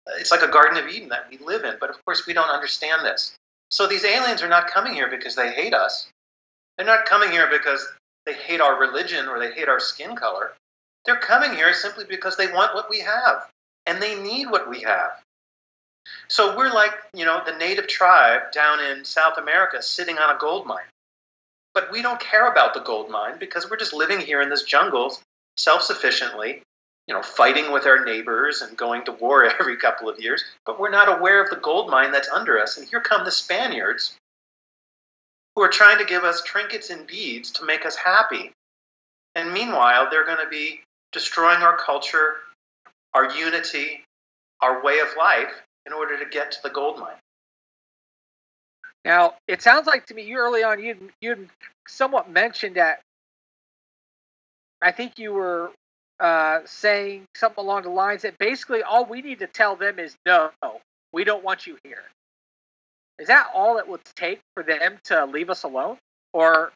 Uh, 0.07 0.13
it's 0.17 0.31
like 0.31 0.41
a 0.41 0.47
Garden 0.47 0.83
of 0.83 0.89
Eden 0.89 1.09
that 1.09 1.27
we 1.29 1.37
live 1.37 1.63
in. 1.63 1.75
But 1.79 1.91
of 1.91 2.03
course, 2.05 2.25
we 2.25 2.33
don't 2.33 2.49
understand 2.49 3.05
this. 3.05 3.35
So 3.69 3.85
these 3.85 4.03
aliens 4.03 4.41
are 4.41 4.49
not 4.49 4.67
coming 4.67 4.95
here 4.95 5.09
because 5.09 5.35
they 5.35 5.51
hate 5.51 5.75
us. 5.75 6.09
They're 6.77 6.87
not 6.87 7.05
coming 7.05 7.29
here 7.29 7.47
because 7.51 7.87
they 8.25 8.33
hate 8.33 8.61
our 8.61 8.79
religion 8.79 9.27
or 9.27 9.39
they 9.39 9.51
hate 9.51 9.69
our 9.69 9.79
skin 9.79 10.15
color. 10.15 10.53
They're 11.07 11.15
coming 11.15 11.53
here 11.53 11.73
simply 11.73 12.03
because 12.03 12.35
they 12.35 12.51
want 12.51 12.75
what 12.75 12.89
we 12.89 12.99
have 12.99 13.49
and 13.85 14.01
they 14.01 14.21
need 14.21 14.51
what 14.51 14.69
we 14.69 14.81
have. 14.81 15.11
So 16.27 16.55
we're 16.57 16.73
like, 16.73 16.91
you 17.13 17.23
know, 17.25 17.41
the 17.45 17.57
native 17.57 17.87
tribe 17.87 18.51
down 18.51 18.81
in 18.81 19.05
South 19.05 19.37
America 19.37 19.81
sitting 19.81 20.17
on 20.17 20.35
a 20.35 20.37
gold 20.37 20.67
mine. 20.67 20.85
But 21.73 21.91
we 21.91 22.01
don't 22.01 22.19
care 22.19 22.51
about 22.51 22.73
the 22.73 22.81
gold 22.81 23.09
mine 23.09 23.39
because 23.39 23.69
we're 23.69 23.77
just 23.77 23.93
living 23.93 24.19
here 24.19 24.41
in 24.41 24.49
this 24.49 24.63
jungle 24.63 25.17
self 25.55 25.81
sufficiently, 25.81 26.61
you 27.07 27.13
know, 27.13 27.21
fighting 27.21 27.71
with 27.71 27.85
our 27.85 28.03
neighbors 28.03 28.61
and 28.61 28.75
going 28.75 29.05
to 29.05 29.13
war 29.13 29.45
every 29.59 29.77
couple 29.77 30.09
of 30.09 30.19
years. 30.19 30.43
But 30.65 30.77
we're 30.77 30.89
not 30.89 31.17
aware 31.17 31.41
of 31.41 31.49
the 31.49 31.55
gold 31.55 31.89
mine 31.89 32.11
that's 32.11 32.29
under 32.29 32.59
us. 32.59 32.77
And 32.77 32.85
here 32.85 32.99
come 32.99 33.23
the 33.23 33.31
Spaniards 33.31 34.17
who 35.55 35.61
are 35.61 35.69
trying 35.69 35.99
to 35.99 36.05
give 36.05 36.25
us 36.25 36.43
trinkets 36.43 36.89
and 36.89 37.07
beads 37.07 37.51
to 37.51 37.65
make 37.65 37.85
us 37.85 37.95
happy. 37.95 38.51
And 39.35 39.53
meanwhile, 39.53 40.09
they're 40.09 40.25
going 40.25 40.43
to 40.43 40.49
be 40.49 40.81
destroying 41.11 41.61
our 41.61 41.77
culture, 41.77 42.35
our 43.13 43.31
unity, 43.33 44.03
our 44.61 44.83
way 44.83 44.99
of 44.99 45.07
life 45.17 45.61
in 45.85 45.93
order 45.93 46.17
to 46.19 46.25
get 46.29 46.51
to 46.51 46.57
the 46.63 46.69
gold 46.69 46.99
mine. 46.99 47.15
Now, 49.05 49.35
it 49.47 49.61
sounds 49.61 49.87
like 49.87 50.05
to 50.07 50.13
me 50.13 50.23
you 50.23 50.37
early 50.37 50.63
on 50.63 50.83
you 50.83 51.09
you 51.21 51.47
somewhat 51.87 52.29
mentioned 52.29 52.75
that. 52.75 52.99
I 54.81 54.91
think 54.91 55.17
you 55.17 55.33
were 55.33 55.71
uh, 56.19 56.59
saying 56.65 57.25
something 57.35 57.63
along 57.63 57.83
the 57.83 57.89
lines 57.89 58.23
that 58.23 58.37
basically 58.37 58.83
all 58.83 59.05
we 59.05 59.21
need 59.21 59.39
to 59.39 59.47
tell 59.47 59.75
them 59.75 59.97
is 59.97 60.15
no, 60.25 60.51
we 61.13 61.23
don't 61.23 61.43
want 61.43 61.65
you 61.65 61.77
here. 61.83 62.03
Is 63.17 63.27
that 63.27 63.47
all 63.55 63.77
it 63.77 63.87
would 63.87 64.01
take 64.15 64.39
for 64.53 64.61
them 64.61 64.97
to 65.05 65.25
leave 65.25 65.49
us 65.49 65.63
alone, 65.63 65.97
or 66.33 66.71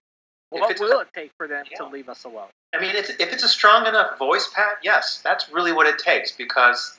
what 0.50 0.80
will 0.80 1.00
it 1.02 1.08
take 1.14 1.32
for 1.38 1.48
them 1.48 1.66
yeah. 1.70 1.78
to 1.78 1.88
leave 1.88 2.10
us 2.10 2.24
alone? 2.24 2.50
I 2.74 2.80
mean, 2.80 2.96
it's, 2.96 3.10
if 3.10 3.34
it's 3.34 3.44
a 3.44 3.50
strong 3.50 3.86
enough 3.86 4.18
voice, 4.18 4.50
Pat, 4.54 4.78
yes, 4.82 5.22
that's 5.24 5.52
really 5.52 5.74
what 5.74 5.88
it 5.88 6.00
takes 6.00 6.32
because 6.32 6.98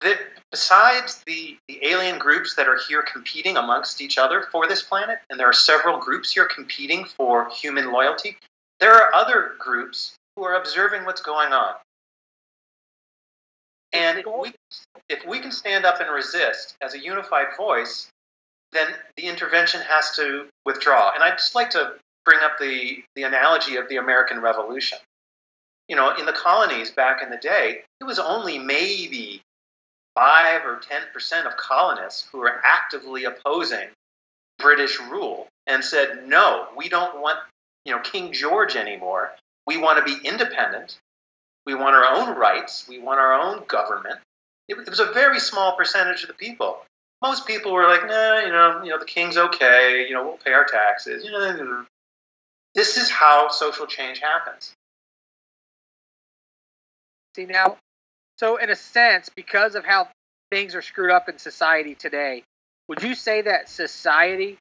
the, 0.00 0.18
besides 0.50 1.22
the, 1.26 1.56
the 1.68 1.84
alien 1.86 2.18
groups 2.18 2.54
that 2.56 2.68
are 2.68 2.78
here 2.88 3.02
competing 3.02 3.56
amongst 3.56 4.00
each 4.00 4.18
other 4.18 4.48
for 4.50 4.66
this 4.66 4.82
planet, 4.82 5.18
and 5.30 5.38
there 5.38 5.48
are 5.48 5.52
several 5.52 5.98
groups 5.98 6.32
here 6.32 6.46
competing 6.46 7.04
for 7.04 7.48
human 7.50 7.92
loyalty, 7.92 8.36
there 8.80 8.92
are 8.92 9.14
other 9.14 9.54
groups 9.58 10.16
who 10.36 10.44
are 10.44 10.60
observing 10.60 11.04
what's 11.04 11.22
going 11.22 11.52
on. 11.52 11.74
And 13.92 14.18
if 14.18 14.26
we, 14.26 14.52
if 15.08 15.26
we 15.26 15.38
can 15.38 15.52
stand 15.52 15.86
up 15.86 16.00
and 16.00 16.12
resist 16.12 16.76
as 16.82 16.94
a 16.94 16.98
unified 16.98 17.46
voice, 17.56 18.08
then 18.72 18.88
the 19.16 19.26
intervention 19.26 19.80
has 19.88 20.14
to 20.16 20.46
withdraw. 20.66 21.12
And 21.14 21.22
I'd 21.22 21.38
just 21.38 21.54
like 21.54 21.70
to 21.70 21.94
bring 22.26 22.40
up 22.42 22.58
the, 22.58 23.02
the 23.14 23.22
analogy 23.22 23.76
of 23.76 23.88
the 23.88 23.96
American 23.96 24.40
Revolution. 24.40 24.98
You 25.88 25.96
know, 25.96 26.14
in 26.16 26.26
the 26.26 26.32
colonies 26.32 26.90
back 26.90 27.22
in 27.22 27.30
the 27.30 27.36
day, 27.36 27.84
it 28.00 28.04
was 28.04 28.18
only 28.18 28.58
maybe 28.58 29.40
5 30.16 30.64
or 30.66 30.80
10% 30.80 31.46
of 31.46 31.56
colonists 31.56 32.28
who 32.30 32.38
were 32.38 32.60
actively 32.64 33.24
opposing 33.24 33.88
British 34.58 34.98
rule 35.00 35.46
and 35.66 35.84
said, 35.84 36.26
no, 36.26 36.66
we 36.76 36.88
don't 36.88 37.20
want, 37.20 37.38
you 37.84 37.92
know, 37.94 38.00
King 38.00 38.32
George 38.32 38.74
anymore. 38.74 39.32
We 39.66 39.76
want 39.76 40.04
to 40.04 40.04
be 40.04 40.26
independent. 40.26 40.98
We 41.66 41.74
want 41.74 41.94
our 41.94 42.04
own 42.04 42.36
rights. 42.36 42.86
We 42.88 42.98
want 42.98 43.20
our 43.20 43.32
own 43.32 43.64
government. 43.68 44.18
It, 44.68 44.78
it 44.78 44.88
was 44.88 45.00
a 45.00 45.12
very 45.12 45.38
small 45.38 45.76
percentage 45.76 46.22
of 46.22 46.28
the 46.28 46.34
people. 46.34 46.78
Most 47.22 47.46
people 47.46 47.72
were 47.72 47.84
like, 47.84 48.06
nah, 48.06 48.40
you 48.40 48.52
know, 48.52 48.80
you 48.82 48.90
know, 48.90 48.98
the 48.98 49.04
king's 49.04 49.36
okay. 49.36 50.06
You 50.08 50.14
know, 50.14 50.24
we'll 50.24 50.38
pay 50.38 50.52
our 50.52 50.64
taxes. 50.64 51.24
You 51.24 51.32
know, 51.32 51.84
this 52.76 52.96
is 52.96 53.10
how 53.10 53.48
social 53.48 53.86
change 53.86 54.20
happens. 54.20 54.72
See 57.34 57.46
now, 57.46 57.78
so 58.38 58.56
in 58.58 58.70
a 58.70 58.76
sense, 58.76 59.28
because 59.34 59.74
of 59.74 59.84
how 59.84 60.08
things 60.50 60.74
are 60.74 60.82
screwed 60.82 61.10
up 61.10 61.28
in 61.28 61.38
society 61.38 61.94
today, 61.94 62.44
would 62.88 63.02
you 63.02 63.14
say 63.14 63.42
that 63.42 63.68
society 63.68 64.58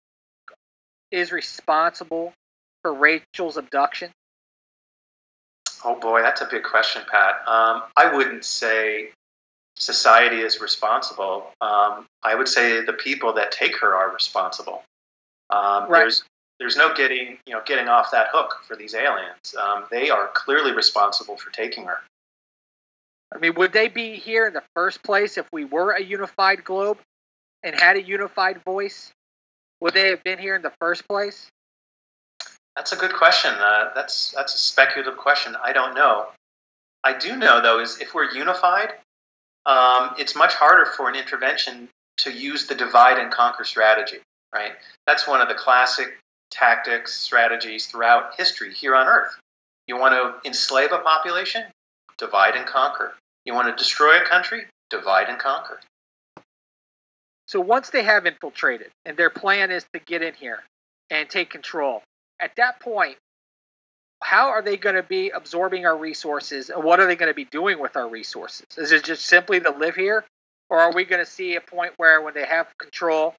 is 1.11 1.31
responsible 1.31 2.33
for 2.81 2.93
Rachel's 2.93 3.57
abduction? 3.57 4.11
Oh 5.83 5.99
boy, 5.99 6.21
that's 6.21 6.41
a 6.41 6.47
big 6.49 6.63
question, 6.63 7.03
Pat. 7.09 7.47
Um, 7.47 7.83
I 7.95 8.15
wouldn't 8.15 8.43
say 8.43 9.09
society 9.75 10.37
is 10.37 10.59
responsible. 10.61 11.51
Um, 11.61 12.07
I 12.23 12.33
would 12.33 12.47
say 12.47 12.83
the 12.83 12.93
people 12.93 13.33
that 13.33 13.51
take 13.51 13.77
her 13.77 13.93
are 13.93 14.11
responsible. 14.11 14.83
Um, 15.49 15.89
right. 15.89 15.99
There's 15.99 16.23
there's 16.59 16.77
no 16.77 16.93
getting 16.93 17.37
you 17.45 17.53
know 17.53 17.61
getting 17.65 17.87
off 17.87 18.11
that 18.11 18.27
hook 18.31 18.61
for 18.67 18.75
these 18.75 18.95
aliens. 18.95 19.55
Um, 19.59 19.85
they 19.91 20.09
are 20.09 20.29
clearly 20.33 20.71
responsible 20.71 21.37
for 21.37 21.51
taking 21.51 21.85
her. 21.85 21.97
I 23.33 23.39
mean, 23.39 23.55
would 23.55 23.73
they 23.73 23.87
be 23.87 24.15
here 24.15 24.47
in 24.47 24.53
the 24.53 24.63
first 24.73 25.03
place 25.03 25.37
if 25.37 25.47
we 25.51 25.65
were 25.65 25.91
a 25.91 26.01
unified 26.01 26.63
globe 26.63 26.99
and 27.63 27.75
had 27.75 27.97
a 27.97 28.01
unified 28.01 28.63
voice? 28.63 29.11
Would 29.81 29.93
they 29.93 30.09
have 30.09 30.23
been 30.23 30.39
here 30.39 30.55
in 30.55 30.61
the 30.61 30.71
first 30.79 31.07
place? 31.07 31.49
That's 32.75 32.93
a 32.93 32.95
good 32.95 33.13
question. 33.13 33.51
Uh, 33.51 33.89
that's 33.93 34.31
that's 34.31 34.53
a 34.53 34.57
speculative 34.57 35.17
question. 35.17 35.55
I 35.61 35.73
don't 35.73 35.93
know. 35.95 36.27
I 37.03 37.17
do 37.17 37.35
know 37.35 37.61
though 37.61 37.79
is 37.79 37.99
if 37.99 38.13
we're 38.13 38.31
unified, 38.31 38.93
um, 39.65 40.11
it's 40.17 40.35
much 40.35 40.53
harder 40.53 40.85
for 40.85 41.09
an 41.09 41.15
intervention 41.15 41.89
to 42.17 42.31
use 42.31 42.67
the 42.67 42.75
divide 42.75 43.17
and 43.17 43.31
conquer 43.31 43.65
strategy. 43.65 44.17
Right. 44.53 44.71
That's 45.05 45.27
one 45.27 45.41
of 45.41 45.49
the 45.49 45.55
classic 45.55 46.17
tactics, 46.55 47.13
strategies 47.13 47.85
throughout 47.85 48.35
history 48.37 48.73
here 48.73 48.95
on 48.95 49.07
Earth. 49.07 49.35
You 49.87 49.97
want 49.97 50.13
to 50.13 50.47
enslave 50.47 50.91
a 50.91 50.99
population? 50.99 51.63
Divide 52.17 52.55
and 52.55 52.65
conquer. 52.65 53.13
You 53.43 53.53
want 53.53 53.67
to 53.67 53.83
destroy 53.83 54.21
a 54.21 54.25
country? 54.25 54.65
Divide 54.89 55.27
and 55.29 55.37
conquer. 55.37 55.79
So 57.47 57.59
once 57.59 57.89
they 57.89 58.03
have 58.03 58.25
infiltrated 58.25 58.87
and 59.05 59.15
their 59.17 59.29
plan 59.29 59.69
is 59.69 59.85
to 59.93 59.99
get 59.99 60.23
in 60.23 60.33
here 60.33 60.63
and 61.11 61.29
take 61.29 61.49
control, 61.49 62.01
at 62.39 62.55
that 62.55 62.79
point, 62.79 63.17
how 64.23 64.47
are 64.49 64.61
they 64.61 64.77
going 64.77 64.95
to 64.95 65.03
be 65.03 65.29
absorbing 65.29 65.85
our 65.85 65.95
resources 65.95 66.69
and 66.69 66.83
what 66.83 66.99
are 66.99 67.05
they 67.05 67.15
going 67.15 67.29
to 67.29 67.35
be 67.35 67.45
doing 67.45 67.79
with 67.79 67.95
our 67.95 68.07
resources? 68.07 68.65
Is 68.77 68.91
it 68.91 69.03
just 69.03 69.25
simply 69.25 69.59
to 69.59 69.69
live 69.71 69.95
here? 69.95 70.25
Or 70.69 70.79
are 70.79 70.93
we 70.93 71.03
going 71.03 71.23
to 71.23 71.29
see 71.29 71.55
a 71.55 71.61
point 71.61 71.93
where 71.97 72.21
when 72.21 72.33
they 72.33 72.45
have 72.45 72.67
control, 72.79 73.35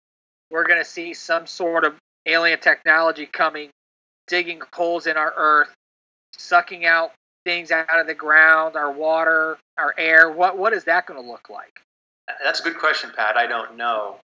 we're 0.50 0.66
going 0.66 0.78
to 0.78 0.88
see 0.88 1.12
some 1.12 1.46
sort 1.46 1.84
of 1.84 1.94
alien 2.26 2.58
technology 2.60 3.26
coming, 3.26 3.70
digging 4.26 4.60
holes 4.72 5.06
in 5.06 5.16
our 5.16 5.32
earth, 5.36 5.72
sucking 6.36 6.84
out 6.84 7.12
things 7.44 7.70
out 7.70 8.00
of 8.00 8.06
the 8.06 8.14
ground, 8.14 8.76
our 8.76 8.90
water, 8.92 9.56
our 9.78 9.94
air. 9.96 10.30
What 10.30 10.58
what 10.58 10.72
is 10.72 10.84
that 10.84 11.06
going 11.06 11.22
to 11.22 11.28
look 11.28 11.48
like? 11.48 11.80
That's 12.44 12.60
a 12.60 12.62
good 12.64 12.78
question, 12.78 13.10
Pat. 13.16 13.36
I 13.36 13.46
don't 13.46 13.76
know. 13.76 14.18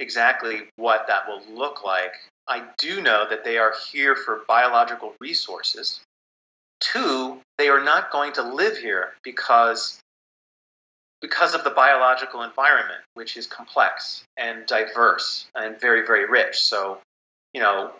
exactly 0.00 0.62
what 0.76 1.06
that 1.08 1.26
will 1.28 1.42
look 1.52 1.84
like. 1.84 2.14
I 2.46 2.64
do 2.78 3.02
know 3.02 3.26
that 3.28 3.44
they 3.44 3.58
are 3.58 3.74
here 3.90 4.14
for 4.16 4.42
biological 4.48 5.14
resources. 5.20 6.00
Two, 6.80 7.40
they 7.58 7.68
are 7.68 7.82
not 7.82 8.12
going 8.12 8.32
to 8.34 8.42
live 8.42 8.78
here 8.78 9.14
because 9.24 9.98
because 11.20 11.52
of 11.54 11.64
the 11.64 11.70
biological 11.70 12.42
environment, 12.42 13.00
which 13.14 13.36
is 13.36 13.46
complex 13.46 14.22
and 14.36 14.64
diverse 14.66 15.46
and 15.56 15.80
very, 15.80 16.06
very 16.06 16.26
rich. 16.26 16.60
So, 16.60 16.98
you 17.58 17.64
know, 17.64 17.90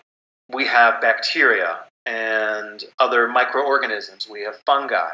we 0.55 0.65
have 0.65 1.01
bacteria 1.01 1.81
and 2.07 2.85
other 3.01 3.27
microorganisms, 3.27 4.29
we 4.31 4.43
have 4.43 4.55
fungi 4.65 5.11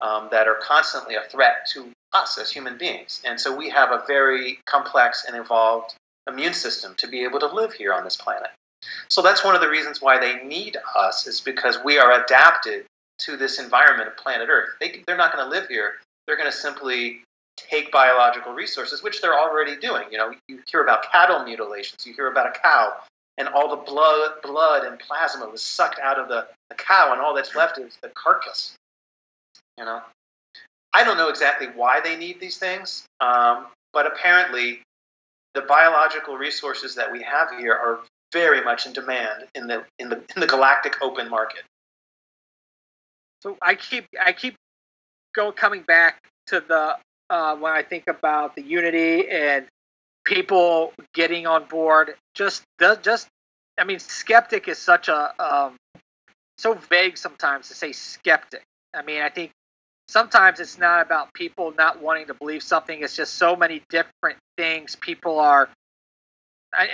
um, 0.00 0.28
that 0.30 0.48
are 0.48 0.58
constantly 0.62 1.14
a 1.14 1.20
threat 1.28 1.66
to 1.74 1.90
us 2.14 2.38
as 2.38 2.50
human 2.50 2.78
beings. 2.78 3.20
And 3.26 3.38
so 3.38 3.54
we 3.54 3.68
have 3.68 3.90
a 3.90 4.02
very 4.06 4.60
complex 4.64 5.26
and 5.28 5.36
evolved 5.36 5.94
immune 6.26 6.54
system 6.54 6.94
to 6.96 7.06
be 7.06 7.22
able 7.22 7.38
to 7.40 7.54
live 7.54 7.74
here 7.74 7.92
on 7.92 8.02
this 8.02 8.16
planet. 8.16 8.48
So 9.10 9.20
that's 9.20 9.44
one 9.44 9.54
of 9.54 9.60
the 9.60 9.68
reasons 9.68 10.00
why 10.00 10.18
they 10.18 10.42
need 10.42 10.78
us, 10.96 11.26
is 11.26 11.42
because 11.42 11.76
we 11.84 11.98
are 11.98 12.24
adapted 12.24 12.86
to 13.18 13.36
this 13.36 13.60
environment 13.60 14.08
of 14.08 14.16
planet 14.16 14.48
Earth. 14.48 14.70
They, 14.80 15.02
they're 15.06 15.18
not 15.18 15.34
going 15.34 15.44
to 15.44 15.50
live 15.50 15.68
here. 15.68 15.96
They're 16.26 16.38
going 16.38 16.50
to 16.50 16.56
simply 16.56 17.24
take 17.58 17.92
biological 17.92 18.54
resources, 18.54 19.02
which 19.02 19.20
they're 19.20 19.38
already 19.38 19.76
doing. 19.76 20.04
You 20.10 20.16
know, 20.16 20.32
you 20.48 20.60
hear 20.66 20.82
about 20.82 21.12
cattle 21.12 21.44
mutilations, 21.44 22.06
you 22.06 22.14
hear 22.14 22.28
about 22.28 22.46
a 22.46 22.58
cow, 22.58 22.94
and 23.38 23.48
all 23.48 23.68
the 23.68 23.82
blood, 23.90 24.32
blood 24.42 24.84
and 24.84 24.98
plasma 24.98 25.48
was 25.48 25.62
sucked 25.62 25.98
out 26.00 26.18
of 26.18 26.28
the, 26.28 26.46
the 26.68 26.74
cow, 26.74 27.12
and 27.12 27.20
all 27.20 27.34
that's 27.34 27.54
left 27.54 27.78
is 27.78 27.96
the 28.02 28.08
carcass. 28.10 28.74
You 29.78 29.84
know, 29.84 30.00
I 30.92 31.04
don't 31.04 31.16
know 31.16 31.28
exactly 31.28 31.68
why 31.68 32.00
they 32.00 32.16
need 32.16 32.40
these 32.40 32.58
things, 32.58 33.06
um, 33.20 33.66
but 33.92 34.06
apparently, 34.06 34.82
the 35.54 35.62
biological 35.62 36.36
resources 36.36 36.94
that 36.94 37.10
we 37.10 37.22
have 37.22 37.50
here 37.58 37.72
are 37.72 38.00
very 38.32 38.62
much 38.62 38.86
in 38.86 38.92
demand 38.92 39.44
in 39.54 39.66
the 39.66 39.84
in 39.98 40.08
the 40.08 40.16
in 40.34 40.40
the 40.40 40.46
galactic 40.46 41.00
open 41.02 41.28
market. 41.28 41.62
So 43.42 43.56
I 43.60 43.74
keep 43.74 44.06
I 44.24 44.32
keep 44.32 44.56
go 45.34 45.52
coming 45.52 45.82
back 45.82 46.22
to 46.46 46.60
the 46.66 46.96
uh, 47.30 47.56
when 47.56 47.72
I 47.72 47.82
think 47.82 48.04
about 48.08 48.56
the 48.56 48.62
unity 48.62 49.28
and 49.28 49.66
people 50.24 50.92
getting 51.14 51.46
on 51.46 51.64
board. 51.66 52.14
Just 52.34 52.64
just 53.02 53.28
I 53.78 53.84
mean, 53.84 53.98
skeptic 53.98 54.68
is 54.68 54.78
such 54.78 55.08
a 55.08 55.32
um, 55.42 55.76
so 56.58 56.74
vague 56.74 57.16
sometimes 57.16 57.68
to 57.68 57.74
say 57.74 57.92
skeptic. 57.92 58.62
I 58.94 59.02
mean, 59.02 59.22
I 59.22 59.30
think 59.30 59.52
sometimes 60.08 60.60
it's 60.60 60.78
not 60.78 61.02
about 61.02 61.32
people 61.32 61.72
not 61.76 62.02
wanting 62.02 62.26
to 62.26 62.34
believe 62.34 62.62
something. 62.62 63.02
It's 63.02 63.16
just 63.16 63.34
so 63.34 63.56
many 63.56 63.82
different 63.88 64.38
things 64.56 64.96
people 64.96 65.38
are. 65.38 65.68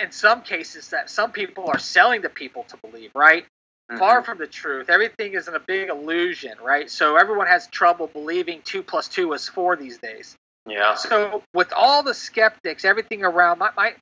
In 0.01 0.11
some 0.11 0.41
cases, 0.41 0.89
that 0.89 1.09
some 1.09 1.31
people 1.31 1.69
are 1.69 1.79
selling 1.79 2.23
to 2.23 2.29
people 2.29 2.63
to 2.65 2.77
believe, 2.77 3.11
right? 3.15 3.43
Mm-hmm. 3.43 3.97
Far 3.97 4.23
from 4.23 4.37
the 4.37 4.47
truth. 4.47 4.89
Everything 4.89 5.33
is 5.33 5.47
in 5.47 5.55
a 5.55 5.59
big 5.59 5.89
illusion, 5.89 6.57
right? 6.61 6.89
So 6.89 7.15
everyone 7.15 7.47
has 7.47 7.67
trouble 7.67 8.07
believing 8.07 8.61
two 8.63 8.83
plus 8.83 9.07
two 9.07 9.31
is 9.33 9.47
four 9.47 9.77
these 9.77 9.97
days. 9.97 10.35
Yeah. 10.69 10.95
So 10.95 11.43
with 11.53 11.73
all 11.75 12.03
the 12.03 12.13
skeptics, 12.13 12.85
everything 12.85 13.23
around 13.23 13.59
my, 13.59 13.71
my 13.75 13.95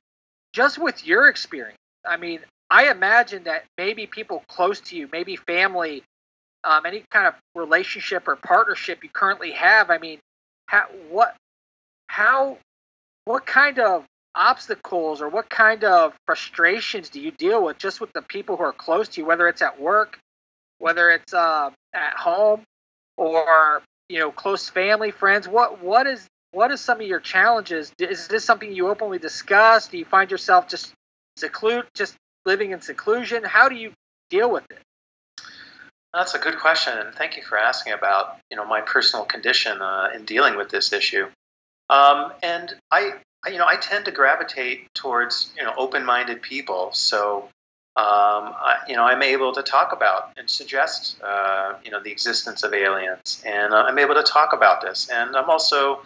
just 0.52 0.78
with 0.78 1.06
your 1.06 1.28
experience, 1.28 1.78
I 2.06 2.16
mean, 2.16 2.40
I 2.70 2.90
imagine 2.90 3.44
that 3.44 3.64
maybe 3.76 4.06
people 4.06 4.44
close 4.48 4.80
to 4.80 4.96
you, 4.96 5.08
maybe 5.10 5.36
family, 5.36 6.02
um, 6.64 6.84
any 6.86 7.04
kind 7.10 7.26
of 7.26 7.34
relationship 7.54 8.28
or 8.28 8.36
partnership 8.36 9.02
you 9.02 9.08
currently 9.10 9.52
have. 9.52 9.90
I 9.90 9.98
mean, 9.98 10.18
how, 10.66 10.84
what, 11.10 11.34
how, 12.08 12.58
what 13.24 13.46
kind 13.46 13.78
of 13.78 14.04
obstacles 14.34 15.20
or 15.20 15.28
what 15.28 15.50
kind 15.50 15.84
of 15.84 16.14
frustrations 16.26 17.08
do 17.08 17.20
you 17.20 17.30
deal 17.32 17.64
with 17.64 17.78
just 17.78 18.00
with 18.00 18.12
the 18.12 18.22
people 18.22 18.56
who 18.56 18.62
are 18.62 18.72
close 18.72 19.08
to 19.08 19.20
you, 19.20 19.26
whether 19.26 19.48
it's 19.48 19.62
at 19.62 19.80
work, 19.80 20.18
whether 20.78 21.10
it's 21.10 21.34
uh, 21.34 21.70
at 21.94 22.14
home, 22.16 22.62
or 23.16 23.82
you 24.08 24.18
know, 24.18 24.30
close 24.30 24.68
family, 24.68 25.10
friends? 25.10 25.48
What 25.48 25.82
what 25.82 26.06
is 26.06 26.26
what 26.52 26.70
is 26.70 26.80
some 26.80 27.00
of 27.00 27.06
your 27.06 27.20
challenges? 27.20 27.92
Is 27.98 28.28
this 28.28 28.44
something 28.44 28.72
you 28.72 28.88
openly 28.88 29.18
discuss? 29.18 29.88
Do 29.88 29.98
you 29.98 30.04
find 30.04 30.30
yourself 30.30 30.68
just 30.68 30.92
seclude, 31.36 31.86
just 31.94 32.14
living 32.46 32.72
in 32.72 32.80
seclusion? 32.80 33.44
How 33.44 33.68
do 33.68 33.74
you 33.74 33.92
deal 34.30 34.50
with 34.50 34.64
it? 34.70 34.78
That's 36.14 36.34
a 36.34 36.38
good 36.38 36.58
question, 36.58 36.96
and 36.96 37.14
thank 37.14 37.36
you 37.36 37.42
for 37.42 37.58
asking 37.58 37.92
about 37.92 38.38
you 38.50 38.56
know 38.56 38.64
my 38.64 38.80
personal 38.80 39.26
condition 39.26 39.82
uh, 39.82 40.08
in 40.14 40.24
dealing 40.24 40.56
with 40.56 40.70
this 40.70 40.92
issue. 40.92 41.26
Um, 41.90 42.32
and 42.42 42.74
I, 42.90 43.14
you 43.46 43.58
know, 43.58 43.66
I 43.66 43.76
tend 43.76 44.06
to 44.06 44.10
gravitate 44.10 44.92
towards 44.94 45.52
you 45.56 45.64
know 45.64 45.74
open-minded 45.76 46.40
people. 46.40 46.90
So, 46.92 47.42
um, 47.96 48.54
I, 48.56 48.78
you 48.88 48.96
know, 48.96 49.04
I'm 49.04 49.22
able 49.22 49.52
to 49.52 49.62
talk 49.62 49.92
about 49.92 50.32
and 50.38 50.48
suggest 50.48 51.20
uh, 51.22 51.74
you 51.84 51.90
know 51.90 52.02
the 52.02 52.10
existence 52.10 52.62
of 52.62 52.72
aliens, 52.72 53.42
and 53.44 53.74
uh, 53.74 53.84
I'm 53.86 53.98
able 53.98 54.14
to 54.14 54.22
talk 54.22 54.54
about 54.54 54.80
this. 54.80 55.10
And 55.10 55.36
I'm 55.36 55.50
also 55.50 56.00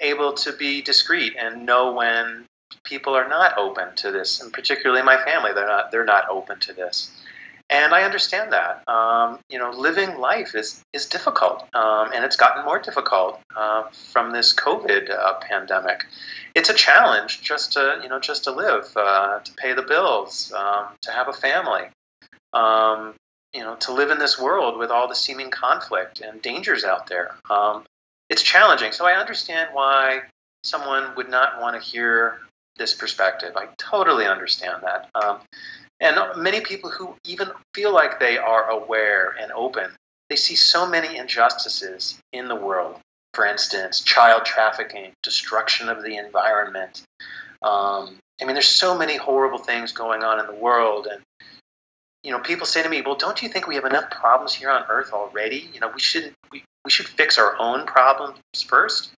able 0.00 0.34
to 0.34 0.52
be 0.52 0.82
discreet 0.82 1.34
and 1.38 1.66
know 1.66 1.92
when 1.92 2.46
people 2.84 3.14
are 3.14 3.28
not 3.28 3.56
open 3.58 3.94
to 3.96 4.10
this, 4.10 4.40
and 4.40 4.52
particularly 4.52 5.02
my 5.02 5.22
family, 5.24 5.52
they're 5.54 5.66
not 5.66 5.90
they're 5.90 6.04
not 6.04 6.28
open 6.28 6.58
to 6.60 6.72
this. 6.72 7.10
And 7.68 7.92
I 7.92 8.04
understand 8.04 8.52
that. 8.52 8.88
Um, 8.88 9.40
you 9.48 9.58
know, 9.58 9.70
living 9.70 10.18
life 10.18 10.54
is 10.54 10.84
is 10.92 11.06
difficult, 11.06 11.64
um, 11.74 12.12
and 12.14 12.24
it's 12.24 12.36
gotten 12.36 12.64
more 12.64 12.78
difficult 12.78 13.40
uh, 13.56 13.84
from 13.90 14.32
this 14.32 14.54
COVID 14.54 15.10
uh, 15.10 15.34
pandemic. 15.40 16.04
It's 16.54 16.70
a 16.70 16.74
challenge 16.74 17.42
just 17.42 17.72
to 17.72 18.00
you 18.02 18.08
know 18.08 18.20
just 18.20 18.44
to 18.44 18.52
live, 18.52 18.92
uh, 18.96 19.40
to 19.40 19.52
pay 19.54 19.72
the 19.72 19.82
bills, 19.82 20.52
um, 20.56 20.86
to 21.02 21.10
have 21.10 21.28
a 21.28 21.32
family. 21.32 21.88
Um, 22.52 23.14
you 23.52 23.62
know, 23.62 23.74
to 23.76 23.92
live 23.92 24.10
in 24.10 24.18
this 24.18 24.38
world 24.38 24.78
with 24.78 24.90
all 24.90 25.08
the 25.08 25.14
seeming 25.14 25.50
conflict 25.50 26.20
and 26.20 26.42
dangers 26.42 26.84
out 26.84 27.06
there. 27.06 27.34
Um, 27.48 27.84
it's 28.28 28.42
challenging. 28.42 28.92
So 28.92 29.06
I 29.06 29.12
understand 29.12 29.70
why 29.72 30.22
someone 30.64 31.14
would 31.16 31.30
not 31.30 31.60
want 31.60 31.80
to 31.80 31.88
hear 31.88 32.40
this 32.76 32.94
perspective. 32.94 33.52
I 33.56 33.68
totally 33.78 34.26
understand 34.26 34.82
that. 34.82 35.08
Um, 35.14 35.40
and 36.00 36.16
many 36.36 36.60
people 36.60 36.90
who 36.90 37.14
even 37.24 37.48
feel 37.74 37.92
like 37.92 38.20
they 38.20 38.36
are 38.36 38.68
aware 38.68 39.34
and 39.40 39.50
open, 39.52 39.90
they 40.28 40.36
see 40.36 40.56
so 40.56 40.86
many 40.86 41.16
injustices 41.16 42.18
in 42.32 42.48
the 42.48 42.54
world. 42.54 43.00
For 43.32 43.46
instance, 43.46 44.02
child 44.02 44.44
trafficking, 44.44 45.12
destruction 45.22 45.88
of 45.88 46.02
the 46.02 46.16
environment. 46.16 47.02
Um, 47.62 48.18
I 48.40 48.44
mean, 48.44 48.54
there's 48.54 48.68
so 48.68 48.96
many 48.96 49.16
horrible 49.16 49.58
things 49.58 49.92
going 49.92 50.22
on 50.22 50.40
in 50.40 50.46
the 50.46 50.54
world, 50.54 51.06
and 51.10 51.22
you 52.22 52.32
know, 52.32 52.40
people 52.40 52.66
say 52.66 52.82
to 52.82 52.88
me, 52.88 53.02
"Well, 53.02 53.14
don't 53.14 53.42
you 53.42 53.48
think 53.48 53.66
we 53.66 53.76
have 53.76 53.84
enough 53.84 54.10
problems 54.10 54.52
here 54.52 54.70
on 54.70 54.84
Earth 54.88 55.12
already? 55.12 55.70
You 55.72 55.80
know, 55.80 55.88
we 55.88 56.00
should 56.00 56.32
we, 56.50 56.64
we 56.86 56.90
should 56.92 57.08
fix 57.08 57.36
our 57.36 57.58
own 57.58 57.84
problems 57.84 58.38
first. 58.68 59.10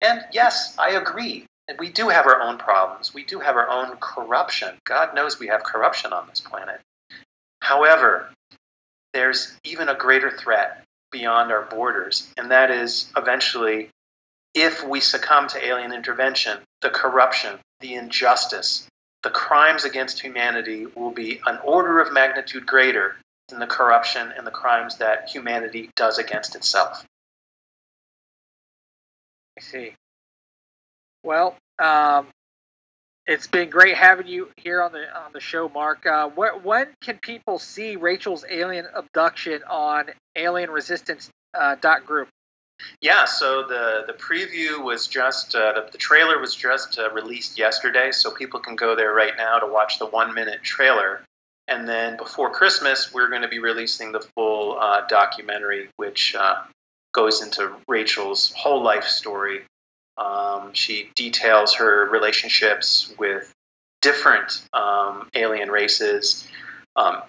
And 0.00 0.24
yes, 0.32 0.76
I 0.78 0.90
agree. 0.90 1.44
We 1.76 1.90
do 1.90 2.08
have 2.08 2.24
our 2.24 2.40
own 2.40 2.56
problems. 2.56 3.12
We 3.12 3.24
do 3.24 3.40
have 3.40 3.56
our 3.56 3.68
own 3.68 3.96
corruption. 3.96 4.78
God 4.84 5.12
knows 5.12 5.40
we 5.40 5.48
have 5.48 5.64
corruption 5.64 6.12
on 6.12 6.28
this 6.28 6.40
planet. 6.40 6.80
However, 7.60 8.30
there's 9.12 9.56
even 9.64 9.88
a 9.88 9.96
greater 9.96 10.30
threat 10.30 10.84
beyond 11.10 11.50
our 11.50 11.62
borders, 11.62 12.32
and 12.36 12.52
that 12.52 12.70
is 12.70 13.10
eventually, 13.16 13.90
if 14.54 14.86
we 14.86 15.00
succumb 15.00 15.48
to 15.48 15.66
alien 15.66 15.92
intervention, 15.92 16.60
the 16.80 16.90
corruption, 16.90 17.58
the 17.80 17.94
injustice, 17.94 18.86
the 19.24 19.30
crimes 19.30 19.84
against 19.84 20.20
humanity 20.20 20.86
will 20.94 21.10
be 21.10 21.40
an 21.46 21.58
order 21.64 21.98
of 21.98 22.12
magnitude 22.12 22.66
greater 22.66 23.16
than 23.48 23.58
the 23.58 23.66
corruption 23.66 24.32
and 24.36 24.46
the 24.46 24.52
crimes 24.52 24.98
that 24.98 25.28
humanity 25.28 25.90
does 25.96 26.18
against 26.18 26.54
itself. 26.54 27.04
I 29.56 29.62
see. 29.62 29.94
Well, 31.22 31.56
um, 31.78 32.28
it's 33.26 33.46
been 33.46 33.70
great 33.70 33.96
having 33.96 34.28
you 34.28 34.50
here 34.56 34.82
on 34.82 34.92
the 34.92 35.04
on 35.16 35.32
the 35.32 35.40
show, 35.40 35.68
Mark. 35.68 36.06
Uh, 36.06 36.28
wh- 36.28 36.64
when 36.64 36.88
can 37.02 37.18
people 37.18 37.58
see 37.58 37.96
Rachel's 37.96 38.44
alien 38.48 38.86
abduction 38.94 39.62
on 39.68 40.06
Alien 40.36 40.70
Resistance 40.70 41.30
uh, 41.54 41.76
dot 41.80 42.06
group? 42.06 42.28
Yeah, 43.00 43.24
so 43.24 43.66
the 43.66 44.04
the 44.06 44.12
preview 44.12 44.84
was 44.84 45.08
just 45.08 45.54
uh, 45.54 45.72
the, 45.72 45.88
the 45.90 45.98
trailer 45.98 46.38
was 46.38 46.54
just 46.54 46.98
uh, 46.98 47.10
released 47.10 47.58
yesterday, 47.58 48.12
so 48.12 48.30
people 48.30 48.60
can 48.60 48.76
go 48.76 48.94
there 48.94 49.12
right 49.12 49.32
now 49.36 49.58
to 49.58 49.66
watch 49.66 49.98
the 49.98 50.06
one 50.06 50.34
minute 50.34 50.62
trailer. 50.62 51.22
And 51.68 51.88
then 51.88 52.16
before 52.16 52.50
Christmas, 52.50 53.12
we're 53.12 53.28
going 53.28 53.42
to 53.42 53.48
be 53.48 53.58
releasing 53.58 54.12
the 54.12 54.20
full 54.20 54.78
uh, 54.78 55.04
documentary, 55.08 55.88
which 55.96 56.36
uh, 56.36 56.62
goes 57.16 57.42
into 57.42 57.72
Rachel's 57.88 58.52
whole 58.54 58.82
life 58.82 59.04
story 59.04 59.62
um, 60.18 60.72
she 60.72 61.10
details 61.14 61.74
her 61.74 62.08
relationships 62.08 63.12
with 63.18 63.52
different 64.00 64.66
um, 64.72 65.28
alien 65.34 65.70
races, 65.70 66.46
um, 66.96 67.22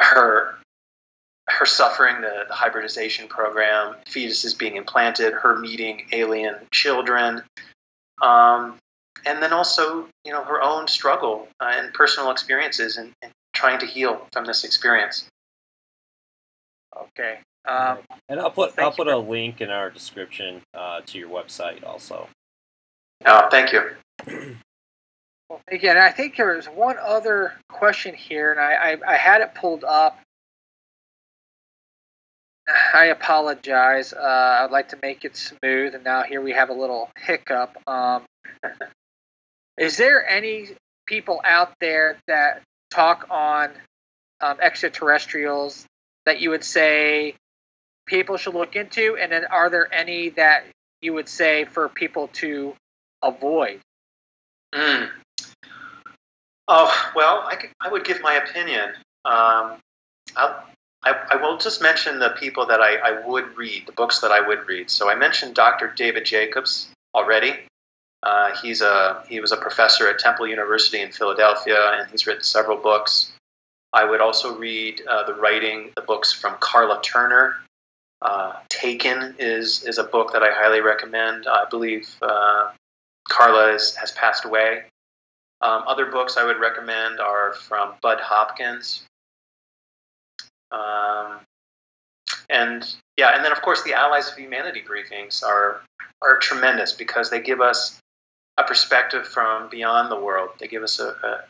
her 0.00 0.56
her 1.46 1.66
suffering 1.66 2.22
the, 2.22 2.44
the, 2.48 2.54
hybridization 2.54 3.28
program, 3.28 3.96
fetuses 4.06 4.58
being 4.58 4.76
implanted, 4.76 5.34
her 5.34 5.58
meeting 5.58 6.06
alien 6.12 6.56
children. 6.70 7.42
Um, 8.22 8.78
and 9.26 9.42
then 9.42 9.52
also, 9.52 10.08
you 10.24 10.32
know, 10.32 10.42
her 10.42 10.62
own 10.62 10.88
struggle 10.88 11.48
uh, 11.60 11.72
and 11.74 11.92
personal 11.92 12.30
experiences 12.30 12.96
and, 12.96 13.12
and 13.20 13.30
trying 13.52 13.78
to 13.80 13.86
heal 13.86 14.26
from 14.32 14.46
this 14.46 14.64
experience. 14.64 15.26
Okay. 16.96 17.40
Um, 17.66 17.98
and 18.28 18.40
I'll 18.40 18.50
put 18.50 18.78
I'll 18.78 18.92
put 18.92 19.08
a 19.08 19.16
link 19.16 19.60
in 19.60 19.70
our 19.70 19.90
description 19.90 20.62
uh, 20.74 21.00
to 21.06 21.18
your 21.18 21.30
website 21.30 21.84
also. 21.84 22.28
Oh, 23.24 23.48
thank 23.50 23.72
you. 23.72 23.90
Well, 25.48 25.60
again, 25.68 25.96
I 25.96 26.10
think 26.10 26.36
there 26.36 26.56
was 26.56 26.66
one 26.66 26.96
other 26.98 27.54
question 27.68 28.14
here, 28.14 28.50
and 28.50 28.60
I, 28.60 28.72
I, 28.72 29.12
I 29.14 29.16
had 29.16 29.40
it 29.40 29.54
pulled 29.54 29.84
up. 29.84 30.18
I 32.94 33.06
apologize. 33.06 34.12
Uh, 34.12 34.60
I'd 34.62 34.70
like 34.70 34.88
to 34.88 34.98
make 35.02 35.24
it 35.24 35.36
smooth, 35.36 35.94
and 35.94 36.02
now 36.02 36.22
here 36.22 36.40
we 36.40 36.52
have 36.52 36.70
a 36.70 36.72
little 36.72 37.10
hiccup. 37.18 37.76
Um, 37.86 38.22
is 39.78 39.96
there 39.96 40.26
any 40.26 40.68
people 41.06 41.40
out 41.44 41.72
there 41.80 42.16
that 42.26 42.62
talk 42.90 43.26
on 43.30 43.70
um, 44.40 44.56
extraterrestrials 44.60 45.86
that 46.24 46.40
you 46.40 46.50
would 46.50 46.64
say 46.64 47.34
people 48.06 48.36
should 48.36 48.54
look 48.54 48.76
into? 48.76 49.16
And 49.20 49.30
then 49.32 49.44
are 49.46 49.70
there 49.70 49.92
any 49.92 50.30
that 50.30 50.64
you 51.00 51.12
would 51.12 51.28
say 51.28 51.64
for 51.64 51.88
people 51.88 52.28
to 52.34 52.74
avoid? 53.22 53.80
Mm. 54.74 55.10
Oh 56.66 57.12
well, 57.14 57.44
I, 57.46 57.56
could, 57.56 57.70
I 57.80 57.88
would 57.88 58.04
give 58.04 58.22
my 58.22 58.34
opinion. 58.34 58.90
Um, 59.24 59.78
I'll, 60.36 60.64
I, 61.04 61.14
I 61.32 61.36
will 61.36 61.58
just 61.58 61.82
mention 61.82 62.18
the 62.18 62.30
people 62.30 62.66
that 62.66 62.80
I, 62.80 62.96
I 62.96 63.26
would 63.26 63.56
read, 63.56 63.86
the 63.86 63.92
books 63.92 64.20
that 64.20 64.30
I 64.30 64.40
would 64.40 64.66
read. 64.66 64.90
So 64.90 65.10
I 65.10 65.14
mentioned 65.14 65.54
Dr. 65.54 65.92
David 65.94 66.24
Jacobs 66.24 66.88
already. 67.14 67.52
Uh, 68.22 68.56
he's 68.62 68.80
a 68.80 69.22
he 69.28 69.38
was 69.38 69.52
a 69.52 69.56
professor 69.56 70.08
at 70.08 70.18
Temple 70.18 70.46
University 70.46 71.02
in 71.02 71.12
Philadelphia, 71.12 71.92
and 71.92 72.10
he's 72.10 72.26
written 72.26 72.42
several 72.42 72.78
books. 72.78 73.32
I 73.92 74.04
would 74.04 74.22
also 74.22 74.56
read 74.56 75.02
uh, 75.06 75.24
the 75.24 75.34
writing, 75.34 75.90
the 75.94 76.00
books 76.00 76.32
from 76.32 76.56
Karla 76.58 77.00
Turner. 77.02 77.56
Uh, 78.24 78.54
Taken 78.70 79.36
is 79.38 79.84
is 79.84 79.98
a 79.98 80.04
book 80.04 80.32
that 80.32 80.42
I 80.42 80.50
highly 80.50 80.80
recommend. 80.80 81.46
I 81.46 81.66
believe 81.68 82.08
uh, 82.22 82.70
Karla 83.28 83.74
is, 83.74 83.94
has 83.96 84.12
passed 84.12 84.46
away. 84.46 84.84
Um, 85.60 85.84
other 85.86 86.06
books 86.06 86.36
I 86.38 86.44
would 86.44 86.58
recommend 86.58 87.20
are 87.20 87.52
from 87.52 87.94
Bud 88.02 88.20
Hopkins. 88.20 89.02
Um, 90.72 91.40
and 92.48 92.84
yeah, 93.18 93.36
and 93.36 93.44
then 93.44 93.52
of 93.52 93.60
course 93.60 93.82
the 93.82 93.92
Allies 93.92 94.30
of 94.30 94.38
Humanity 94.38 94.82
briefings 94.82 95.44
are 95.44 95.82
are 96.22 96.38
tremendous 96.38 96.94
because 96.94 97.28
they 97.28 97.40
give 97.40 97.60
us 97.60 98.00
a 98.56 98.64
perspective 98.64 99.28
from 99.28 99.68
beyond 99.68 100.10
the 100.10 100.18
world. 100.18 100.50
They 100.58 100.68
give 100.68 100.82
us 100.82 100.98
a, 100.98 101.08
a 101.08 101.44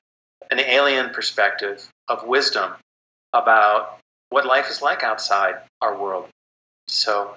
an 0.50 0.58
alien 0.58 1.10
perspective 1.10 1.88
of 2.08 2.26
wisdom 2.26 2.72
about 3.32 3.98
what 4.30 4.44
life 4.44 4.70
is 4.70 4.82
like 4.82 5.04
outside 5.04 5.54
our 5.80 5.96
world. 5.96 6.28
So 6.88 7.36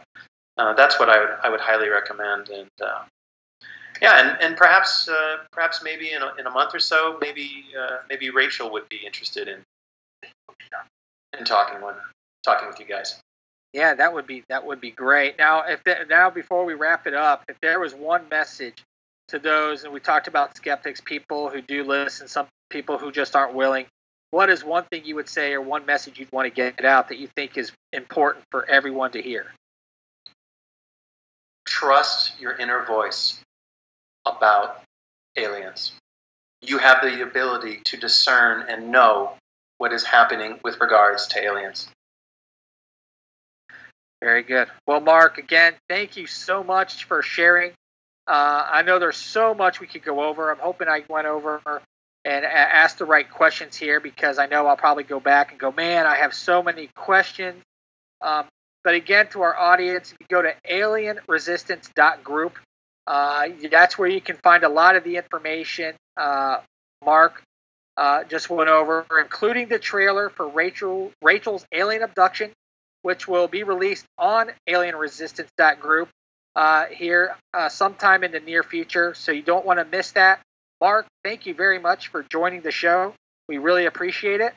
uh, 0.58 0.74
that's 0.74 1.00
what 1.00 1.10
I 1.10 1.20
would 1.20 1.30
I 1.43 1.50
would 1.50 1.62
highly 1.62 1.89
recommend. 1.89 2.50
And 2.50 2.70
uh, 2.82 3.04
yeah, 4.02 4.22
and, 4.22 4.41
and 4.41 4.58
perhaps 4.58 5.08
uh, 5.08 5.38
perhaps 5.52 5.82
maybe 5.84 6.12
in 6.12 6.22
a, 6.22 6.34
in 6.39 6.48
a 6.48 6.52
month 6.52 6.74
or 6.76 6.80
so, 6.80 7.18
maybe 7.22 7.66
uh, 7.80 7.98
maybe 8.10 8.30
Rachel 8.30 8.72
would 8.72 8.88
be 8.89 9.00
interested 9.06 9.48
in 9.48 9.64
in 11.38 11.45
talking 11.45 11.82
one 11.82 11.95
talking 12.43 12.68
with 12.68 12.80
you 12.80 12.86
guys. 12.86 13.20
Yeah, 13.74 13.93
that 13.93 14.14
would 14.14 14.26
be 14.26 14.43
that 14.50 14.66
would 14.66 14.82
be 14.82 14.91
great. 14.91 15.38
Now, 15.38 15.64
if 15.68 15.84
the, 15.84 16.06
now 16.10 16.30
before 16.30 16.66
we 16.66 16.74
wrap 16.74 17.06
it 17.06 17.14
up, 17.14 17.43
if 17.50 17.60
there 17.62 17.80
was 17.80 17.93
one 17.93 18.28
message 18.30 18.84
to 19.30 19.39
those, 19.39 19.84
and 19.84 19.93
we 19.93 20.00
talked 20.00 20.28
about 20.28 20.56
skeptics, 20.56 21.02
people 21.02 21.50
who 21.50 21.62
do 21.62 21.84
listen, 21.84 22.28
some 22.28 22.48
people 22.70 22.98
who 22.98 23.12
just 23.12 23.36
aren't 23.36 23.54
willing. 23.54 23.86
What 24.32 24.50
is 24.50 24.64
one 24.64 24.84
thing 24.86 25.06
you 25.06 25.16
would 25.16 25.30
say, 25.30 25.54
or 25.54 25.62
one 25.62 25.86
message 25.86 26.20
you'd 26.20 26.32
want 26.32 26.48
to 26.48 26.54
get 26.54 26.84
out 26.84 27.10
that 27.10 27.18
you 27.18 27.28
think 27.36 27.58
is 27.58 27.72
important 27.94 28.46
for 28.52 28.70
everyone 28.70 29.12
to 29.12 29.22
hear? 29.22 29.46
Trust 31.66 32.40
your 32.40 32.56
inner 32.56 32.84
voice 32.86 33.40
about 34.26 34.82
aliens. 35.38 35.94
You 36.62 36.80
have 36.80 37.02
the 37.02 37.22
ability 37.22 37.82
to 37.86 37.98
discern 37.98 38.66
and 38.68 38.92
know 38.92 39.34
what 39.78 39.94
is 39.94 40.04
happening 40.04 40.60
with 40.64 40.80
regards 40.82 41.28
to 41.28 41.44
aliens. 41.44 41.88
Very 44.22 44.44
good. 44.44 44.68
Well, 44.88 45.00
Mark, 45.00 45.38
again, 45.38 45.76
thank 45.88 46.18
you 46.18 46.26
so 46.26 46.64
much 46.64 47.04
for 47.04 47.22
sharing. 47.22 47.72
Uh, 48.26 48.68
I 48.70 48.82
know 48.82 49.00
there's 49.00 49.18
so 49.18 49.54
much 49.54 49.80
we 49.80 49.88
could 49.88 50.04
go 50.04 50.24
over. 50.24 50.52
I'm 50.52 50.58
hoping 50.58 50.88
I 50.88 51.04
went 51.08 51.28
over 51.28 51.62
and 52.26 52.43
ask 52.45 52.97
the 52.97 53.05
right 53.05 53.30
questions 53.30 53.76
here 53.76 53.99
because 53.99 54.38
I 54.38 54.47
know 54.47 54.68
I'll 54.68 54.78
probably 54.78 55.03
go 55.03 55.20
back 55.20 55.51
and 55.51 55.59
go, 55.59 55.72
man, 55.72 56.05
I 56.05 56.18
have 56.18 56.34
so 56.34 56.61
many 56.61 56.88
questions. 56.95 57.63
Um, 58.22 58.45
but 58.84 58.95
again, 58.95 59.28
to 59.30 59.41
our 59.41 59.55
audience, 59.55 60.11
if 60.11 60.18
you 60.20 60.28
go 60.30 60.41
to 60.41 60.53
alienresistance.group, 60.70 62.57
uh, 63.05 63.47
that's 63.72 63.97
where 63.97 64.09
you 64.09 64.22
can 64.22 64.36
find 64.38 64.63
a 64.63 64.70
lot 64.70 64.95
of 64.95 65.03
the 65.03 65.15
information 65.15 65.95
uh, 66.18 66.59
Mark 67.05 67.43
uh, 67.95 68.24
just 68.26 68.49
went 68.49 68.70
over, 68.70 69.05
including 69.20 69.70
the 69.70 69.80
trailer 69.80 70.30
for 70.30 70.47
Rachel 70.47 71.11
Rachel's 71.22 71.65
alien 71.72 72.03
abduction, 72.03 72.51
which 73.01 73.28
will 73.28 73.47
be 73.47 73.63
released 73.63 74.05
on 74.18 74.51
alienresistance.group 74.70 76.09
uh, 76.55 76.86
here 76.86 77.36
uh, 77.53 77.70
sometime 77.70 78.24
in 78.24 78.32
the 78.32 78.39
near 78.39 78.63
future. 78.63 79.13
So 79.13 79.32
you 79.32 79.41
don't 79.41 79.65
want 79.65 79.80
to 79.80 79.86
miss 79.86 80.11
that. 80.11 80.41
Mark, 80.82 81.08
thank 81.24 81.46
you 81.46 81.54
very 81.54 81.80
much 81.80 82.10
for 82.10 82.24
joining 82.24 82.62
the 82.62 82.72
show. 82.72 83.14
We 83.50 83.58
really 83.58 83.86
appreciate 83.86 84.42
it. 84.42 84.54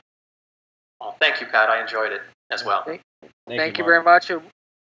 Well, 0.99 1.15
thank 1.19 1.41
you, 1.41 1.47
Pat. 1.47 1.69
I 1.69 1.81
enjoyed 1.81 2.11
it 2.11 2.21
as 2.51 2.63
well. 2.63 2.83
Thank, 2.85 3.01
Thank, 3.47 3.59
thank 3.59 3.77
you, 3.77 3.83
Mark. 3.83 4.03
very 4.03 4.03
much. 4.03 4.31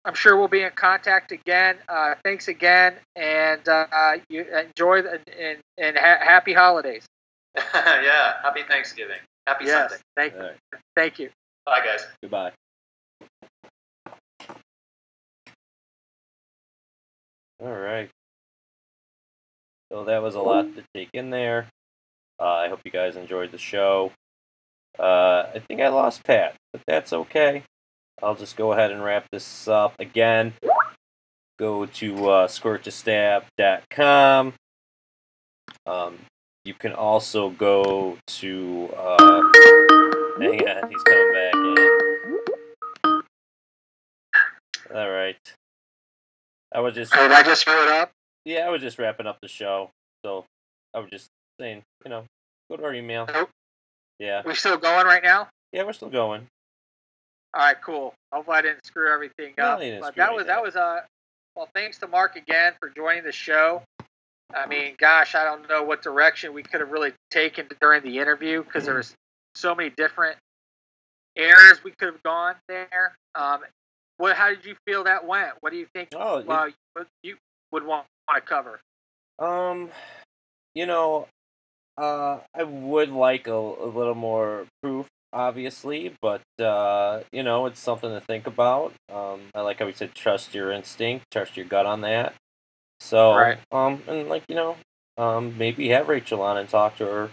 I'm 0.05 0.13
sure 0.15 0.37
we'll 0.37 0.47
be 0.49 0.61
in 0.61 0.71
contact 0.71 1.31
again. 1.31 1.77
Uh, 1.87 2.15
thanks 2.23 2.47
again, 2.49 2.95
and 3.15 3.67
uh, 3.67 3.85
you 4.29 4.43
enjoy 4.43 5.01
the, 5.01 5.19
and, 5.39 5.59
and 5.77 5.97
ha- 5.97 6.19
happy 6.21 6.53
holidays. 6.53 7.05
yeah. 7.73 8.33
Happy 8.43 8.63
Thanksgiving. 8.67 9.17
Happy 9.47 9.65
yes, 9.65 9.89
Sunday. 9.91 10.03
thank, 10.15 10.33
All 10.35 10.39
right. 10.41 10.57
thank 10.95 11.19
you. 11.19 11.29
Bye, 11.65 11.79
guys. 11.85 12.05
Goodbye. 12.21 12.51
All 17.61 17.71
right. 17.71 18.09
So 19.93 20.03
that 20.05 20.23
was 20.23 20.33
a 20.33 20.41
lot 20.41 20.75
to 20.75 20.83
take 20.95 21.09
in 21.13 21.29
there. 21.29 21.67
Uh, 22.39 22.45
I 22.45 22.67
hope 22.67 22.79
you 22.83 22.89
guys 22.89 23.15
enjoyed 23.15 23.51
the 23.51 23.59
show. 23.59 24.11
Uh, 24.97 25.43
I 25.53 25.61
think 25.67 25.81
I 25.81 25.89
lost 25.89 26.23
Pat, 26.23 26.55
but 26.71 26.81
that's 26.87 27.13
okay. 27.13 27.61
I'll 28.19 28.33
just 28.33 28.57
go 28.57 28.73
ahead 28.73 28.89
and 28.89 29.03
wrap 29.03 29.27
this 29.31 29.67
up 29.67 29.93
again. 29.99 30.53
Go 31.59 31.85
to 31.85 32.27
uh, 32.27 32.47
squirttostab.com. 32.47 34.53
Um, 35.85 36.17
you 36.65 36.73
can 36.73 36.93
also 36.93 37.51
go 37.51 38.17
to. 38.25 38.89
Uh, 38.97 39.43
hang 40.39 40.69
on, 40.69 40.89
he's 40.89 41.03
coming 41.03 41.33
back 41.33 41.53
in. 41.53 41.77
All 44.95 45.11
right. 45.11 45.37
I 46.73 46.79
was 46.79 46.95
just 46.95 47.13
Did 47.13 47.31
I 47.31 47.43
just 47.43 47.61
screw 47.61 47.83
it 47.83 47.89
up? 47.89 48.11
Yeah, 48.45 48.67
I 48.67 48.69
was 48.69 48.81
just 48.81 48.97
wrapping 48.99 49.27
up 49.27 49.37
the 49.41 49.47
show. 49.47 49.89
So 50.25 50.45
I 50.93 50.99
was 50.99 51.09
just 51.09 51.27
saying, 51.59 51.83
you 52.05 52.09
know, 52.09 52.25
go 52.69 52.77
to 52.77 52.83
our 52.83 52.93
email. 52.93 53.27
Nope. 53.31 53.49
Yeah, 54.19 54.41
We 54.45 54.53
still 54.55 54.77
going 54.77 55.05
right 55.05 55.23
now? 55.23 55.49
yeah, 55.71 55.83
we're 55.83 55.93
still 55.93 56.09
going. 56.09 56.47
All 57.55 57.61
right, 57.65 57.75
cool. 57.81 58.13
Hopefully, 58.31 58.57
I 58.57 58.61
didn't 58.61 58.85
screw 58.85 59.11
everything 59.13 59.53
No, 59.57 59.63
up. 59.65 59.79
but 60.01 60.15
that 60.15 60.33
was 60.33 60.45
that 60.47 60.63
was 60.63 60.75
uh 60.75 61.01
well 61.55 61.67
thanks 61.75 61.97
to 61.99 62.07
Mark 62.07 62.35
again 62.35 62.73
for 62.79 62.89
joining 62.89 63.23
the 63.23 63.31
show. 63.31 63.83
I 64.55 64.67
mean, 64.67 64.95
gosh, 64.99 65.33
I 65.35 65.43
don't 65.43 65.67
know 65.67 65.83
what 65.83 66.01
direction 66.03 66.53
we 66.53 66.63
could 66.63 66.79
have 66.81 66.91
really 66.91 67.11
taken 67.31 67.67
during 67.81 68.03
the 68.03 68.19
interview 68.19 68.63
because 68.63 68.85
there 68.85 68.95
was 68.95 69.13
so 69.55 69.73
many 69.75 69.89
different 69.89 70.37
areas 71.35 71.83
we 71.83 71.91
could 71.91 72.13
have 72.13 72.23
gone 72.23 72.55
there. 72.67 73.15
Um, 73.35 73.61
what? 74.17 74.35
How 74.35 74.49
did 74.49 74.65
you 74.65 74.75
feel 74.87 75.03
that 75.05 75.25
went? 75.25 75.53
What 75.61 75.71
do 75.71 75.77
you 75.77 75.87
think? 75.93 76.09
Oh, 76.15 76.43
well, 76.43 76.67
you, 76.67 77.05
you 77.23 77.35
would 77.71 77.85
want, 77.85 78.05
want 78.27 78.45
to 78.45 78.49
cover? 78.49 78.79
Um, 79.39 79.89
you 80.75 80.85
know, 80.85 81.27
uh, 81.97 82.39
I 82.55 82.63
would 82.63 83.09
like 83.09 83.47
a, 83.47 83.53
a 83.53 83.85
little 83.87 84.15
more 84.15 84.65
proof, 84.81 85.07
obviously, 85.31 86.15
but 86.21 86.41
uh, 86.59 87.21
you 87.31 87.43
know, 87.43 87.65
it's 87.65 87.79
something 87.79 88.09
to 88.09 88.21
think 88.21 88.47
about. 88.47 88.93
Um, 89.13 89.41
I 89.53 89.61
like 89.61 89.79
how 89.79 89.85
we 89.85 89.93
said 89.93 90.15
trust 90.15 90.53
your 90.53 90.71
instinct, 90.71 91.25
trust 91.31 91.57
your 91.57 91.65
gut 91.65 91.85
on 91.85 92.01
that. 92.01 92.33
So, 92.99 93.35
Right. 93.35 93.57
um, 93.71 94.01
and 94.07 94.29
like 94.29 94.43
you 94.47 94.55
know, 94.55 94.77
um, 95.17 95.57
maybe 95.57 95.89
have 95.89 96.07
Rachel 96.09 96.41
on 96.41 96.57
and 96.57 96.69
talk 96.69 96.97
to 96.97 97.05
her 97.05 97.29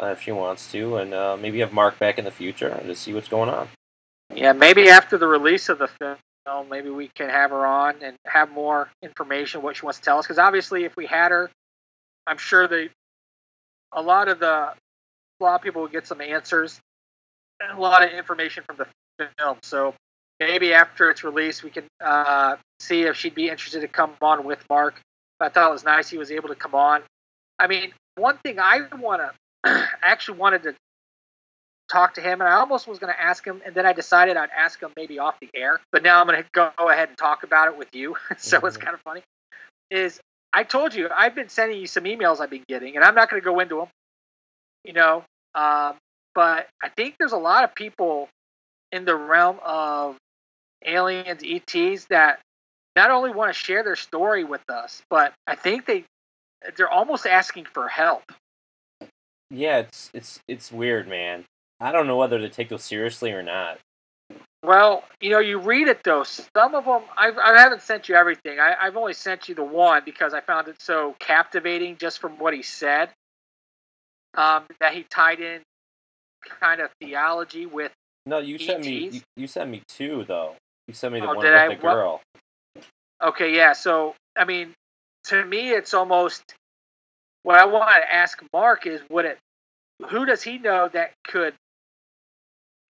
uh, 0.00 0.06
if 0.06 0.22
she 0.22 0.32
wants 0.32 0.70
to, 0.72 0.96
and 0.96 1.12
uh, 1.12 1.36
maybe 1.36 1.60
have 1.60 1.72
Mark 1.72 1.98
back 1.98 2.18
in 2.18 2.24
the 2.24 2.30
future 2.30 2.80
to 2.84 2.94
see 2.94 3.12
what's 3.12 3.28
going 3.28 3.50
on. 3.50 3.68
Yeah, 4.34 4.52
maybe 4.52 4.88
after 4.88 5.18
the 5.18 5.26
release 5.26 5.68
of 5.68 5.78
the 5.78 5.88
film, 5.88 6.16
maybe 6.68 6.90
we 6.90 7.08
can 7.08 7.28
have 7.28 7.50
her 7.50 7.66
on 7.66 7.96
and 8.02 8.16
have 8.26 8.50
more 8.50 8.90
information 9.02 9.62
what 9.62 9.76
she 9.76 9.84
wants 9.86 9.98
to 9.98 10.04
tell 10.04 10.18
us. 10.18 10.26
Because 10.26 10.38
obviously, 10.38 10.84
if 10.84 10.96
we 10.96 11.06
had 11.06 11.30
her 11.30 11.50
I'm 12.26 12.38
sure 12.38 12.66
they, 12.68 12.90
a 13.92 14.02
lot 14.02 14.28
of 14.28 14.40
the, 14.40 14.46
a 14.46 14.74
lot 15.40 15.56
of 15.56 15.62
people 15.62 15.82
will 15.82 15.88
get 15.88 16.06
some 16.06 16.20
answers, 16.20 16.80
a 17.60 17.78
lot 17.78 18.02
of 18.02 18.10
information 18.10 18.64
from 18.64 18.76
the 18.76 19.28
film. 19.38 19.58
So 19.62 19.94
maybe 20.40 20.72
after 20.72 21.10
it's 21.10 21.24
released, 21.24 21.62
we 21.62 21.70
can 21.70 21.84
uh, 22.02 22.56
see 22.80 23.02
if 23.02 23.16
she'd 23.16 23.34
be 23.34 23.48
interested 23.48 23.80
to 23.80 23.88
come 23.88 24.14
on 24.20 24.44
with 24.44 24.64
Mark. 24.68 25.00
I 25.40 25.48
thought 25.48 25.68
it 25.68 25.72
was 25.72 25.84
nice 25.84 26.08
he 26.08 26.16
was 26.16 26.30
able 26.30 26.48
to 26.48 26.54
come 26.54 26.74
on. 26.74 27.02
I 27.58 27.66
mean, 27.66 27.92
one 28.16 28.38
thing 28.38 28.58
I 28.58 28.80
want 28.98 29.22
to 29.66 29.88
actually 30.02 30.38
wanted 30.38 30.62
to 30.62 30.74
talk 31.90 32.14
to 32.14 32.20
him, 32.20 32.40
and 32.40 32.48
I 32.48 32.54
almost 32.54 32.86
was 32.86 32.98
going 32.98 33.12
to 33.12 33.20
ask 33.20 33.46
him, 33.46 33.60
and 33.64 33.74
then 33.74 33.86
I 33.86 33.92
decided 33.92 34.36
I'd 34.36 34.50
ask 34.50 34.80
him 34.80 34.90
maybe 34.96 35.18
off 35.18 35.38
the 35.40 35.50
air. 35.54 35.80
But 35.92 36.02
now 36.02 36.20
I'm 36.20 36.26
going 36.26 36.42
to 36.42 36.48
go 36.52 36.90
ahead 36.90 37.08
and 37.08 37.18
talk 37.18 37.42
about 37.42 37.68
it 37.68 37.78
with 37.78 37.88
you, 37.94 38.16
so 38.38 38.58
mm-hmm. 38.58 38.66
it's 38.66 38.76
kind 38.76 38.94
of 38.94 39.00
funny. 39.00 39.22
Is 39.90 40.20
I 40.52 40.62
told 40.62 40.94
you 40.94 41.08
I've 41.14 41.34
been 41.34 41.48
sending 41.48 41.80
you 41.80 41.86
some 41.86 42.04
emails 42.04 42.40
I've 42.40 42.50
been 42.50 42.64
getting, 42.68 42.96
and 42.96 43.04
I'm 43.04 43.14
not 43.14 43.30
going 43.30 43.40
to 43.40 43.44
go 43.44 43.60
into 43.60 43.76
them, 43.76 43.88
you 44.84 44.92
know. 44.92 45.24
Um, 45.54 45.94
but 46.34 46.68
I 46.82 46.88
think 46.88 47.16
there's 47.18 47.32
a 47.32 47.38
lot 47.38 47.64
of 47.64 47.74
people 47.74 48.28
in 48.90 49.04
the 49.04 49.14
realm 49.14 49.58
of 49.64 50.16
aliens, 50.84 51.42
ETs 51.44 52.06
that 52.06 52.40
not 52.96 53.10
only 53.10 53.30
want 53.30 53.52
to 53.52 53.58
share 53.58 53.82
their 53.82 53.96
story 53.96 54.44
with 54.44 54.62
us, 54.68 55.02
but 55.10 55.32
I 55.46 55.56
think 55.56 55.86
they 55.86 56.04
they're 56.76 56.90
almost 56.90 57.26
asking 57.26 57.66
for 57.66 57.88
help. 57.88 58.22
Yeah, 59.50 59.78
it's 59.78 60.10
it's 60.14 60.40
it's 60.48 60.72
weird, 60.72 61.08
man. 61.08 61.44
I 61.80 61.92
don't 61.92 62.06
know 62.06 62.16
whether 62.16 62.38
to 62.38 62.48
take 62.48 62.68
those 62.68 62.84
seriously 62.84 63.32
or 63.32 63.42
not. 63.42 63.78
Well, 64.64 65.04
you 65.20 65.30
know, 65.30 65.40
you 65.40 65.58
read 65.58 65.88
it 65.88 66.02
though. 66.04 66.24
Some 66.24 66.74
of 66.74 66.86
them, 66.86 67.02
I've, 67.18 67.36
I 67.36 67.58
haven't 67.60 67.82
sent 67.82 68.08
you 68.08 68.14
everything. 68.14 68.58
I, 68.58 68.74
I've 68.80 68.96
only 68.96 69.12
sent 69.12 69.48
you 69.48 69.54
the 69.54 69.64
one 69.64 70.02
because 70.06 70.32
I 70.32 70.40
found 70.40 70.68
it 70.68 70.80
so 70.80 71.14
captivating 71.18 71.98
just 71.98 72.18
from 72.18 72.38
what 72.38 72.54
he 72.54 72.62
said. 72.62 73.10
Um, 74.36 74.64
that 74.80 74.94
he 74.94 75.04
tied 75.04 75.40
in 75.40 75.60
kind 76.60 76.80
of 76.80 76.90
theology 77.00 77.66
with. 77.66 77.92
No, 78.26 78.38
you 78.38 78.58
sent 78.58 78.84
me. 78.84 79.10
You, 79.10 79.20
you, 79.36 79.46
sent 79.46 79.70
me 79.70 79.82
two 79.86 80.24
though. 80.26 80.56
You 80.88 80.94
sent 80.94 81.12
me 81.12 81.20
the 81.20 81.26
oh, 81.26 81.34
one 81.34 81.38
with 81.38 81.46
I? 81.46 81.68
the 81.68 81.74
girl. 81.74 82.20
Well, 82.74 82.84
okay, 83.28 83.54
yeah. 83.54 83.74
So 83.74 84.14
I 84.36 84.44
mean, 84.44 84.72
to 85.24 85.44
me, 85.44 85.70
it's 85.70 85.94
almost. 85.94 86.54
What 87.42 87.58
I 87.58 87.66
want 87.66 87.90
to 87.90 88.12
ask 88.12 88.42
Mark 88.54 88.86
is, 88.86 89.02
would 89.10 89.26
it? 89.26 89.38
Who 90.08 90.24
does 90.24 90.42
he 90.42 90.56
know 90.58 90.88
that 90.88 91.12
could? 91.26 91.54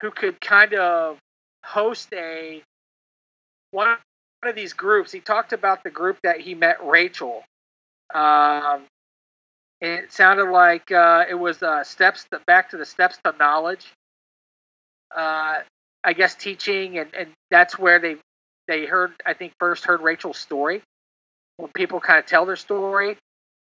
Who 0.01 0.11
could 0.11 0.40
kind 0.40 0.74
of 0.74 1.18
host 1.64 2.09
a 2.12 2.62
one 3.70 3.97
of 4.45 4.55
these 4.55 4.72
groups. 4.72 5.11
He 5.11 5.20
talked 5.20 5.53
about 5.53 5.82
the 5.82 5.90
group 5.90 6.18
that 6.22 6.40
he 6.40 6.55
met 6.55 6.84
Rachel. 6.84 7.42
Um, 8.14 8.82
it 9.80 10.12
sounded 10.12 10.51
like 10.51 10.92
uh, 10.92 11.24
it 11.28 11.34
was 11.34 11.62
uh, 11.62 11.82
steps 11.84 12.26
to, 12.30 12.40
back 12.47 12.70
to 12.70 12.76
the 12.76 12.84
steps 12.84 13.18
to 13.24 13.34
knowledge. 13.38 13.86
Uh, 15.14 15.57
I 16.03 16.12
guess 16.12 16.34
teaching, 16.34 16.99
and, 16.99 17.14
and 17.14 17.30
that's 17.51 17.78
where 17.78 17.99
they 17.99 18.16
they 18.68 18.86
heard. 18.86 19.12
I 19.24 19.34
think 19.34 19.53
first 19.59 19.84
heard 19.84 20.01
Rachel's 20.01 20.38
story 20.38 20.82
when 21.57 21.70
people 21.72 22.01
kind 22.01 22.18
of 22.18 22.26
tell 22.26 22.47
their 22.47 22.57
story. 22.57 23.16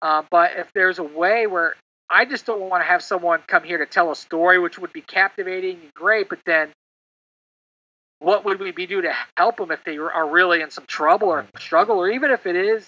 Uh, 0.02 0.24
but 0.30 0.52
if 0.58 0.72
there's 0.74 1.00
a 1.00 1.04
way 1.04 1.48
where 1.48 1.76
I 2.10 2.26
just 2.26 2.46
don't 2.46 2.62
want 2.62 2.82
to 2.84 2.88
have 2.88 3.04
someone 3.04 3.42
come 3.48 3.64
here 3.64 3.80
to 3.80 3.86
tell 3.86 4.12
a 4.12 4.16
story, 4.16 4.60
which 4.60 4.80
would 4.80 4.94
be 4.94 5.02
captivating 5.02 5.80
and 5.82 5.94
great, 5.94 6.30
but 6.30 6.40
then 6.46 6.70
what 8.20 8.46
would 8.46 8.60
we 8.60 8.72
be 8.72 8.88
do 8.88 9.02
to 9.02 9.14
help 9.36 9.58
them 9.58 9.72
if 9.72 9.84
they 9.84 9.98
are 9.98 10.30
really 10.30 10.62
in 10.62 10.72
some 10.72 10.86
trouble 10.88 11.30
or 11.30 11.46
struggle, 11.60 11.98
or 11.98 12.10
even 12.10 12.32
if 12.32 12.46
it 12.46 12.56
is 12.56 12.88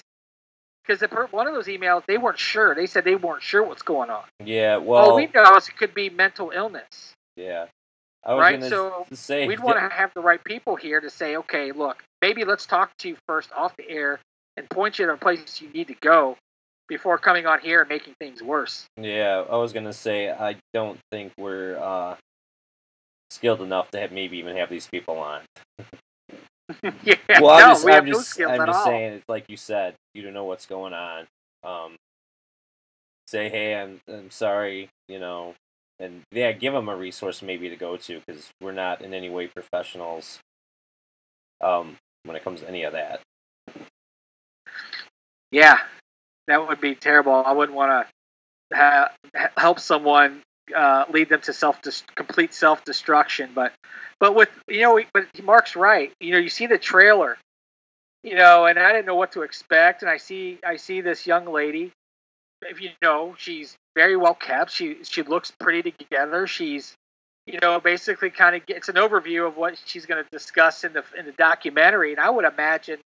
because 0.86 1.02
one 1.32 1.48
of 1.48 1.54
those 1.54 1.68
emails 1.68 2.04
they 2.08 2.18
weren't 2.18 2.40
sure. 2.40 2.74
They 2.74 2.88
said 2.88 3.04
they 3.04 3.16
weren't 3.16 3.44
sure 3.44 3.64
what's 3.64 3.84
going 3.84 4.10
on. 4.10 4.24
Yeah, 4.44 4.78
well, 4.78 5.12
all 5.12 5.16
we 5.16 5.30
know 5.34 5.56
is 5.58 5.68
it 5.68 5.78
could 5.78 5.94
be 5.94 6.10
mental 6.10 6.52
illness. 6.56 7.14
Yeah, 7.36 7.66
right. 8.28 8.64
So 8.64 9.06
say, 9.14 9.48
we'd 9.48 9.60
want 9.60 9.78
to 9.78 9.96
have 9.96 10.12
the 10.16 10.22
right 10.22 10.44
people 10.44 10.76
here 10.76 11.00
to 11.00 11.10
say, 11.10 11.38
okay, 11.38 11.72
look, 11.72 12.04
maybe 12.22 12.44
let's 12.44 12.66
talk 12.66 12.96
to 13.00 13.10
you 13.10 13.18
first 13.28 13.52
off 13.56 13.76
the 13.78 13.88
air 13.90 14.20
and 14.58 14.68
point 14.70 14.98
you 14.98 15.06
to 15.06 15.16
places 15.18 15.62
you 15.62 15.70
need 15.70 15.88
to 15.88 15.96
go 15.96 16.38
before 16.90 17.18
coming 17.18 17.46
on 17.46 17.60
here 17.60 17.82
and 17.82 17.90
making 17.90 18.16
things 18.20 18.44
worse. 18.44 18.86
Yeah, 18.98 19.46
I 19.50 19.56
was 19.56 19.72
gonna 19.72 19.94
say 19.94 20.30
I 20.30 20.58
don't 20.74 21.00
think 21.12 21.32
we're 21.38 21.78
uh, 21.78 22.16
skilled 23.30 23.62
enough 23.62 23.92
to 23.92 24.00
have, 24.00 24.12
maybe 24.12 24.38
even 24.38 24.58
have 24.58 24.70
these 24.70 24.88
people 24.88 25.18
on. 25.18 25.42
yeah, 27.04 27.16
well, 27.40 27.52
I'm 27.52 27.60
no, 27.62 27.70
just, 27.74 27.86
we 27.86 27.92
I'm 27.92 28.06
have 28.06 28.14
just, 28.14 28.40
no 28.40 28.50
I'm 28.50 28.66
just 28.66 28.80
all. 28.80 28.86
saying, 28.86 29.14
it's 29.14 29.30
like 29.30 29.46
you 29.48 29.58
said, 29.58 29.96
you 30.14 30.22
don't 30.22 30.34
know 30.34 30.46
what's 30.46 30.66
going 30.66 30.94
on. 30.94 31.28
Um, 31.64 31.96
say, 33.28 33.50
hey, 33.50 33.76
I'm, 33.76 34.02
I'm 34.08 34.32
sorry, 34.32 34.90
you 35.08 35.20
know, 35.20 35.56
and 36.00 36.22
yeah, 36.32 36.52
give 36.52 36.74
them 36.74 36.90
a 36.90 36.96
resource 36.96 37.42
maybe 37.42 37.70
to 37.70 37.76
go 37.76 37.98
to 37.98 38.22
because 38.26 38.50
we're 38.62 38.72
not 38.72 39.02
in 39.02 39.14
any 39.14 39.30
way 39.30 39.48
professionals 39.48 40.40
um, 41.62 41.98
when 42.24 42.36
it 42.36 42.44
comes 42.44 42.62
to 42.62 42.68
any 42.68 42.84
of 42.84 42.94
that. 42.94 43.22
Yeah, 45.52 45.80
that 46.50 46.68
would 46.68 46.82
be 46.82 46.96
terrible. 46.96 47.34
I 47.34 47.52
wouldn't 47.52 47.76
want 47.76 48.08
to 48.72 48.76
ha- 48.76 49.12
help 49.58 49.80
someone 49.80 50.42
uh, 50.76 51.06
lead 51.12 51.30
them 51.30 51.42
to 51.42 51.54
self 51.54 51.80
complete 52.16 52.54
self 52.54 52.84
destruction. 52.86 53.52
But 53.54 53.74
but 54.20 54.36
with 54.36 54.50
you 54.68 54.82
know, 54.82 55.02
but 55.14 55.28
Mark's 55.44 55.76
right. 55.76 56.12
You 56.20 56.32
know, 56.32 56.38
you 56.38 56.50
see 56.50 56.68
the 56.68 56.78
trailer, 56.78 57.38
you 58.24 58.36
know, 58.36 58.66
and 58.66 58.78
I 58.78 58.92
didn't 58.92 59.06
know 59.06 59.16
what 59.16 59.34
to 59.34 59.42
expect, 59.44 60.02
and 60.02 60.10
I 60.10 60.18
see 60.18 60.60
I 60.66 60.76
see 60.76 61.02
this 61.02 61.26
young 61.26 61.46
lady. 61.46 61.92
If 62.62 62.82
you 62.82 62.90
know, 63.02 63.36
she's 63.38 63.76
very 63.96 64.18
well 64.18 64.36
kept. 64.36 64.72
She 64.72 65.04
she 65.04 65.24
looks 65.24 65.52
pretty 65.60 65.92
together. 65.92 66.48
She's 66.48 66.96
you 67.48 67.60
know 67.62 67.80
basically 67.80 68.30
kind 68.30 68.56
of 68.56 68.66
gets 68.66 68.90
an 68.90 68.96
overview 68.96 69.48
of 69.48 69.58
what 69.58 69.82
she's 69.86 70.06
going 70.06 70.24
to 70.24 70.30
discuss 70.30 70.84
in 70.84 70.94
the 70.94 71.04
in 71.18 71.26
the 71.26 71.32
documentary, 71.32 72.12
and 72.12 72.20
I 72.20 72.30
would 72.30 72.46
imagine 72.46 73.00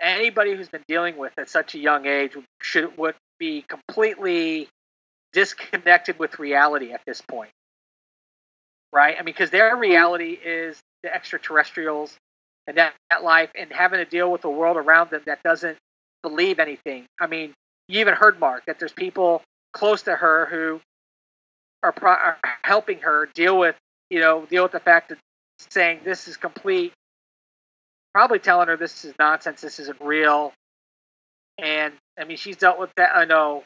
anybody 0.00 0.54
who's 0.54 0.68
been 0.68 0.84
dealing 0.88 1.16
with 1.16 1.32
at 1.38 1.48
such 1.48 1.74
a 1.74 1.78
young 1.78 2.06
age 2.06 2.36
should 2.60 2.96
would 2.98 3.14
be 3.38 3.62
completely 3.62 4.68
disconnected 5.32 6.18
with 6.18 6.38
reality 6.38 6.92
at 6.92 7.00
this 7.06 7.20
point. 7.20 7.50
Right? 8.92 9.16
I 9.16 9.18
mean, 9.18 9.26
because 9.26 9.50
their 9.50 9.76
reality 9.76 10.38
is 10.42 10.80
the 11.02 11.14
extraterrestrials 11.14 12.16
and 12.66 12.76
that, 12.76 12.94
that 13.10 13.22
life 13.22 13.50
and 13.58 13.70
having 13.72 13.98
to 13.98 14.04
deal 14.04 14.30
with 14.30 14.42
the 14.42 14.50
world 14.50 14.76
around 14.76 15.10
them 15.10 15.22
that 15.26 15.42
doesn't 15.42 15.76
believe 16.22 16.58
anything. 16.58 17.06
I 17.20 17.26
mean, 17.26 17.54
you 17.88 18.00
even 18.00 18.14
heard 18.14 18.40
Mark 18.40 18.64
that 18.66 18.78
there's 18.78 18.92
people 18.92 19.42
close 19.72 20.02
to 20.02 20.14
her 20.14 20.46
who 20.46 20.80
are, 21.82 21.92
pro- 21.92 22.10
are 22.10 22.38
helping 22.62 23.00
her 23.00 23.28
deal 23.34 23.58
with, 23.58 23.76
you 24.10 24.20
know, 24.20 24.46
deal 24.46 24.62
with 24.62 24.72
the 24.72 24.80
fact 24.80 25.10
that 25.10 25.18
saying 25.70 26.00
this 26.04 26.28
is 26.28 26.36
complete, 26.36 26.92
probably 28.12 28.38
telling 28.38 28.68
her 28.68 28.76
this 28.76 29.04
is 29.04 29.14
nonsense, 29.18 29.60
this 29.60 29.78
isn't 29.80 30.00
real. 30.00 30.52
And 31.58 31.92
I 32.18 32.24
mean, 32.24 32.36
she's 32.36 32.56
dealt 32.56 32.78
with 32.78 32.90
that. 32.96 33.16
I 33.16 33.24
know 33.24 33.64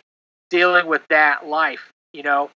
dealing 0.51 0.87
with 0.87 1.03
that 1.09 1.47
life, 1.47 1.93
you 2.13 2.23
know. 2.23 2.51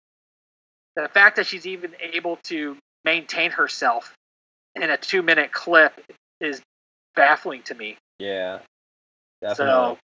The 0.95 1.09
fact 1.09 1.35
that 1.35 1.45
she's 1.45 1.67
even 1.67 1.91
able 2.13 2.37
to 2.43 2.77
maintain 3.03 3.51
herself 3.51 4.13
in 4.75 4.89
a 4.89 4.97
two 4.97 5.21
minute 5.21 5.51
clip 5.51 5.93
is 6.39 6.61
baffling 7.15 7.63
to 7.63 7.75
me. 7.75 7.97
Yeah. 8.19 8.59
Definitely. 9.41 9.65
So, 9.65 9.97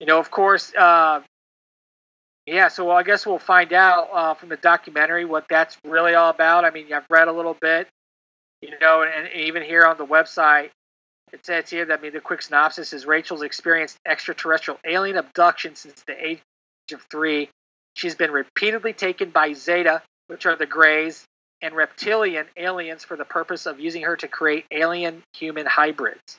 you 0.00 0.06
know, 0.06 0.18
of 0.18 0.30
course, 0.30 0.72
uh, 0.74 1.20
yeah, 2.46 2.68
so 2.68 2.90
I 2.90 3.02
guess 3.02 3.26
we'll 3.26 3.38
find 3.38 3.72
out 3.72 4.08
uh, 4.12 4.34
from 4.34 4.50
the 4.50 4.56
documentary 4.56 5.24
what 5.24 5.46
that's 5.48 5.76
really 5.84 6.14
all 6.14 6.30
about. 6.30 6.64
I 6.64 6.70
mean, 6.70 6.92
I've 6.92 7.06
read 7.08 7.28
a 7.28 7.32
little 7.32 7.56
bit, 7.58 7.88
you 8.64 8.78
know, 8.80 9.02
and, 9.02 9.28
even 9.34 9.62
here 9.62 9.84
on 9.84 9.98
the 9.98 10.06
website, 10.06 10.70
it 11.32 11.44
says 11.44 11.68
here 11.68 11.84
that 11.84 11.98
I 11.98 12.02
mean 12.02 12.12
the 12.12 12.20
quick 12.20 12.42
synopsis 12.42 12.92
is 12.92 13.06
Rachel's 13.06 13.42
experienced 13.42 13.98
extraterrestrial 14.06 14.78
alien 14.86 15.16
abduction 15.16 15.74
since 15.74 16.02
the 16.06 16.26
age 16.26 16.40
of 16.92 17.02
three. 17.10 17.50
She's 17.94 18.14
been 18.14 18.30
repeatedly 18.30 18.92
taken 18.92 19.30
by 19.30 19.52
Zeta, 19.52 20.02
which 20.28 20.46
are 20.46 20.56
the 20.56 20.66
Greys, 20.66 21.24
and 21.60 21.74
reptilian 21.74 22.46
aliens 22.56 23.04
for 23.04 23.16
the 23.16 23.24
purpose 23.24 23.66
of 23.66 23.80
using 23.80 24.02
her 24.02 24.16
to 24.16 24.28
create 24.28 24.64
alien 24.70 25.22
human 25.34 25.66
hybrids. 25.66 26.38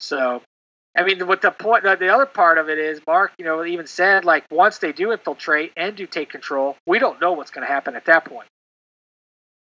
So, 0.00 0.42
I 0.96 1.04
mean, 1.04 1.26
what 1.26 1.42
the 1.42 1.50
point, 1.50 1.82
the 1.84 2.12
other 2.12 2.26
part 2.26 2.58
of 2.58 2.68
it 2.68 2.78
is, 2.78 3.00
Mark, 3.06 3.32
you 3.38 3.44
know, 3.44 3.64
even 3.64 3.86
said 3.86 4.24
like 4.24 4.44
once 4.50 4.78
they 4.78 4.92
do 4.92 5.12
infiltrate 5.12 5.72
and 5.76 5.96
do 5.96 6.06
take 6.06 6.30
control, 6.30 6.76
we 6.86 6.98
don't 6.98 7.20
know 7.20 7.32
what's 7.32 7.50
going 7.50 7.66
to 7.66 7.72
happen 7.72 7.96
at 7.96 8.06
that 8.06 8.24
point, 8.24 8.48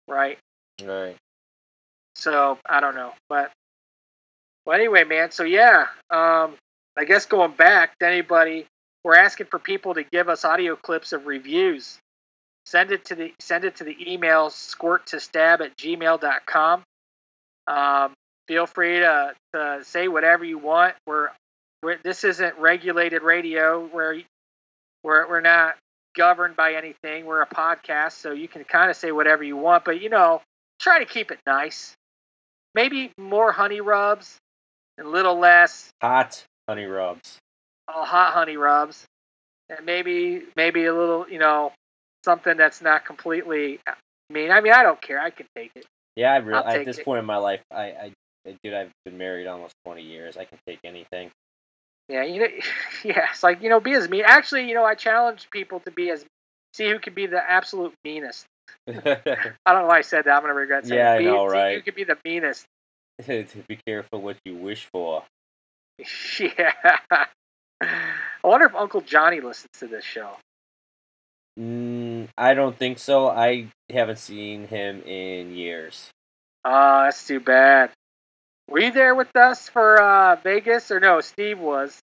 right? 0.08 0.38
Right. 0.84 1.18
So 2.16 2.58
I 2.68 2.80
don't 2.80 2.96
know, 2.96 3.14
but 3.30 3.52
well, 4.66 4.76
anyway, 4.76 5.04
man. 5.04 5.32
So 5.32 5.44
yeah, 5.44 5.88
um, 6.10 6.56
I 6.98 7.06
guess 7.06 7.26
going 7.26 7.52
back 7.52 7.98
to 8.00 8.08
anybody 8.08 8.66
we're 9.04 9.16
asking 9.16 9.48
for 9.48 9.60
people 9.60 9.94
to 9.94 10.04
give 10.04 10.28
us 10.28 10.44
audio 10.44 10.76
clips 10.76 11.14
of 11.14 11.28
reviews. 11.28 11.98
Send 12.66 12.92
it 12.92 13.06
to 13.06 13.16
the 13.16 13.34
send 13.40 13.64
it 13.64 13.78
to 13.78 13.86
the 13.86 13.96
email 14.12 14.50
squirt 14.50 15.08
to 15.08 15.22
stab 15.22 15.62
at 15.62 15.78
gmail.com. 15.78 16.84
Um, 17.68 18.14
feel 18.50 18.66
free 18.66 19.00
to, 19.00 19.34
to 19.54 19.80
say 19.84 20.10
whatever 20.10 20.44
you 20.44 20.58
want. 20.58 20.96
We're 21.06 21.30
we're, 21.82 21.98
this 22.04 22.26
isn't 22.26 22.58
regulated 22.58 23.22
radio 23.22 23.86
where 23.86 24.18
we're 25.04 25.30
we're 25.30 25.40
not 25.40 25.76
governed 26.18 26.58
by 26.58 26.74
anything. 26.74 27.26
We're 27.26 27.42
a 27.42 27.48
podcast, 27.48 28.14
so 28.14 28.34
you 28.34 28.50
can 28.50 28.66
kind 28.66 28.90
of 28.92 28.98
say 28.98 29.14
whatever 29.14 29.46
you 29.46 29.56
want, 29.56 29.86
but 29.86 30.02
you 30.02 30.10
know, 30.10 30.42
try 30.80 31.00
to 31.00 31.06
keep 31.06 31.32
it 31.32 31.40
nice. 31.46 31.94
Maybe 32.76 33.12
more 33.18 33.52
honey 33.52 33.82
rubs 33.82 34.38
and 34.98 35.08
a 35.08 35.10
little 35.10 35.40
less 35.40 35.90
Hot 36.02 36.44
honey 36.68 36.86
rubs. 36.86 37.40
uh, 37.88 38.04
hot 38.06 38.34
honey 38.34 38.58
rubs, 38.58 39.06
and 39.70 39.86
maybe 39.86 40.44
maybe 40.56 40.86
a 40.86 40.94
little, 40.94 41.28
you 41.30 41.40
know, 41.40 41.72
something 42.24 42.58
that's 42.58 42.82
not 42.82 43.06
completely 43.06 43.80
I 43.88 43.94
mean. 44.34 44.52
I 44.52 44.62
mean, 44.62 44.74
I 44.74 44.84
don't 44.84 45.02
care. 45.02 45.20
I 45.20 45.30
can 45.30 45.48
take 45.56 45.72
it. 45.76 45.86
Yeah, 46.16 46.34
I 46.34 46.38
really, 46.38 46.64
at 46.66 46.86
this 46.86 47.00
it. 47.00 47.06
point 47.06 47.20
in 47.20 47.26
my 47.26 47.38
life, 47.38 47.62
I, 47.72 47.84
I, 47.84 48.14
dude, 48.64 48.74
I've 48.74 48.92
been 49.06 49.18
married 49.18 49.48
almost 49.48 49.76
twenty 49.86 50.04
years. 50.04 50.36
I 50.38 50.46
can 50.46 50.58
take 50.68 50.80
anything. 50.84 51.32
Yeah, 52.10 52.24
you 52.24 52.40
know, 52.40 52.48
yeah, 53.04 53.28
it's 53.32 53.44
like 53.44 53.62
you 53.62 53.70
know, 53.70 53.80
be 53.80 53.94
as 53.94 54.10
mean. 54.10 54.24
Actually, 54.26 54.68
you 54.68 54.76
know, 54.76 54.84
I 54.84 54.96
challenge 54.96 55.48
people 55.52 55.80
to 55.82 55.92
be 55.92 56.10
as 56.10 56.26
see 56.74 56.90
who 56.90 57.00
can 57.00 57.14
be 57.14 57.26
the 57.26 57.42
absolute 57.42 57.94
meanest. 58.04 58.46
I 59.06 59.52
don't 59.68 59.82
know 59.82 59.88
why 59.88 59.98
I 59.98 60.02
said 60.02 60.26
that. 60.26 60.32
I'm 60.32 60.42
gonna 60.42 60.54
regret 60.54 60.88
saying. 60.88 61.00
Yeah. 61.00 61.12
I 61.14 61.18
Be- 61.20 61.26
know, 61.26 61.46
right? 61.46 61.76
Who 61.76 61.82
could 61.82 61.96
be 61.96 62.06
the 62.06 62.18
meanest? 62.24 62.66
Be 63.28 63.80
careful 63.86 64.22
what 64.22 64.38
you 64.46 64.56
wish 64.56 64.86
for. 64.86 65.24
yeah. 66.40 66.74
I 67.82 68.08
wonder 68.44 68.68
if 68.68 68.76
Uncle 68.76 69.02
Johnny 69.02 69.42
listens 69.42 69.72
to 69.80 69.88
this 69.88 70.06
show. 70.06 70.38
Mm, 71.60 72.28
I 72.38 72.54
don't 72.54 72.78
think 72.78 73.00
so. 73.00 73.28
I 73.28 73.68
haven't 73.90 74.20
seen 74.20 74.68
him 74.68 75.02
in 75.02 75.56
years. 75.56 76.12
Oh, 76.64 77.04
that's 77.04 77.26
too 77.26 77.40
bad. 77.40 77.90
Were 78.70 78.80
you 78.80 78.92
there 78.92 79.16
with 79.16 79.36
us 79.36 79.70
for 79.70 80.02
uh, 80.02 80.36
Vegas 80.44 80.92
or 80.92 81.00
no? 81.00 81.22
Steve 81.22 81.60
was. 81.60 82.00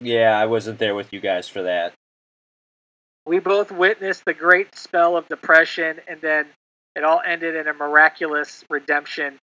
Yeah, 0.00 0.38
I 0.38 0.46
wasn't 0.46 0.78
there 0.78 0.94
with 0.94 1.12
you 1.12 1.20
guys 1.20 1.48
for 1.48 1.62
that. 1.62 1.94
We 3.28 3.40
both 3.40 3.70
witnessed 3.70 4.24
the 4.24 4.32
great 4.32 4.74
spell 4.74 5.18
of 5.18 5.28
depression, 5.28 6.00
and 6.08 6.18
then 6.22 6.46
it 6.96 7.04
all 7.04 7.20
ended 7.22 7.56
in 7.56 7.68
a 7.68 7.74
miraculous 7.74 8.64
redemption 8.70 9.38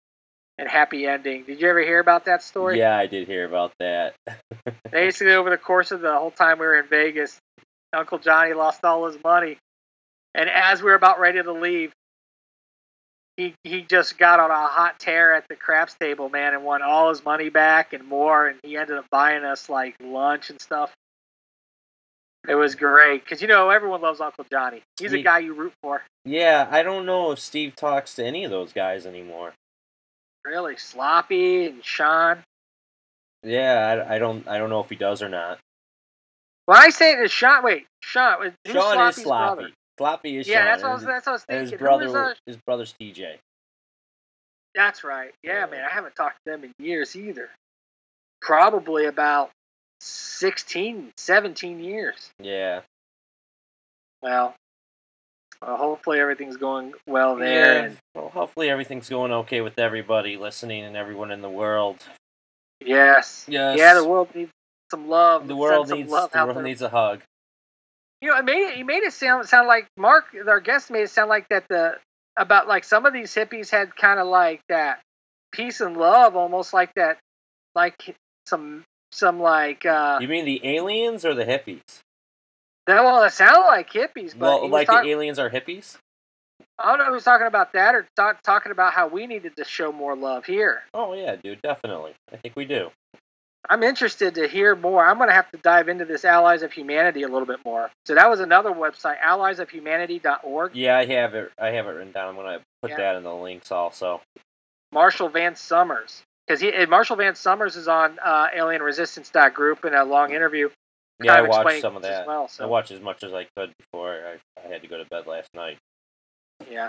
and 0.59 0.69
happy 0.69 1.07
ending. 1.07 1.45
Did 1.45 1.63
you 1.63 1.69
ever 1.71 1.81
hear 1.81 1.99
about 1.99 2.27
that 2.27 2.43
story? 2.43 2.79
Yeah, 2.79 2.95
I 2.95 3.07
did 3.07 3.27
hear 3.27 3.47
about 3.47 3.73
that. 3.81 4.15
Basically, 4.93 5.33
over 5.33 5.49
the 5.49 5.57
course 5.57 5.93
of 5.93 6.03
the 6.03 6.13
whole 6.13 6.31
time 6.31 6.59
we 6.59 6.67
were 6.67 6.79
in 6.79 6.89
Vegas, 6.89 7.39
Uncle 7.95 8.19
Johnny 8.19 8.53
lost 8.53 8.85
all 8.85 9.07
his 9.07 9.17
money, 9.25 9.57
and 10.35 10.51
as 10.51 10.83
we 10.83 10.91
were 10.91 10.95
about 10.95 11.19
ready 11.19 11.43
to 11.43 11.53
leave, 11.53 11.95
he 13.39 13.55
he 13.65 13.81
just 13.81 14.19
got 14.19 14.41
on 14.41 14.51
a 14.51 14.67
hot 14.67 15.01
tear 15.01 15.35
at 15.35 15.49
the 15.49 15.57
craps 15.57 15.95
table, 15.99 16.29
man, 16.29 16.53
and 16.53 16.65
won 16.65 16.83
all 16.83 17.09
his 17.09 17.25
money 17.25 17.49
back 17.49 17.95
and 17.95 18.07
more, 18.07 18.47
and 18.47 18.61
he 18.63 18.77
ended 18.77 18.99
up 18.99 19.07
buying 19.11 19.43
us 19.43 19.71
like 19.71 19.97
lunch 20.03 20.51
and 20.51 20.61
stuff. 20.61 20.93
It 22.49 22.55
was 22.55 22.75
great 22.75 23.23
because 23.23 23.43
you 23.43 23.49
know 23.49 23.69
everyone 23.71 24.01
loves 24.01 24.21
Uncle 24.21 24.45
Johnny. 24.51 24.83
He's 24.99 25.13
a 25.13 25.23
guy 25.23 25.41
you 25.41 25.53
root 25.55 25.73
for. 25.83 26.03
yeah, 26.25 26.67
I 26.71 26.83
don't 26.83 27.05
know 27.07 27.33
if 27.33 27.39
Steve 27.39 27.77
talks 27.77 28.15
to 28.15 28.25
any 28.25 28.45
of 28.45 28.51
those 28.51 28.73
guys 28.73 29.05
anymore. 29.07 29.53
Really, 30.45 30.77
Sloppy 30.77 31.67
and 31.67 31.85
Sean. 31.85 32.39
Yeah, 33.43 34.05
I, 34.09 34.15
I 34.15 34.19
don't, 34.19 34.47
I 34.49 34.57
don't 34.59 34.71
know 34.71 34.81
if 34.81 34.89
he 34.89 34.97
does 34.97 35.23
or 35.23 35.29
not. 35.29 35.59
When 36.67 36.79
I 36.79 36.89
say 36.91 37.13
it 37.13 37.21
is 37.21 37.31
Sean, 37.31 37.63
wait, 37.63 37.87
Sean. 38.03 38.53
Sean 38.67 39.09
is 39.09 39.17
sloppy. 39.17 39.57
brother? 39.57 39.71
Sloppy 39.99 40.39
is 40.39 40.49
Yeah, 40.49 40.57
Sean. 40.59 40.65
that's 40.67 40.83
what 40.83 40.89
I 40.91 40.95
was. 40.95 41.05
That's 41.05 41.27
what 41.27 41.31
I 41.31 41.35
was 41.35 41.45
thinking. 41.45 41.71
his 41.73 41.79
brother, 41.79 42.19
uh, 42.31 42.35
his 42.47 42.57
brother's 42.57 42.95
TJ. 43.01 43.37
That's 44.75 45.05
right. 45.05 45.33
Yeah, 45.43 45.61
Yeah. 45.61 45.67
man, 45.67 45.85
I 45.85 45.93
haven't 45.93 46.15
talked 46.17 46.39
to 46.47 46.53
them 46.53 46.65
in 46.65 46.73
years 46.79 47.17
either. 47.17 47.51
Probably 48.41 49.05
about 49.07 49.51
16, 50.01 51.13
17 51.17 51.81
years. 51.81 52.31
Yeah. 52.41 52.81
Well, 54.23 54.55
well 55.63 55.77
hopefully 55.77 56.21
everything's 56.21 56.57
going 56.57 56.95
well 57.07 57.37
there. 57.37 57.75
Yeah. 57.75 57.85
And 57.87 57.97
Well, 58.15 58.29
hopefully 58.31 58.71
everything's 58.71 59.09
going 59.09 59.33
okay 59.33 59.61
with 59.61 59.79
everybody 59.79 60.37
listening 60.37 60.85
and 60.85 60.97
everyone 60.97 61.31
in 61.31 61.43
the 61.43 61.51
world. 61.51 61.99
yes, 62.81 63.45
Yes. 63.49 63.79
yeah, 63.79 63.95
the 63.95 64.05
world 64.07 64.35
needs 64.35 64.51
some 64.91 65.09
love. 65.09 65.47
The 65.47 65.57
world 65.57 65.89
needs 65.91 66.11
love 66.11 66.33
the 66.33 66.45
world 66.45 66.57
there. 66.57 66.63
needs 66.65 66.83
a 66.83 66.89
hug. 66.89 67.23
You 68.21 68.29
know, 68.31 68.37
it 68.37 68.45
made 68.45 68.69
it. 68.69 68.75
He 68.75 68.83
made 68.83 69.03
it 69.03 69.13
sound 69.15 69.49
sound 69.49 69.67
like 69.69 69.87
Mark, 69.97 70.27
our 70.47 70.61
guest, 70.61 70.91
made 70.91 71.03
it 71.03 71.11
sound 71.11 71.29
like 71.31 71.49
that 71.49 71.65
the 71.69 71.97
about 72.37 72.69
like 72.69 72.85
some 72.85 73.07
of 73.07 73.13
these 73.15 73.35
hippies 73.35 73.71
had 73.71 73.97
kind 73.97 74.21
of 74.21 74.27
like 74.27 74.61
that 74.69 75.01
peace 75.53 75.81
and 75.81 75.97
love, 75.97 76.37
almost 76.37 76.75
like 76.75 76.93
that, 76.97 77.19
like 77.75 78.15
some 78.47 78.85
some 79.13 79.41
like 79.41 79.85
uh 79.87 80.19
You 80.21 80.29
mean 80.29 80.45
the 80.45 80.61
aliens 80.65 81.25
or 81.25 81.35
the 81.35 81.45
hippies? 81.45 82.01
that. 82.87 83.03
Well, 83.05 83.23
it 83.25 83.33
sounded 83.33 83.67
like 83.67 83.91
hippies, 83.93 84.33
but 84.39 84.63
Well, 84.63 84.69
like 84.69 84.87
talk- 84.87 85.05
the 85.05 85.11
aliens 85.11 85.39
are 85.39 85.51
hippies? 85.51 85.99
I 86.79 86.97
don't 86.97 87.07
know 87.07 87.13
was 87.13 87.25
talking 87.25 87.47
about 87.47 87.75
that 87.75 87.95
or 87.95 88.07
talk, 88.17 88.43
talking 88.43 88.73
about 88.73 88.95
how 88.95 89.07
we 89.07 89.27
needed 89.27 89.55
to 89.57 89.65
show 89.65 89.93
more 89.93 90.17
love 90.17 90.47
here. 90.47 90.83
Oh 90.95 91.13
yeah, 91.13 91.37
dude, 91.37 91.61
definitely. 91.63 92.15
I 92.33 92.37
think 92.37 92.57
we 92.57 92.65
do. 92.65 92.91
I'm 93.69 93.83
interested 93.83 94.37
to 94.37 94.49
hear 94.49 94.75
more. 94.75 95.05
I'm 95.05 95.19
going 95.19 95.29
to 95.29 95.35
have 95.35 95.51
to 95.51 95.59
dive 95.59 95.91
into 95.91 96.07
this 96.07 96.25
Allies 96.25 96.63
of 96.63 96.73
Humanity 96.73 97.23
a 97.23 97.29
little 97.29 97.45
bit 97.47 97.63
more. 97.63 97.91
So 98.07 98.15
that 98.15 98.31
was 98.31 98.41
another 98.41 98.71
website, 98.71 99.21
alliesofhumanity.org. 99.21 100.75
Yeah, 100.75 100.97
I 100.97 101.05
have 101.05 101.35
it. 101.35 101.53
I 101.59 101.69
have 101.69 101.87
it 101.87 101.91
written 101.91 102.13
down. 102.13 102.29
I'm 102.31 102.37
gonna 102.37 102.61
put 102.81 102.93
Yeah. 102.93 102.97
that 102.97 103.17
in 103.17 103.23
the 103.23 103.35
links 103.35 103.71
also. 103.71 104.23
Marshall 104.93 105.29
Vian 105.31 105.57
Summers. 105.57 106.23
Because 106.51 106.61
he, 106.61 106.87
Marshall 106.87 107.17
Vian 107.17 107.37
Summers 107.37 107.77
is 107.77 107.87
on 107.87 108.19
uh, 108.19 108.49
group 109.55 109.85
in 109.85 109.95
a 109.95 110.05
long 110.05 110.33
interview. 110.33 110.69
Yeah, 111.23 111.35
I 111.35 111.43
watched 111.43 111.81
some 111.81 111.95
of 111.95 112.03
that. 112.03 112.27
well, 112.27 112.51
I 112.59 112.67
watched 112.67 112.91
as 112.91 113.01
much 113.01 113.23
as 113.23 113.33
I 113.33 113.47
could 113.57 113.73
before 113.79 114.11
I, 114.11 114.61
I 114.61 114.73
had 114.73 114.83
to 114.83 114.89
go 114.89 114.99
to 114.99 115.05
bed 115.05 115.29
last 115.29 115.49
night. 115.55 115.79
yeah. 116.69 116.89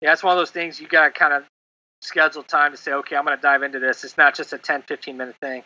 Yeah, 0.00 0.12
it's 0.12 0.24
one 0.24 0.32
of 0.32 0.40
those 0.40 0.50
things 0.50 0.80
you 0.80 0.88
got 0.88 1.04
to 1.04 1.10
kind 1.12 1.32
of 1.32 1.44
schedule 2.00 2.42
time 2.42 2.72
to 2.72 2.76
say, 2.76 2.94
okay, 2.94 3.14
I'm 3.14 3.24
going 3.24 3.36
to 3.36 3.40
dive 3.40 3.62
into 3.62 3.78
this. 3.78 4.02
It's 4.02 4.18
not 4.18 4.34
just 4.34 4.52
a 4.52 4.58
10, 4.58 4.82
15 4.82 5.16
minute 5.16 5.36
thing. 5.40 5.62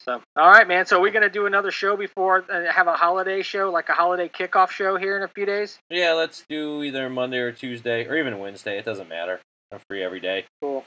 So, 0.00 0.20
all 0.36 0.50
right, 0.50 0.66
man. 0.66 0.86
So, 0.86 0.98
are 0.98 1.00
we're 1.00 1.12
going 1.12 1.22
to 1.22 1.30
do 1.30 1.46
another 1.46 1.70
show 1.70 1.96
before, 1.96 2.44
uh, 2.50 2.72
have 2.72 2.88
a 2.88 2.94
holiday 2.94 3.42
show, 3.42 3.70
like 3.70 3.88
a 3.88 3.94
holiday 3.94 4.28
kickoff 4.28 4.70
show 4.70 4.96
here 4.96 5.16
in 5.16 5.22
a 5.22 5.28
few 5.28 5.46
days. 5.46 5.78
Yeah, 5.90 6.14
let's 6.14 6.44
do 6.48 6.82
either 6.82 7.08
Monday 7.08 7.38
or 7.38 7.52
Tuesday 7.52 8.04
or 8.04 8.16
even 8.16 8.40
Wednesday. 8.40 8.78
It 8.78 8.84
doesn't 8.84 9.08
matter. 9.08 9.40
I'm 9.72 9.80
free 9.88 10.02
every 10.02 10.20
day. 10.20 10.44
Cool. 10.60 10.84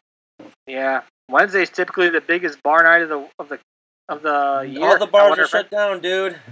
Yeah. 0.71 1.01
Wednesday's 1.29 1.69
typically 1.69 2.09
the 2.09 2.21
biggest 2.21 2.63
bar 2.63 2.83
night 2.83 3.01
of 3.01 3.09
the 3.09 3.27
of 3.37 3.49
the 3.49 3.59
of 4.07 4.21
the 4.21 4.67
year. 4.69 4.85
All 4.85 4.97
the 4.97 5.07
bars 5.07 5.37
are 5.37 5.47
shut 5.47 5.69
down, 5.69 6.01
dude. 6.01 6.37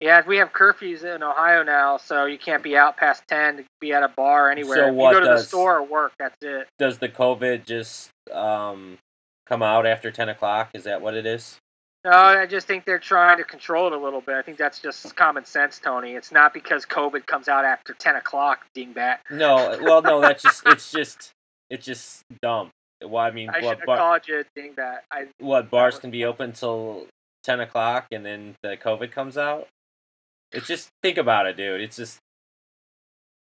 Yeah, 0.00 0.20
we 0.26 0.38
have 0.38 0.52
curfews 0.52 1.04
in 1.04 1.22
Ohio 1.22 1.62
now, 1.62 1.96
so 1.96 2.24
you 2.26 2.36
can't 2.36 2.60
be 2.64 2.76
out 2.76 2.96
past 2.96 3.22
ten 3.28 3.58
to 3.58 3.64
be 3.80 3.92
at 3.92 4.02
a 4.02 4.08
bar 4.08 4.50
anywhere. 4.50 4.74
So 4.74 4.88
If 4.88 4.94
what 4.94 5.14
you 5.14 5.20
go 5.20 5.26
to 5.26 5.30
the 5.36 5.38
store 5.38 5.78
or 5.78 5.84
work, 5.84 6.10
that's 6.18 6.34
it. 6.42 6.66
Does 6.76 6.98
the 6.98 7.08
COVID 7.08 7.64
just 7.64 8.10
um 8.32 8.98
come 9.46 9.62
out 9.62 9.86
after 9.86 10.10
ten 10.10 10.28
o'clock? 10.28 10.70
Is 10.74 10.82
that 10.84 11.02
what 11.02 11.14
it 11.14 11.24
is? 11.24 11.56
No, 12.04 12.10
I 12.10 12.46
just 12.46 12.66
think 12.66 12.84
they're 12.84 12.98
trying 12.98 13.38
to 13.38 13.44
control 13.44 13.86
it 13.86 13.92
a 13.92 13.96
little 13.96 14.20
bit. 14.20 14.34
I 14.34 14.42
think 14.42 14.58
that's 14.58 14.80
just 14.80 15.14
common 15.14 15.44
sense, 15.44 15.78
Tony. 15.78 16.14
It's 16.14 16.32
not 16.32 16.52
because 16.52 16.84
COVID 16.84 17.26
comes 17.26 17.46
out 17.46 17.64
after 17.64 17.94
ten 17.94 18.16
o'clock, 18.16 18.66
dingbat. 18.76 19.18
No, 19.30 19.78
well, 19.80 20.02
no. 20.02 20.20
That's 20.20 20.42
just 20.42 20.66
it's 20.66 20.90
just 20.90 21.30
it's 21.70 21.86
just 21.86 22.24
dumb. 22.42 22.70
Well, 23.08 23.22
I 23.22 23.30
mean, 23.30 23.50
I 23.50 23.54
should 23.54 23.64
what 23.64 23.78
have 23.78 23.86
bar, 23.86 23.96
called 23.96 24.28
you 24.28 24.44
dingbat. 24.56 24.98
I 25.10 25.26
what 25.38 25.70
bars 25.70 25.98
can 25.98 26.10
be 26.10 26.24
open 26.24 26.52
till 26.52 27.06
ten 27.44 27.60
o'clock 27.60 28.06
and 28.12 28.24
then 28.24 28.54
the 28.62 28.76
COVID 28.76 29.10
comes 29.10 29.36
out? 29.36 29.68
It's 30.52 30.66
just 30.66 30.88
think 31.02 31.18
about 31.18 31.46
it, 31.46 31.56
dude. 31.56 31.80
It's 31.80 31.96
just 31.96 32.18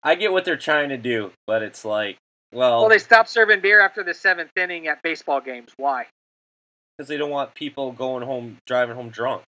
I 0.03 0.15
get 0.15 0.31
what 0.31 0.45
they're 0.45 0.57
trying 0.57 0.89
to 0.89 0.97
do, 0.97 1.31
but 1.45 1.61
it's 1.63 1.85
like, 1.85 2.17
well, 2.51 2.81
well, 2.81 2.89
they 2.89 2.99
stopped 2.99 3.29
serving 3.29 3.61
beer 3.61 3.81
after 3.81 4.03
the 4.03 4.13
seventh 4.13 4.51
inning 4.55 4.87
at 4.87 5.01
baseball 5.03 5.41
games. 5.41 5.71
Why? 5.77 6.07
because 6.97 7.07
they 7.07 7.17
don't 7.17 7.29
want 7.29 7.53
people 7.53 7.91
going 7.91 8.23
home 8.23 8.57
driving 8.65 8.95
home 8.95 9.09
drunk. 9.09 9.43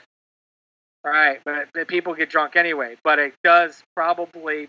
Right, 1.04 1.40
but, 1.46 1.70
but 1.74 1.88
people 1.88 2.14
get 2.16 2.30
drunk 2.30 2.56
anyway. 2.56 2.96
But 3.04 3.20
it 3.20 3.34
does 3.44 3.82
probably 3.96 4.68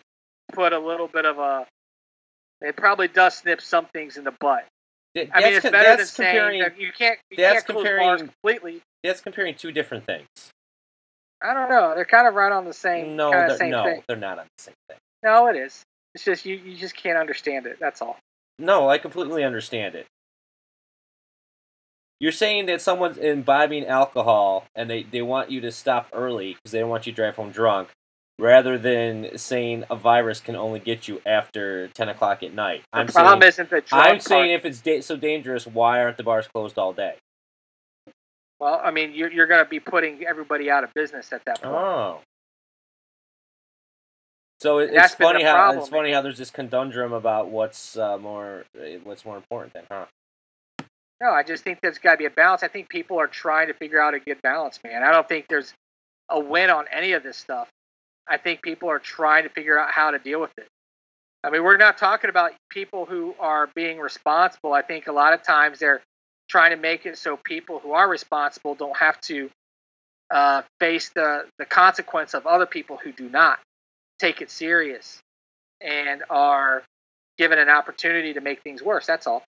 put 0.53 0.73
a 0.73 0.79
little 0.79 1.09
bit 1.09 1.25
of 1.25 1.39
a. 1.39 1.67
It 2.61 2.77
probably 2.77 3.09
does 3.09 3.37
snip 3.37 3.61
some 3.61 3.87
things 3.87 4.17
in 4.17 4.25
the 4.25 4.35
butt. 4.39 4.65
Th- 5.19 5.31
I 5.35 5.41
mean, 5.41 5.53
that's 5.55 5.65
it's 5.65 5.73
better 5.73 5.97
than 5.97 6.07
saying 6.07 6.31
comparing 6.35 6.61
that 6.61 6.81
you 6.81 6.91
can't. 6.97 7.19
You 7.31 7.37
that's 7.39 7.65
can't 7.65 7.67
comparing- 7.67 8.19
completely. 8.19 8.83
that's 9.03 9.21
comparing 9.21 9.55
two 9.55 9.73
different 9.73 10.07
things. 10.07 10.27
I 11.43 11.55
don't 11.55 11.69
know. 11.69 11.95
They're 11.95 12.05
kind 12.05 12.27
of 12.27 12.35
right 12.35 12.51
on 12.53 12.65
the 12.65 12.73
same. 12.73 13.17
No, 13.17 13.31
they're, 13.31 13.57
same 13.57 13.71
no, 13.71 13.85
thing. 13.85 14.03
they're 14.09 14.17
not 14.17 14.39
on 14.39 14.47
the 14.57 14.63
same 14.63 14.75
thing. 14.89 14.99
No, 15.23 15.47
it 15.47 15.57
is. 15.57 15.83
It's 16.15 16.25
just 16.25 16.45
you. 16.45 16.57
You 16.57 16.77
just 16.77 16.97
can't 16.97 17.19
understand 17.19 17.67
it. 17.67 17.79
That's 17.81 18.03
all. 18.03 18.17
No, 18.59 18.89
I 18.89 18.99
completely 18.99 19.45
understand 19.45 19.95
it. 19.95 20.07
You're 22.21 22.33
saying 22.33 22.67
that 22.67 22.81
someone's 22.81 23.17
imbibing 23.17 23.87
alcohol 23.87 24.65
and 24.75 24.91
they, 24.91 25.05
they 25.05 25.23
want 25.23 25.53
you 25.53 25.61
to 25.61 25.71
stop 25.71 26.09
early 26.13 26.55
because 26.55 26.73
they 26.73 26.81
don't 26.81 26.89
want 26.89 27.07
you 27.07 27.13
to 27.13 27.17
drive 27.17 27.37
home 27.37 27.53
drunk, 27.53 27.91
rather 28.39 28.79
than 28.79 29.37
saying 29.37 29.85
a 29.91 29.97
virus 29.97 30.41
can 30.41 30.55
only 30.57 30.79
get 30.79 31.09
you 31.09 31.21
after 31.27 31.89
10 31.89 32.09
o'clock 32.09 32.43
at 32.43 32.55
night. 32.55 32.83
The 32.93 33.01
I'm 33.01 33.07
problem 33.09 33.41
saying, 33.41 33.49
isn't 33.49 33.71
the 33.71 33.83
I'm 33.93 34.21
saying 34.21 34.51
if 34.53 34.65
it's 34.65 34.81
da- 34.81 35.01
so 35.01 35.17
dangerous, 35.17 35.67
why 35.67 36.01
aren't 36.03 36.17
the 36.17 36.23
bars 36.23 36.47
closed 36.47 36.79
all 36.79 36.93
day? 36.93 37.17
Well, 38.61 38.81
I 38.83 38.91
mean, 38.91 39.13
you're 39.15 39.31
you're 39.31 39.47
going 39.47 39.65
to 39.65 39.69
be 39.69 39.79
putting 39.81 40.25
everybody 40.27 40.71
out 40.71 40.83
of 40.83 40.93
business 40.95 41.33
at 41.33 41.45
that 41.45 41.63
point. 41.63 41.75
Oh. 41.75 42.21
So 44.61 44.79
it, 44.79 44.87
it's 44.87 44.95
that's 44.95 45.15
been 45.15 45.29
the 45.29 45.33
funny 45.35 45.45
how 45.45 45.55
problem. 45.55 45.79
it's 45.79 45.89
funny 45.89 46.13
how 46.13 46.23
there's 46.23 46.39
this 46.39 46.51
conundrum 46.51 47.13
about 47.13 47.49
what's 47.49 47.97
uh, 47.97 48.19
more 48.19 48.65
uh, 48.77 48.99
what's 49.05 49.25
more 49.25 49.37
important 49.37 49.75
then, 49.75 49.85
huh? 49.89 50.07
No, 51.21 51.31
I 51.31 51.43
just 51.43 51.65
think 51.65 51.81
there's 51.81 51.99
got 51.99 52.13
to 52.13 52.17
be 52.17 52.25
a 52.27 52.31
balance. 52.31 52.63
I 52.63 52.69
think 52.69 52.89
people 52.89 53.19
are 53.19 53.27
trying 53.27 53.69
to 53.69 53.75
figure 53.75 54.01
out 54.01 54.15
a 54.15 54.21
good 54.21 54.41
balance, 54.43 54.81
man. 54.85 55.03
I 55.03 55.13
don't 55.13 55.29
think 55.29 55.47
there's 55.49 55.73
a 56.29 56.39
win 56.39 56.71
on 56.71 56.87
any 56.93 57.13
of 57.13 57.23
this 57.23 57.37
stuff. 57.37 57.69
I 58.29 58.37
think 58.37 58.63
people 58.63 58.91
are 58.91 58.99
trying 58.99 59.45
to 59.45 59.49
figure 59.49 59.79
out 59.79 59.91
how 59.91 60.11
to 60.11 60.19
deal 60.19 60.41
with 60.41 60.53
it. 60.59 60.67
I 61.45 61.51
mean, 61.51 61.63
we're 61.63 61.77
not 61.77 61.99
talking 61.99 62.31
about 62.31 62.53
people 62.71 63.07
who 63.07 63.35
are 63.39 63.69
being 63.75 63.99
responsible. 63.99 64.73
I 64.73 64.83
think 64.83 65.07
a 65.07 65.13
lot 65.13 65.33
of 65.33 65.43
times 65.43 65.79
they're 65.79 66.03
trying 66.49 66.73
to 66.73 66.77
make 66.77 67.07
it 67.07 67.17
so 67.17 67.37
people 67.37 67.79
who 67.79 67.93
are 67.93 68.09
responsible 68.09 68.75
don't 68.75 68.97
have 68.97 69.21
to 69.23 69.51
uh, 70.31 70.63
face 70.81 71.11
the, 71.11 71.45
the 71.59 71.65
consequence 71.65 72.35
of 72.35 72.47
other 72.47 72.67
people 72.67 72.99
who 73.03 73.13
do 73.13 73.29
not 73.29 73.59
take 74.19 74.41
it 74.43 74.51
serious 74.51 75.21
and 75.81 76.23
are 76.29 76.83
given 77.39 77.59
an 77.59 77.69
opportunity 77.69 78.35
to 78.35 78.41
make 78.41 78.63
things 78.63 78.83
worse. 78.83 79.07
That's 79.07 79.27
all. 79.27 79.45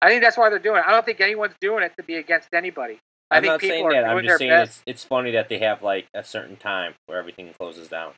I 0.00 0.08
think 0.08 0.22
that's 0.22 0.38
why 0.38 0.48
they're 0.48 0.58
doing 0.58 0.78
it. 0.78 0.84
I 0.86 0.90
don't 0.92 1.04
think 1.04 1.20
anyone's 1.20 1.54
doing 1.60 1.84
it 1.84 1.92
to 1.98 2.02
be 2.02 2.14
against 2.16 2.48
anybody. 2.54 2.98
I 3.30 3.36
I'm 3.36 3.42
think 3.42 3.52
not 3.52 3.60
saying 3.62 3.88
that. 3.90 4.04
I'm 4.04 4.22
just 4.24 4.38
saying 4.38 4.50
best. 4.50 4.70
it's 4.70 4.82
it's 4.86 5.04
funny 5.04 5.32
that 5.32 5.48
they 5.48 5.58
have 5.58 5.82
like 5.82 6.06
a 6.14 6.24
certain 6.24 6.56
time 6.56 6.94
where 7.06 7.18
everything 7.18 7.52
closes 7.58 7.88
down. 7.88 8.12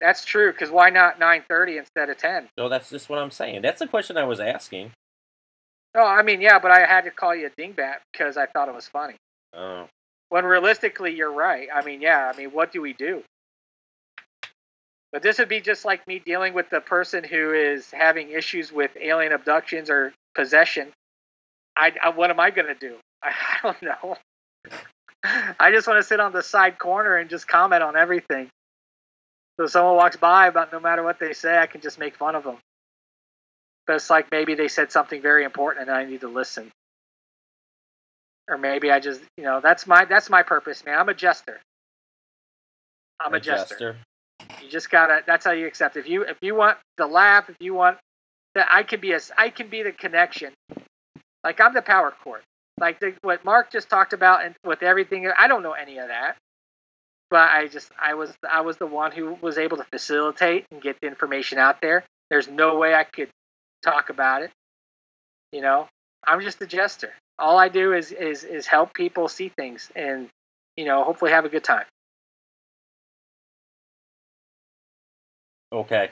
That's 0.00 0.24
true. 0.24 0.52
Because 0.52 0.70
why 0.70 0.90
not 0.90 1.18
9:30 1.20 1.78
instead 1.78 2.10
of 2.10 2.18
10? 2.18 2.48
No, 2.58 2.68
that's 2.68 2.90
just 2.90 3.08
what 3.08 3.18
I'm 3.18 3.30
saying. 3.30 3.62
That's 3.62 3.78
the 3.80 3.86
question 3.86 4.16
I 4.16 4.24
was 4.24 4.40
asking. 4.40 4.92
No, 5.94 6.02
I 6.02 6.22
mean, 6.22 6.42
yeah, 6.42 6.58
but 6.58 6.70
I 6.70 6.80
had 6.86 7.04
to 7.04 7.10
call 7.10 7.34
you 7.34 7.46
a 7.46 7.60
dingbat 7.60 7.96
because 8.12 8.36
I 8.36 8.46
thought 8.46 8.68
it 8.68 8.74
was 8.74 8.86
funny. 8.88 9.16
Oh, 9.54 9.88
When 10.28 10.44
realistically, 10.44 11.14
you're 11.14 11.32
right. 11.32 11.68
I 11.74 11.82
mean, 11.82 12.02
yeah. 12.02 12.30
I 12.32 12.36
mean, 12.36 12.50
what 12.50 12.72
do 12.72 12.82
we 12.82 12.92
do? 12.92 13.22
But 15.12 15.22
this 15.22 15.38
would 15.38 15.48
be 15.48 15.60
just 15.60 15.86
like 15.86 16.06
me 16.06 16.18
dealing 16.18 16.52
with 16.52 16.68
the 16.68 16.80
person 16.80 17.24
who 17.24 17.52
is 17.54 17.90
having 17.90 18.30
issues 18.30 18.70
with 18.70 18.90
alien 19.00 19.32
abductions 19.32 19.88
or 19.88 20.12
possession. 20.34 20.92
I, 21.76 21.92
I 22.02 22.10
what 22.10 22.30
am 22.30 22.40
I 22.40 22.50
going 22.50 22.66
to 22.68 22.74
do? 22.74 22.96
I, 23.22 23.30
I 23.32 23.58
don't 23.62 23.82
know. 23.82 24.16
I 25.24 25.70
just 25.72 25.86
want 25.86 25.98
to 25.98 26.06
sit 26.06 26.20
on 26.20 26.32
the 26.32 26.42
side 26.42 26.78
corner 26.78 27.16
and 27.16 27.28
just 27.28 27.48
comment 27.48 27.82
on 27.82 27.96
everything. 27.96 28.48
So 29.56 29.64
if 29.64 29.70
someone 29.70 29.96
walks 29.96 30.16
by, 30.16 30.48
about 30.48 30.72
no 30.72 30.80
matter 30.80 31.02
what 31.02 31.18
they 31.18 31.32
say, 31.32 31.58
I 31.58 31.66
can 31.66 31.80
just 31.80 31.98
make 31.98 32.16
fun 32.16 32.34
of 32.34 32.44
them. 32.44 32.58
But 33.86 33.96
it's 33.96 34.10
like 34.10 34.30
maybe 34.30 34.54
they 34.54 34.68
said 34.68 34.92
something 34.92 35.22
very 35.22 35.44
important 35.44 35.88
and 35.88 35.96
I 35.96 36.04
need 36.04 36.20
to 36.20 36.28
listen. 36.28 36.70
Or 38.48 38.58
maybe 38.58 38.90
I 38.90 39.00
just, 39.00 39.22
you 39.36 39.44
know, 39.44 39.60
that's 39.60 39.86
my 39.86 40.04
that's 40.04 40.30
my 40.30 40.42
purpose, 40.42 40.84
man. 40.84 40.98
I'm 40.98 41.08
a 41.08 41.14
jester. 41.14 41.60
I'm 43.18 43.34
a, 43.34 43.40
jester. 43.40 43.96
You 44.62 44.68
just 44.68 44.90
gotta. 44.90 45.22
That's 45.26 45.44
how 45.44 45.52
you 45.52 45.66
accept. 45.66 45.96
If 45.96 46.08
you 46.08 46.22
if 46.22 46.36
you 46.42 46.54
want 46.54 46.78
the 46.96 47.06
laugh, 47.06 47.48
if 47.48 47.56
you 47.60 47.74
want 47.74 47.98
that, 48.54 48.68
I 48.70 48.82
can 48.82 49.00
be 49.00 49.12
a 49.12 49.20
I 49.36 49.50
can 49.50 49.68
be 49.68 49.82
the 49.82 49.92
connection. 49.92 50.52
Like 51.42 51.60
I'm 51.60 51.74
the 51.74 51.82
power 51.82 52.12
cord. 52.22 52.42
Like 52.78 53.00
the, 53.00 53.14
what 53.22 53.44
Mark 53.44 53.72
just 53.72 53.88
talked 53.88 54.12
about, 54.12 54.44
and 54.44 54.54
with 54.64 54.82
everything, 54.82 55.30
I 55.36 55.48
don't 55.48 55.62
know 55.62 55.72
any 55.72 55.98
of 55.98 56.08
that. 56.08 56.36
But 57.30 57.50
I 57.50 57.66
just 57.68 57.90
I 58.00 58.14
was 58.14 58.32
I 58.48 58.60
was 58.60 58.76
the 58.76 58.86
one 58.86 59.12
who 59.12 59.36
was 59.40 59.58
able 59.58 59.78
to 59.78 59.84
facilitate 59.84 60.66
and 60.70 60.80
get 60.80 60.96
the 61.00 61.08
information 61.08 61.58
out 61.58 61.80
there. 61.80 62.04
There's 62.30 62.48
no 62.48 62.76
way 62.76 62.94
I 62.94 63.04
could 63.04 63.30
talk 63.82 64.10
about 64.10 64.42
it. 64.42 64.50
You 65.52 65.62
know, 65.62 65.88
I'm 66.26 66.40
just 66.40 66.60
a 66.60 66.66
jester. 66.66 67.12
All 67.38 67.58
I 67.58 67.68
do 67.68 67.94
is 67.94 68.12
is 68.12 68.44
is 68.44 68.66
help 68.66 68.94
people 68.94 69.28
see 69.28 69.48
things 69.48 69.90
and 69.96 70.28
you 70.76 70.84
know 70.84 71.02
hopefully 71.02 71.32
have 71.32 71.44
a 71.44 71.48
good 71.48 71.64
time. 71.64 71.84
Okay, 75.72 76.10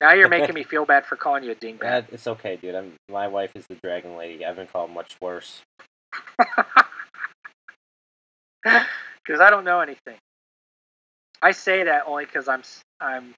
Now 0.00 0.14
you're 0.14 0.28
making 0.28 0.54
me 0.56 0.64
feel 0.64 0.84
bad 0.84 1.06
for 1.06 1.14
calling 1.14 1.44
you 1.44 1.52
a 1.52 1.54
dingbat. 1.54 1.80
that, 1.80 2.06
it's 2.12 2.26
okay, 2.26 2.56
dude. 2.56 2.74
I'm 2.74 2.94
my 3.08 3.28
wife 3.28 3.52
is 3.54 3.66
the 3.68 3.76
dragon 3.76 4.16
lady. 4.16 4.44
I've 4.44 4.56
been 4.56 4.66
called 4.66 4.90
much 4.90 5.16
worse. 5.20 5.62
Because 9.30 9.40
I 9.40 9.50
don't 9.50 9.64
know 9.64 9.80
anything. 9.80 10.16
I 11.42 11.52
say 11.52 11.84
that 11.84 12.02
only 12.06 12.24
because 12.24 12.48
I'm 12.48 12.62
I'm 13.00 13.34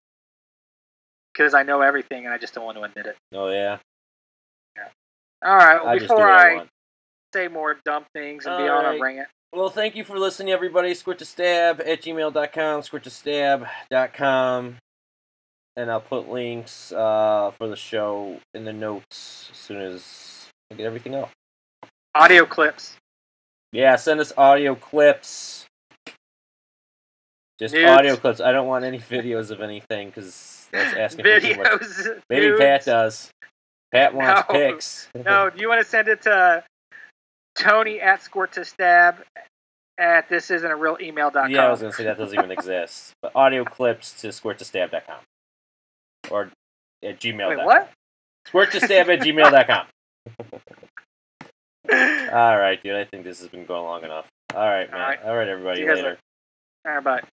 because 1.32 1.54
I 1.54 1.62
know 1.62 1.82
everything 1.82 2.24
and 2.24 2.34
I 2.34 2.38
just 2.38 2.54
don't 2.54 2.64
want 2.64 2.78
to 2.78 2.82
admit 2.82 3.06
it. 3.06 3.16
Oh 3.32 3.48
yeah, 3.48 3.78
All 5.44 5.56
right. 5.56 5.84
Well, 5.84 5.98
before 5.98 6.30
I 6.30 6.60
I 6.60 6.66
say 7.32 7.48
more 7.48 7.76
dumb 7.84 8.06
things 8.14 8.46
and 8.46 8.56
be 8.56 8.68
on 8.68 8.84
right. 8.84 8.98
a 8.98 9.02
ring 9.02 9.18
it. 9.18 9.26
Well, 9.52 9.68
thank 9.68 9.94
you 9.94 10.02
for 10.02 10.18
listening, 10.18 10.52
everybody. 10.52 10.94
Squirt 10.94 11.18
to 11.18 11.24
stab 11.26 11.80
at 11.80 12.02
gmail.com, 12.02 12.82
squirt 12.82 13.04
to 13.04 13.10
stab.com. 13.10 14.76
And 15.76 15.90
I'll 15.90 16.00
put 16.00 16.28
links 16.28 16.92
uh, 16.92 17.50
for 17.56 17.68
the 17.68 17.76
show 17.76 18.40
in 18.54 18.64
the 18.64 18.72
notes 18.72 19.48
as 19.50 19.58
soon 19.58 19.80
as 19.80 20.48
I 20.70 20.74
get 20.74 20.86
everything 20.86 21.14
up. 21.14 21.30
Audio 22.14 22.44
clips. 22.44 22.96
Yeah, 23.72 23.96
send 23.96 24.20
us 24.20 24.32
audio 24.36 24.74
clips. 24.74 25.66
Just 27.58 27.74
Nudes. 27.74 27.90
audio 27.90 28.16
clips. 28.16 28.40
I 28.40 28.52
don't 28.52 28.66
want 28.66 28.84
any 28.84 28.98
videos 29.10 29.50
of 29.50 29.60
anything 29.60 30.08
because 30.08 30.68
that's 30.72 30.94
asking 30.96 31.24
for 31.24 31.40
too 31.40 31.56
much. 31.56 31.66
Videos. 31.66 32.22
Maybe 32.30 32.46
nudes. 32.48 32.60
Pat 32.60 32.84
does. 32.84 33.30
Pat 33.92 34.14
wants 34.14 34.42
No. 34.48 34.54
pics. 34.54 35.08
No, 35.24 35.50
do 35.50 35.60
you 35.60 35.68
want 35.68 35.82
to 35.82 35.88
send 35.88 36.08
it 36.08 36.22
to 36.22 36.64
Tony 37.56 38.00
at 38.00 38.22
Squirt 38.22 38.52
to 38.52 38.64
Stab 38.64 39.16
at 39.98 40.28
this 40.28 40.50
isn't 40.50 40.70
a 40.70 40.74
real 40.76 40.96
email 41.00 41.28
email.com? 41.28 41.50
Yeah, 41.50 41.66
I 41.66 41.70
was 41.70 41.80
gonna 41.80 41.92
say 41.92 42.04
that 42.04 42.18
doesn't 42.18 42.36
even 42.38 42.50
exist. 42.50 43.12
But 43.22 43.32
audio 43.34 43.64
clips 43.64 44.20
to 44.22 44.32
squirt 44.32 44.58
to 44.58 44.64
stab.com. 44.64 45.20
Or 46.30 46.50
at 47.04 47.20
gmail.com. 47.20 47.56
Wait, 47.56 47.64
what? 47.64 47.90
Squirt 48.46 48.72
to 48.72 48.80
stab 48.80 49.08
at 49.10 49.20
gmail.com. 49.20 49.86
All 51.90 52.58
right, 52.58 52.80
dude. 52.82 52.94
I 52.94 53.04
think 53.04 53.24
this 53.24 53.40
has 53.40 53.48
been 53.48 53.64
going 53.66 53.84
long 53.84 54.04
enough. 54.04 54.28
All 54.54 54.66
right, 54.68 54.90
man. 54.90 55.00
All 55.00 55.06
right. 55.08 55.22
All 55.24 55.36
right, 55.36 55.48
everybody. 55.48 55.76
See 55.76 55.82
you 55.82 55.88
guys 55.88 55.96
Later. 55.96 56.08
later. 56.10 56.20
All 56.86 56.94
right, 56.94 57.04
bye. 57.04 57.28